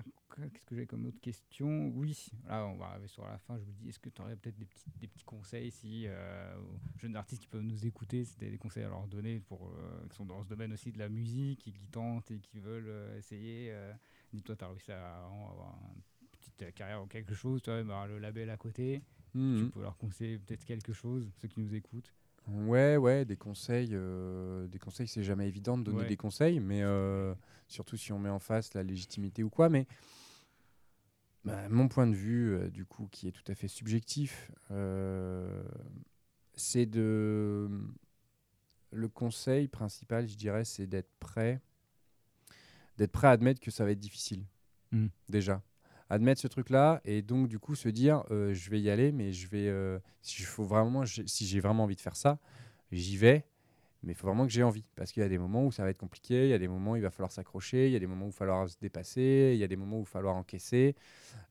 Qu'est-ce 0.53 0.65
que 0.65 0.75
j'ai 0.75 0.87
comme 0.87 1.05
autre 1.05 1.19
question? 1.19 1.89
Oui, 1.89 2.31
là, 2.47 2.65
on 2.65 2.77
va 2.77 2.85
arriver 2.87 3.07
sur 3.09 3.25
la 3.25 3.37
fin. 3.37 3.57
Je 3.59 3.65
me 3.65 3.71
dis, 3.73 3.89
est-ce 3.89 3.99
que 3.99 4.09
tu 4.09 4.21
aurais 4.21 4.35
peut-être 4.37 4.57
des 4.57 4.65
petits, 4.65 4.85
des 4.99 5.07
petits 5.07 5.25
conseils 5.25 5.69
si 5.71 6.05
euh, 6.07 6.55
aux 6.57 6.79
jeunes 6.99 7.15
artistes 7.17 7.41
qui 7.41 7.47
peuvent 7.49 7.61
nous 7.61 7.85
écouter, 7.85 8.23
c'était 8.23 8.49
des 8.49 8.57
conseils 8.57 8.83
à 8.83 8.89
leur 8.89 9.07
donner 9.07 9.39
pour 9.41 9.67
euh, 9.67 10.07
qui 10.09 10.15
sont 10.15 10.25
dans 10.25 10.41
ce 10.41 10.47
domaine 10.47 10.71
aussi 10.71 10.91
de 10.93 10.99
la 10.99 11.09
musique 11.09 11.67
et 11.67 11.71
qui 11.73 11.87
tentent 11.87 12.31
et 12.31 12.39
qui 12.39 12.59
veulent 12.59 12.91
essayer. 13.17 13.75
Dis-toi, 14.31 14.55
tu 14.55 14.63
as 14.63 14.69
réussi 14.69 14.91
à 14.93 15.17
avoir 15.25 15.77
une 15.93 16.27
petite 16.31 16.73
carrière 16.73 17.03
ou 17.03 17.07
quelque 17.07 17.33
chose, 17.35 17.61
tu 17.61 17.69
même 17.69 17.89
avoir 17.89 18.07
le 18.07 18.17
label 18.17 18.49
à 18.49 18.57
côté. 18.57 19.03
Tu 19.33 19.37
Mhm. 19.37 19.71
peux 19.71 19.81
leur 19.81 19.97
conseiller 19.97 20.39
peut-être 20.39 20.65
quelque 20.65 20.91
chose, 20.93 21.29
ceux 21.41 21.47
qui 21.49 21.59
nous 21.59 21.73
écoutent. 21.75 22.13
Ouais, 22.47 22.97
ouais, 22.97 23.23
des 23.25 23.37
conseils. 23.37 23.89
euh, 23.93 24.67
des 24.67 24.79
conseils, 24.79 25.07
c'est 25.07 25.23
jamais 25.23 25.47
évident 25.47 25.77
de 25.77 25.83
donner 25.83 25.99
Ouais. 25.99 26.07
des 26.07 26.17
conseils, 26.17 26.59
mais 26.59 26.81
euh, 26.83 27.33
surtout 27.67 27.97
si 27.97 28.11
on 28.11 28.19
met 28.19 28.29
en 28.29 28.39
face 28.39 28.73
la 28.73 28.83
légitimité 28.83 29.43
ou 29.43 29.49
quoi. 29.49 29.69
Mais 29.69 29.87
bah, 31.45 31.69
mon 31.69 31.87
point 31.87 32.07
de 32.07 32.15
vue, 32.15 32.55
euh, 32.55 32.69
du 32.69 32.85
coup, 32.85 33.07
qui 33.11 33.27
est 33.27 33.31
tout 33.31 33.49
à 33.49 33.55
fait 33.55 33.67
subjectif, 33.67 34.51
c'est 36.55 36.85
de. 36.85 37.69
Le 38.93 39.07
conseil 39.07 39.69
principal, 39.69 40.27
je 40.27 40.35
dirais, 40.35 40.65
c'est 40.65 40.85
d'être 40.85 41.09
prêt. 41.19 41.61
D'être 42.97 43.11
prêt 43.13 43.27
à 43.27 43.31
admettre 43.31 43.61
que 43.61 43.71
ça 43.71 43.85
va 43.85 43.91
être 43.91 43.99
difficile. 43.99 44.43
Mm. 44.91 45.07
Déjà. 45.29 45.61
Admettre 46.11 46.41
ce 46.41 46.49
truc-là 46.49 46.99
et 47.05 47.21
donc, 47.21 47.47
du 47.47 47.57
coup, 47.57 47.73
se 47.73 47.87
dire 47.87 48.25
euh, 48.31 48.53
je 48.53 48.69
vais 48.69 48.81
y 48.81 48.89
aller, 48.89 49.13
mais 49.13 49.31
je 49.31 49.47
vais. 49.47 49.69
euh, 49.69 49.97
si, 50.21 50.41
faut 50.41 50.65
vraiment, 50.65 51.05
si 51.05 51.47
j'ai 51.47 51.61
vraiment 51.61 51.85
envie 51.85 51.95
de 51.95 52.01
faire 52.01 52.17
ça, 52.17 52.37
j'y 52.91 53.15
vais. 53.15 53.45
Mais 54.03 54.11
il 54.11 54.15
faut 54.15 54.27
vraiment 54.27 54.45
que 54.45 54.51
j'ai 54.51 54.61
envie. 54.61 54.83
Parce 54.97 55.13
qu'il 55.13 55.23
y 55.23 55.25
a 55.25 55.29
des 55.29 55.37
moments 55.37 55.65
où 55.65 55.71
ça 55.71 55.83
va 55.83 55.89
être 55.89 55.97
compliqué, 55.97 56.47
il 56.47 56.49
y 56.49 56.53
a 56.53 56.57
des 56.57 56.67
moments 56.67 56.91
où 56.91 56.95
il 56.97 57.01
va 57.01 57.11
falloir 57.11 57.31
s'accrocher, 57.31 57.87
il 57.87 57.93
y 57.93 57.95
a 57.95 57.99
des 57.99 58.07
moments 58.07 58.25
où 58.25 58.27
il 58.27 58.33
va 58.33 58.37
falloir 58.37 58.67
se 58.67 58.75
dépasser, 58.81 59.51
il 59.53 59.57
y 59.57 59.63
a 59.63 59.69
des 59.69 59.77
moments 59.77 59.99
où 59.99 60.01
il 60.01 60.03
va 60.03 60.09
falloir 60.09 60.35
encaisser. 60.35 60.95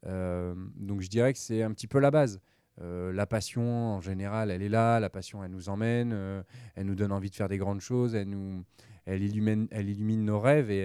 Euh, 0.04 0.54
donc 0.76 1.00
je 1.00 1.08
dirais 1.08 1.32
que 1.32 1.38
c'est 1.38 1.62
un 1.62 1.72
petit 1.72 1.86
peu 1.86 1.98
la 1.98 2.10
base. 2.10 2.38
La 2.82 3.26
passion, 3.26 3.94
en 3.94 4.00
général, 4.00 4.50
elle 4.50 4.62
est 4.62 4.68
là. 4.70 5.00
La 5.00 5.10
passion, 5.10 5.42
elle 5.42 5.50
nous 5.50 5.70
emmène. 5.70 6.44
elle 6.74 6.86
nous 6.86 6.94
donne 6.94 7.12
envie 7.12 7.28
de 7.30 7.34
faire 7.34 7.48
des 7.48 7.58
grandes 7.58 7.80
choses. 7.80 8.14
Elle, 8.14 8.28
nous, 8.28 8.64
elle, 9.04 9.22
illumine, 9.22 9.68
elle 9.70 9.88
illumine 9.88 10.24
nos 10.24 10.40
rêves 10.40 10.70
et 10.70 10.78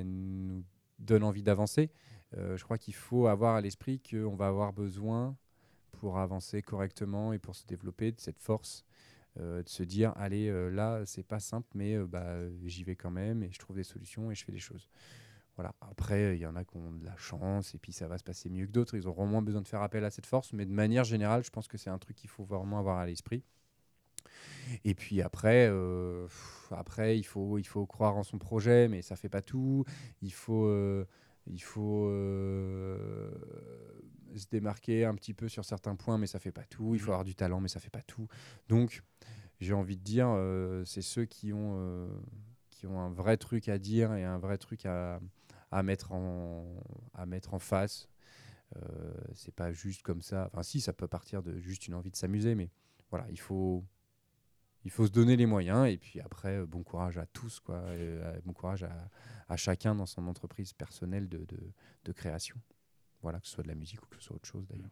elle 0.00 0.06
nous 0.06 0.64
donne 0.98 1.22
envie 1.22 1.44
d'avancer. 1.44 1.90
Euh, 2.36 2.56
je 2.56 2.64
crois 2.64 2.78
qu'il 2.78 2.94
faut 2.94 3.26
avoir 3.26 3.56
à 3.56 3.60
l'esprit 3.60 4.00
qu'on 4.00 4.36
va 4.36 4.48
avoir 4.48 4.72
besoin, 4.72 5.36
pour 5.92 6.18
avancer 6.18 6.62
correctement 6.62 7.32
et 7.32 7.38
pour 7.38 7.56
se 7.56 7.66
développer, 7.66 8.12
de 8.12 8.20
cette 8.20 8.38
force 8.38 8.84
euh, 9.40 9.62
de 9.62 9.68
se 9.68 9.84
dire 9.84 10.12
allez 10.16 10.48
euh, 10.48 10.68
là 10.68 11.02
c'est 11.06 11.22
pas 11.22 11.38
simple 11.38 11.68
mais 11.74 11.94
euh, 11.94 12.06
bah, 12.06 12.38
j'y 12.64 12.82
vais 12.82 12.96
quand 12.96 13.10
même 13.10 13.44
et 13.44 13.50
je 13.52 13.58
trouve 13.60 13.76
des 13.76 13.84
solutions 13.84 14.32
et 14.32 14.34
je 14.34 14.44
fais 14.44 14.50
des 14.50 14.58
choses. 14.58 14.88
Voilà. 15.54 15.74
Après 15.80 16.36
il 16.36 16.40
y 16.40 16.46
en 16.46 16.56
a 16.56 16.64
qui 16.64 16.76
ont 16.76 16.92
de 16.92 17.04
la 17.04 17.16
chance 17.16 17.74
et 17.74 17.78
puis 17.78 17.92
ça 17.92 18.08
va 18.08 18.18
se 18.18 18.24
passer 18.24 18.48
mieux 18.48 18.66
que 18.66 18.72
d'autres. 18.72 18.96
Ils 18.96 19.06
auront 19.06 19.26
moins 19.26 19.42
besoin 19.42 19.60
de 19.60 19.68
faire 19.68 19.82
appel 19.82 20.04
à 20.04 20.10
cette 20.10 20.26
force 20.26 20.52
mais 20.52 20.66
de 20.66 20.72
manière 20.72 21.04
générale 21.04 21.44
je 21.44 21.50
pense 21.50 21.68
que 21.68 21.76
c'est 21.78 21.90
un 21.90 21.98
truc 21.98 22.16
qu'il 22.16 22.30
faut 22.30 22.44
vraiment 22.44 22.78
avoir 22.78 22.98
à 22.98 23.06
l'esprit. 23.06 23.44
Et 24.84 24.94
puis 24.94 25.22
après 25.22 25.70
après 26.70 27.16
il 27.18 27.24
faut 27.24 27.58
il 27.58 27.66
faut 27.66 27.86
croire 27.86 28.16
en 28.16 28.24
son 28.24 28.38
projet 28.38 28.88
mais 28.88 29.02
ça 29.02 29.14
fait 29.14 29.28
pas 29.28 29.42
tout. 29.42 29.84
Il 30.20 30.32
faut 30.32 30.66
il 31.50 31.62
faut 31.62 32.06
euh, 32.08 33.30
se 34.36 34.46
démarquer 34.50 35.04
un 35.04 35.14
petit 35.14 35.34
peu 35.34 35.48
sur 35.48 35.64
certains 35.64 35.96
points, 35.96 36.18
mais 36.18 36.26
ça 36.26 36.38
fait 36.38 36.52
pas 36.52 36.64
tout. 36.64 36.94
Il 36.94 37.00
faut 37.00 37.10
avoir 37.10 37.24
du 37.24 37.34
talent, 37.34 37.60
mais 37.60 37.68
ça 37.68 37.80
fait 37.80 37.90
pas 37.90 38.02
tout. 38.02 38.28
Donc, 38.68 39.02
j'ai 39.60 39.72
envie 39.72 39.96
de 39.96 40.02
dire, 40.02 40.28
euh, 40.28 40.84
c'est 40.84 41.02
ceux 41.02 41.24
qui 41.24 41.52
ont, 41.52 41.76
euh, 41.78 42.08
qui 42.70 42.86
ont 42.86 43.00
un 43.00 43.10
vrai 43.10 43.36
truc 43.36 43.68
à 43.68 43.78
dire 43.78 44.14
et 44.14 44.24
un 44.24 44.38
vrai 44.38 44.58
truc 44.58 44.86
à, 44.86 45.20
à 45.70 45.82
mettre, 45.82 46.12
en, 46.12 46.64
à 47.14 47.26
mettre 47.26 47.54
en 47.54 47.58
face. 47.58 48.08
C'est 49.32 49.54
pas 49.54 49.72
juste 49.72 50.02
comme 50.02 50.20
ça. 50.20 50.50
Enfin, 50.52 50.62
si, 50.62 50.80
ça 50.80 50.92
peut 50.92 51.08
partir 51.08 51.42
de 51.42 51.58
juste 51.58 51.88
une 51.88 51.94
envie 51.94 52.10
de 52.10 52.16
s'amuser, 52.16 52.54
mais 52.54 52.70
voilà, 53.10 53.26
il 53.30 53.40
faut, 53.40 53.82
il 54.84 54.90
faut 54.90 55.06
se 55.06 55.12
donner 55.12 55.36
les 55.36 55.46
moyens. 55.46 55.88
Et 55.88 55.98
puis 55.98 56.20
après, 56.20 56.58
euh, 56.58 56.66
bon 56.66 56.82
courage 56.82 57.18
à 57.18 57.26
tous, 57.26 57.60
quoi. 57.60 57.78
et, 57.94 57.98
euh, 58.00 58.40
bon 58.44 58.52
courage 58.52 58.82
à, 58.84 59.08
à 59.48 59.56
chacun 59.56 59.94
dans 59.94 60.06
son 60.06 60.26
entreprise 60.26 60.72
personnelle 60.72 61.28
de, 61.28 61.38
de, 61.44 61.58
de 62.04 62.12
création. 62.12 62.56
Voilà, 63.22 63.40
que 63.40 63.46
ce 63.46 63.54
soit 63.54 63.64
de 63.64 63.68
la 63.68 63.74
musique 63.74 64.02
ou 64.02 64.06
que 64.06 64.16
ce 64.16 64.22
soit 64.22 64.36
autre 64.36 64.48
chose 64.48 64.66
d'ailleurs. 64.68 64.90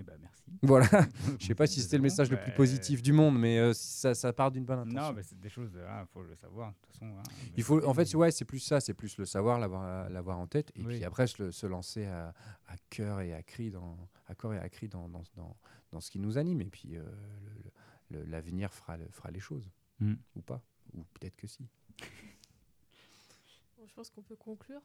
Eh 0.00 0.02
ben, 0.04 0.16
merci. 0.20 0.44
Voilà, 0.62 0.86
je 1.40 1.46
sais 1.46 1.56
pas 1.56 1.66
si 1.66 1.82
c'était 1.82 1.96
le 1.96 2.04
message 2.04 2.30
le 2.30 2.40
plus 2.40 2.52
positif 2.52 3.02
du 3.02 3.12
monde, 3.12 3.36
mais 3.36 3.58
euh, 3.58 3.72
ça, 3.74 4.14
ça 4.14 4.32
part 4.32 4.52
d'une 4.52 4.64
bonne 4.64 4.78
intention. 4.78 5.00
Non, 5.08 5.12
mais 5.12 5.24
c'est 5.24 5.38
des 5.40 5.48
choses, 5.48 5.72
il 5.74 6.06
faut 6.12 6.22
le 6.22 6.36
savoir. 6.36 6.70
De 6.70 6.74
toute 6.76 6.86
façon, 6.92 7.18
hein, 7.18 7.22
Il 7.56 7.64
faut, 7.64 7.84
en 7.84 7.92
fait, 7.94 8.14
ouais, 8.14 8.30
c'est 8.30 8.44
plus 8.44 8.60
ça, 8.60 8.78
c'est 8.78 8.94
plus 8.94 9.18
le 9.18 9.24
savoir, 9.24 9.58
l'avoir, 9.58 10.08
l'avoir 10.08 10.38
en 10.38 10.46
tête, 10.46 10.70
et 10.76 10.82
Oui. 10.82 10.94
puis 10.94 11.04
après 11.04 11.26
se, 11.26 11.66
lancer 11.66 12.06
à, 12.06 12.28
à 12.68 12.76
cœur 12.90 13.20
et 13.22 13.34
à 13.34 13.42
cri 13.42 13.72
dans, 13.72 13.98
à 14.28 14.36
corps 14.36 14.54
et 14.54 14.58
à 14.60 14.68
cri 14.68 14.86
dans, 14.88 15.08
dans, 15.08 15.24
dans, 15.34 15.56
dans 15.90 16.00
ce 16.00 16.12
qui 16.12 16.20
nous 16.20 16.38
anime, 16.38 16.60
et 16.60 16.70
puis 16.70 16.96
euh, 16.96 17.02
le- 17.02 17.62
le- 17.64 17.70
l'avenir 18.10 18.72
fera, 18.72 18.96
le- 18.96 19.08
fera 19.10 19.30
les 19.30 19.40
choses, 19.40 19.70
Mm. 20.00 20.14
ou 20.36 20.40
pas, 20.42 20.62
ou 20.94 21.02
peut-être 21.14 21.36
que 21.36 21.46
si. 21.46 21.66
Bon, 23.76 23.86
je 23.86 23.94
pense 23.94 24.10
qu'on 24.10 24.22
peut 24.22 24.36
conclure. 24.36 24.80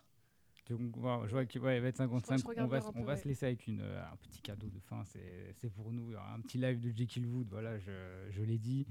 Donc, 0.70 0.80
je 0.96 1.32
vois 1.32 1.46
qu'il 1.46 1.60
ouais, 1.62 1.80
va 1.82 1.90
être 1.90 1.98
55. 1.98 2.38
je 2.40 2.62
on 2.62 2.68
va, 2.68 2.80
on 2.96 3.18
se 3.18 3.28
laisser 3.28 3.48
avec 3.48 3.68
une, 3.68 3.82
euh, 3.82 4.02
un 4.10 4.16
petit 4.16 4.40
cadeau 4.42 4.70
de 4.70 4.80
fin. 4.80 5.04
C'est 5.04 5.70
pour 5.76 5.92
nous. 5.92 6.10
Il 6.10 6.14
y 6.14 6.16
aura 6.16 6.34
un 6.34 6.40
petit 6.40 6.58
live 6.58 6.80
de 6.80 6.90
Jekyll 6.96 7.26
Wood. 7.28 7.50
Voilà, 7.50 7.78
je, 7.80 7.92
je 8.32 8.42
l'ai 8.44 8.58
dit. 8.58 8.88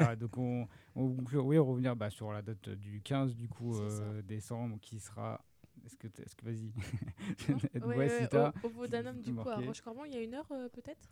Ah, 0.00 0.16
donc, 0.16 0.36
on, 0.38 0.66
on 0.96 1.06
va 1.06 1.16
conclure. 1.16 1.46
Oui, 1.46 1.56
revenir 1.56 1.94
bah, 1.94 2.10
sur 2.10 2.32
la 2.32 2.42
date 2.42 2.68
du 2.70 3.00
15 3.00 3.36
du 3.36 3.48
coup, 3.48 3.78
euh, 3.78 4.22
décembre 4.22 4.80
qui 4.80 4.98
sera. 4.98 5.40
Est-ce 5.86 5.96
que, 5.96 6.08
est-ce 6.20 6.34
que 6.34 6.44
vas-y 6.44 6.72
Ouais, 7.86 7.96
Ouais, 7.96 8.08
si 8.08 8.14
ouais, 8.22 8.28
t'as- 8.28 8.52
au, 8.64 8.66
au 8.66 8.70
Vodanum, 8.70 9.20
du 9.20 9.32
coup, 9.32 9.40
à 9.42 9.44
marqué. 9.52 9.66
Roche-Cormont, 9.66 10.04
il 10.04 10.14
y 10.14 10.16
a 10.16 10.20
une 10.22 10.34
heure 10.34 10.50
euh, 10.50 10.68
peut-être? 10.68 11.08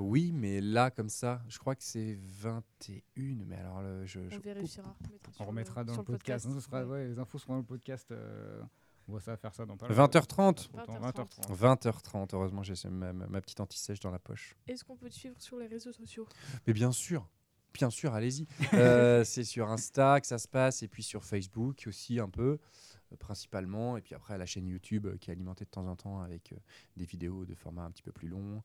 Oui, 0.00 0.32
mais 0.32 0.60
là, 0.60 0.90
comme 0.90 1.08
ça, 1.10 1.42
je 1.48 1.58
crois 1.58 1.74
que 1.74 1.82
c'est 1.82 2.18
21, 2.22 3.44
mais 3.46 3.56
alors 3.56 3.82
le- 3.82 4.06
je, 4.06 4.28
je- 4.28 4.36
On 4.36 4.40
vérifiera. 4.40 4.96
on 5.38 5.44
remettra 5.44 5.84
dans 5.84 5.96
le 5.96 6.02
podcast. 6.02 6.46
Non, 6.46 6.54
ce 6.54 6.60
sera, 6.60 6.84
ouais. 6.84 6.90
ouais, 6.90 7.08
les 7.08 7.18
infos 7.18 7.38
seront 7.38 7.54
dans 7.54 7.58
le 7.58 7.64
podcast. 7.64 8.10
euh, 8.10 8.62
on 9.08 9.14
va 9.14 9.20
ça 9.20 9.36
faire 9.36 9.52
ça 9.54 9.66
dans 9.66 9.76
pas 9.76 9.88
20h30 9.88 10.68
Autant 10.72 11.00
20h30. 11.00 11.50
20h30. 11.50 11.54
20h30, 11.56 12.28
heureusement, 12.34 12.62
j'ai 12.62 12.74
ma, 12.88 13.12
ma- 13.12 13.26
ma 13.26 13.40
petite 13.40 13.60
anti-sèche 13.60 14.00
dans 14.00 14.10
la 14.10 14.18
poche. 14.20 14.56
Est-ce 14.68 14.84
qu'on 14.84 14.96
peut 14.96 15.08
te 15.08 15.14
suivre 15.14 15.34
sur 15.40 15.58
les 15.58 15.66
réseaux 15.66 15.92
sociaux? 15.92 16.26
Mais 16.66 16.72
bien 16.72 16.92
sûr, 16.92 17.28
bien 17.74 17.90
sûr, 17.90 18.14
allez-y. 18.14 18.46
Euh, 18.74 19.24
c'est 19.24 19.44
sur 19.44 19.68
Insta 19.68 20.20
que 20.20 20.26
ça 20.26 20.38
se 20.38 20.46
passe, 20.48 20.82
et 20.82 20.88
puis 20.88 21.02
sur 21.02 21.24
Facebook 21.24 21.84
aussi 21.88 22.20
un 22.20 22.28
peu, 22.28 22.42
euh, 22.52 22.58
principalement. 23.16 23.96
Et 23.96 24.00
puis 24.00 24.14
après, 24.14 24.36
la 24.38 24.46
chaîne 24.46 24.66
YouTube 24.66 25.06
euh, 25.06 25.16
qui 25.18 25.30
est 25.30 25.32
alimentée 25.32 25.64
de 25.64 25.70
temps 25.70 25.86
en 25.86 25.96
temps 25.96 26.20
avec 26.20 26.52
euh, 26.52 26.56
des 26.96 27.04
vidéos 27.04 27.44
de 27.44 27.54
format 27.54 27.84
un 27.84 27.90
petit 27.90 28.02
peu 28.02 28.12
plus 28.12 28.28
long. 28.28 28.62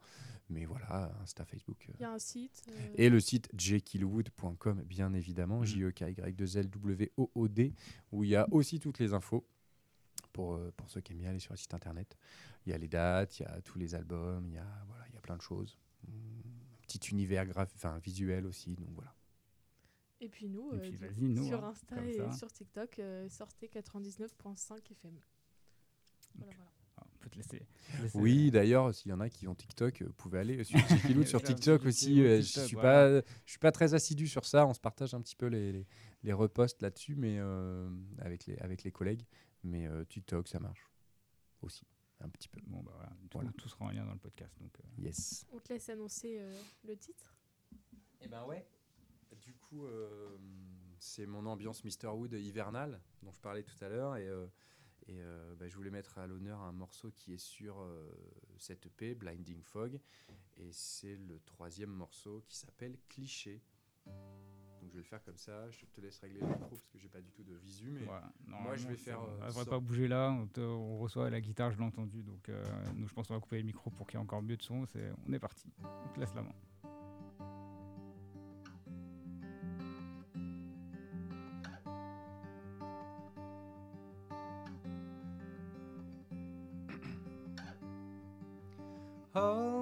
Mais 0.50 0.66
voilà, 0.66 1.12
Insta, 1.24 1.46
Facebook. 1.46 1.86
euh. 1.90 1.94
Il 1.96 2.02
y 2.02 2.06
a 2.06 2.12
un 2.12 2.20
site. 2.20 2.64
euh, 2.70 2.88
Et 2.96 3.10
le 3.10 3.20
site 3.20 3.50
jkillwood.com, 3.58 4.84
bien 4.84 5.14
évidemment, 5.14 5.60
Mhm. 5.60 5.66
j 5.66 5.84
e 5.84 5.92
k 5.92 6.02
y 6.02 6.34
2 6.34 6.58
l 6.58 6.68
w 6.70 7.12
o 7.18 7.32
o 7.34 7.48
d 7.48 7.74
où 8.12 8.24
il 8.24 8.30
y 8.32 8.36
a 8.36 8.48
aussi 8.52 8.80
toutes 8.80 9.00
les 9.00 9.14
infos 9.14 9.46
pour, 10.34 10.54
euh, 10.56 10.72
pour 10.76 10.90
ceux 10.90 11.02
qui 11.02 11.14
aiment 11.14 11.20
bien 11.20 11.30
aller 11.30 11.40
sur 11.40 11.54
le 11.54 11.58
site 11.58 11.74
internet. 11.74 12.18
Il 12.66 12.72
y 12.72 12.74
a 12.74 12.78
les 12.78 12.88
dates, 12.88 13.40
il 13.40 13.44
y 13.44 13.46
a 13.46 13.62
tous 13.62 13.80
les 13.80 13.96
albums, 13.96 14.46
il 14.48 14.54
y 14.54 14.58
a, 14.58 14.86
voilà, 14.88 15.06
il 15.10 15.16
y 15.16 15.18
a 15.18 15.22
plein 15.22 15.38
de 15.38 15.42
choses. 15.42 15.78
Mm, 16.08 16.12
Un 16.12 16.88
petit 16.88 17.10
univers 17.10 17.46
graph- 17.48 17.74
enfin, 17.76 17.98
visuel 18.00 18.46
aussi, 18.46 18.76
donc 18.76 18.90
voilà. 18.94 19.15
Et 20.22 20.30
puis 20.30 20.48
nous, 20.48 20.72
Et 20.74 20.76
euh, 20.88 20.92
puis 20.92 21.12
nous, 21.20 21.46
sur 21.48 21.64
hein, 21.64 21.70
Insta 21.70 22.04
et 22.06 22.18
ça. 22.18 22.32
sur 22.32 22.52
TikTok, 22.52 23.00
euh, 23.00 23.28
sortez 23.30 23.68
99.5 23.68 24.92
FM. 24.92 25.20
Voilà, 26.36 26.54
voilà. 26.56 26.72
Ah, 26.98 27.04
on 27.14 27.18
peut 27.20 27.30
te 27.30 27.36
laisser. 27.36 27.62
Oui, 28.14 28.50
d'ailleurs, 28.52 28.96
s'il 28.96 29.10
y 29.10 29.14
en 29.14 29.20
a 29.20 29.30
qui 29.30 29.48
ont 29.50 29.56
TikTok, 29.56 30.02
euh, 30.02 30.06
vous 30.06 30.14
pouvez 30.14 30.40
aller 30.40 30.64
sur 30.64 30.78
Jkilwood 30.88 31.28
sur 31.28 31.42
TikTok 31.44 31.86
aussi. 31.86 32.22
euh, 32.22 32.38
Je 32.38 32.62
suis 32.62 32.76
voilà. 32.76 33.22
pas, 33.22 33.28
je 33.46 33.50
suis 33.52 33.60
pas 33.60 33.72
très 33.74 33.94
assidu 33.94 34.28
sur 34.28 34.46
ça. 34.46 34.66
On 34.66 34.74
se 34.74 34.80
partage 34.80 35.14
un 35.14 35.22
petit 35.22 35.36
peu 35.36 35.48
les, 35.48 35.72
les, 35.74 35.86
les 36.24 36.34
reposts 36.34 36.82
là-dessus, 36.82 37.16
mais 37.16 37.38
euh, 37.40 37.90
avec 38.20 38.46
les 38.46 38.58
avec 38.60 38.84
les 38.84 38.92
collègues. 38.92 39.26
Mais 39.64 39.86
euh, 39.88 40.06
TikTok, 40.06 40.48
ça 40.48 40.60
marche 40.60 40.90
aussi 41.62 41.86
un 42.22 42.30
petit 42.30 42.48
peu. 42.48 42.62
Bon, 42.68 42.82
bah 42.84 42.92
voilà. 42.96 43.10
Tout, 43.30 43.38
Voilà. 43.40 43.52
tout 43.58 43.68
sera 43.68 43.86
en 43.86 43.90
lien 43.90 44.06
dans 44.06 44.14
le 44.14 44.20
podcast. 44.20 44.54
Donc, 44.62 44.72
euh, 44.80 45.02
Yes. 45.04 45.46
On 45.52 45.60
te 45.60 45.74
laisse 45.74 45.90
annoncer 45.90 46.38
euh, 46.40 46.58
le 46.88 46.96
titre? 46.96 47.36
Et 48.22 48.28
ben 48.30 48.46
ouais. 48.46 48.66
Coup, 49.70 49.86
euh, 49.86 50.38
c'est 51.00 51.26
mon 51.26 51.46
ambiance 51.46 51.84
Mr. 51.84 52.08
Wood 52.08 52.34
hivernale 52.34 53.00
dont 53.24 53.32
je 53.32 53.40
parlais 53.40 53.64
tout 53.64 53.76
à 53.84 53.90
l'heure 53.90 54.16
et, 54.16 54.28
euh, 54.28 54.46
et 55.08 55.20
euh, 55.20 55.56
bah, 55.56 55.68
je 55.68 55.76
voulais 55.76 55.90
mettre 55.90 56.18
à 56.18 56.28
l'honneur 56.28 56.62
un 56.62 56.72
morceau 56.72 57.12
qui 57.12 57.34
est 57.34 57.38
sur 57.40 57.76
cette 58.58 58.86
EP, 58.86 59.16
Blinding 59.16 59.62
Fog, 59.64 60.00
et 60.58 60.72
c'est 60.72 61.16
le 61.16 61.40
troisième 61.42 61.90
morceau 61.92 62.44
qui 62.48 62.58
s'appelle 62.58 62.98
Cliché. 63.10 63.62
Donc 64.06 64.92
je 64.92 64.98
vais 64.98 65.04
le 65.04 65.04
faire 65.04 65.24
comme 65.24 65.38
ça. 65.38 65.70
Je 65.72 65.86
te 65.88 66.00
laisse 66.00 66.20
régler 66.20 66.40
le 66.42 66.48
micro 66.48 66.70
parce 66.76 66.88
que 66.88 67.00
j'ai 67.00 67.10
pas 67.10 67.22
du 67.22 67.32
tout 67.32 67.44
de 67.44 67.56
visu, 67.56 67.90
mais 67.90 68.06
voilà. 68.06 68.32
je 68.76 68.88
vais 68.88 68.96
faire, 68.96 69.20
euh, 69.20 69.38
on 69.42 69.48
devrait 69.48 69.64
ça. 69.64 69.70
pas 69.72 69.80
bouger 69.80 70.08
là. 70.08 70.32
On, 70.32 70.48
te- 70.48 70.60
on 70.62 71.00
reçoit 71.00 71.30
la 71.32 71.42
guitare, 71.42 71.72
je 71.72 71.78
l'ai 71.80 71.84
entendu. 71.84 72.22
Donc, 72.22 72.50
euh, 72.50 72.64
nous, 72.96 73.08
je 73.08 73.14
pense 73.14 73.28
qu'on 73.28 73.34
va 73.34 73.40
couper 73.40 73.58
le 73.58 73.64
micro 73.64 73.90
pour 73.90 74.06
qu'il 74.06 74.20
y 74.20 74.22
ait 74.22 74.24
encore 74.24 74.44
mieux 74.44 74.58
de 74.58 74.62
son. 74.62 74.86
On 75.28 75.34
est 75.34 75.40
parti. 75.40 75.72
On 75.84 76.14
te 76.14 76.20
laisse 76.20 76.36
la 76.36 76.44
main. 76.44 76.54
Oh. 89.38 89.75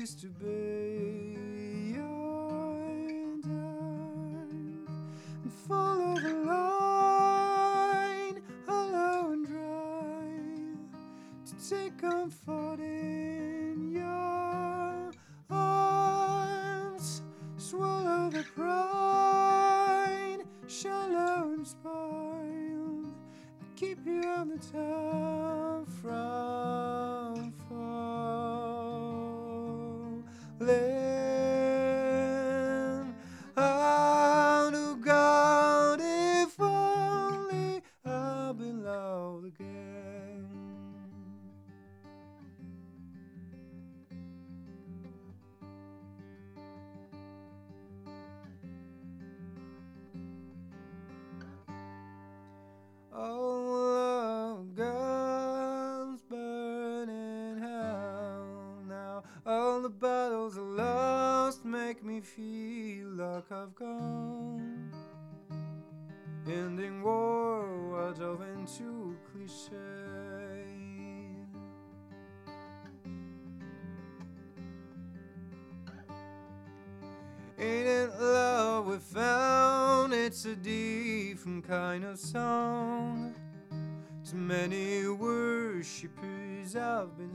Used 0.00 0.20
to 0.20 0.26
be 0.26 1.92
dark 1.92 3.44
and 5.44 5.52
follow 5.68 6.14
the 6.20 6.34
line, 6.34 8.42
hollow 8.66 9.32
and 9.32 9.46
dry, 9.46 10.26
to 11.46 11.54
take 11.70 11.96
comfort 11.98 12.80
in 12.80 13.92
your 13.92 15.12
arms. 15.48 17.22
Swallow 17.56 18.30
the 18.30 18.42
pride, 18.56 20.38
shallow 20.66 21.52
and 21.52 21.64
spoiled, 21.66 23.14
and 23.60 23.76
keep 23.76 24.04
you 24.04 24.24
on 24.24 24.48
the 24.48 24.58
top 24.58 25.23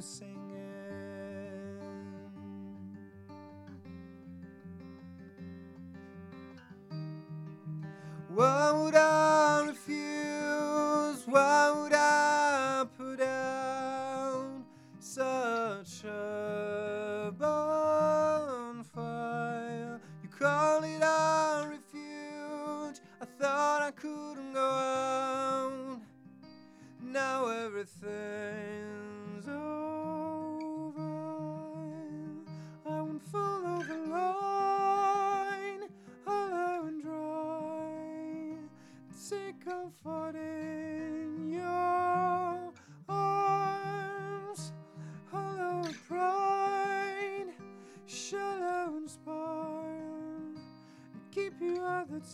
say 0.01 0.28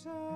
time. 0.03 0.34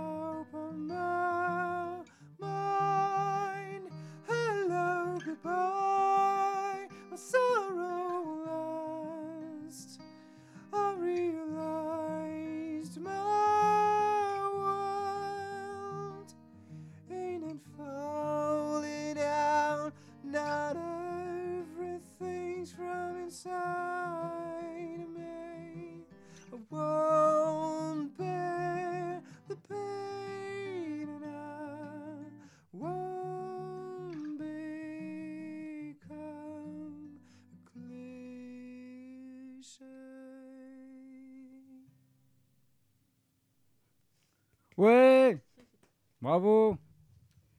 Bravo 46.22 46.78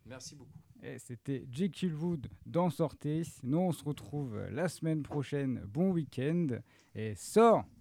Merci 0.05 0.35
beaucoup. 0.35 0.59
C'était 0.99 1.47
Jekyll 1.51 1.95
Wood 1.95 2.27
dans 2.47 2.69
Sortez. 2.71 3.23
Nous, 3.43 3.59
on 3.59 3.73
se 3.73 3.85
retrouve 3.85 4.39
la 4.51 4.69
semaine 4.69 5.03
prochaine. 5.03 5.63
Bon 5.67 5.91
week-end 5.91 6.47
et 6.95 7.15
sort 7.15 7.65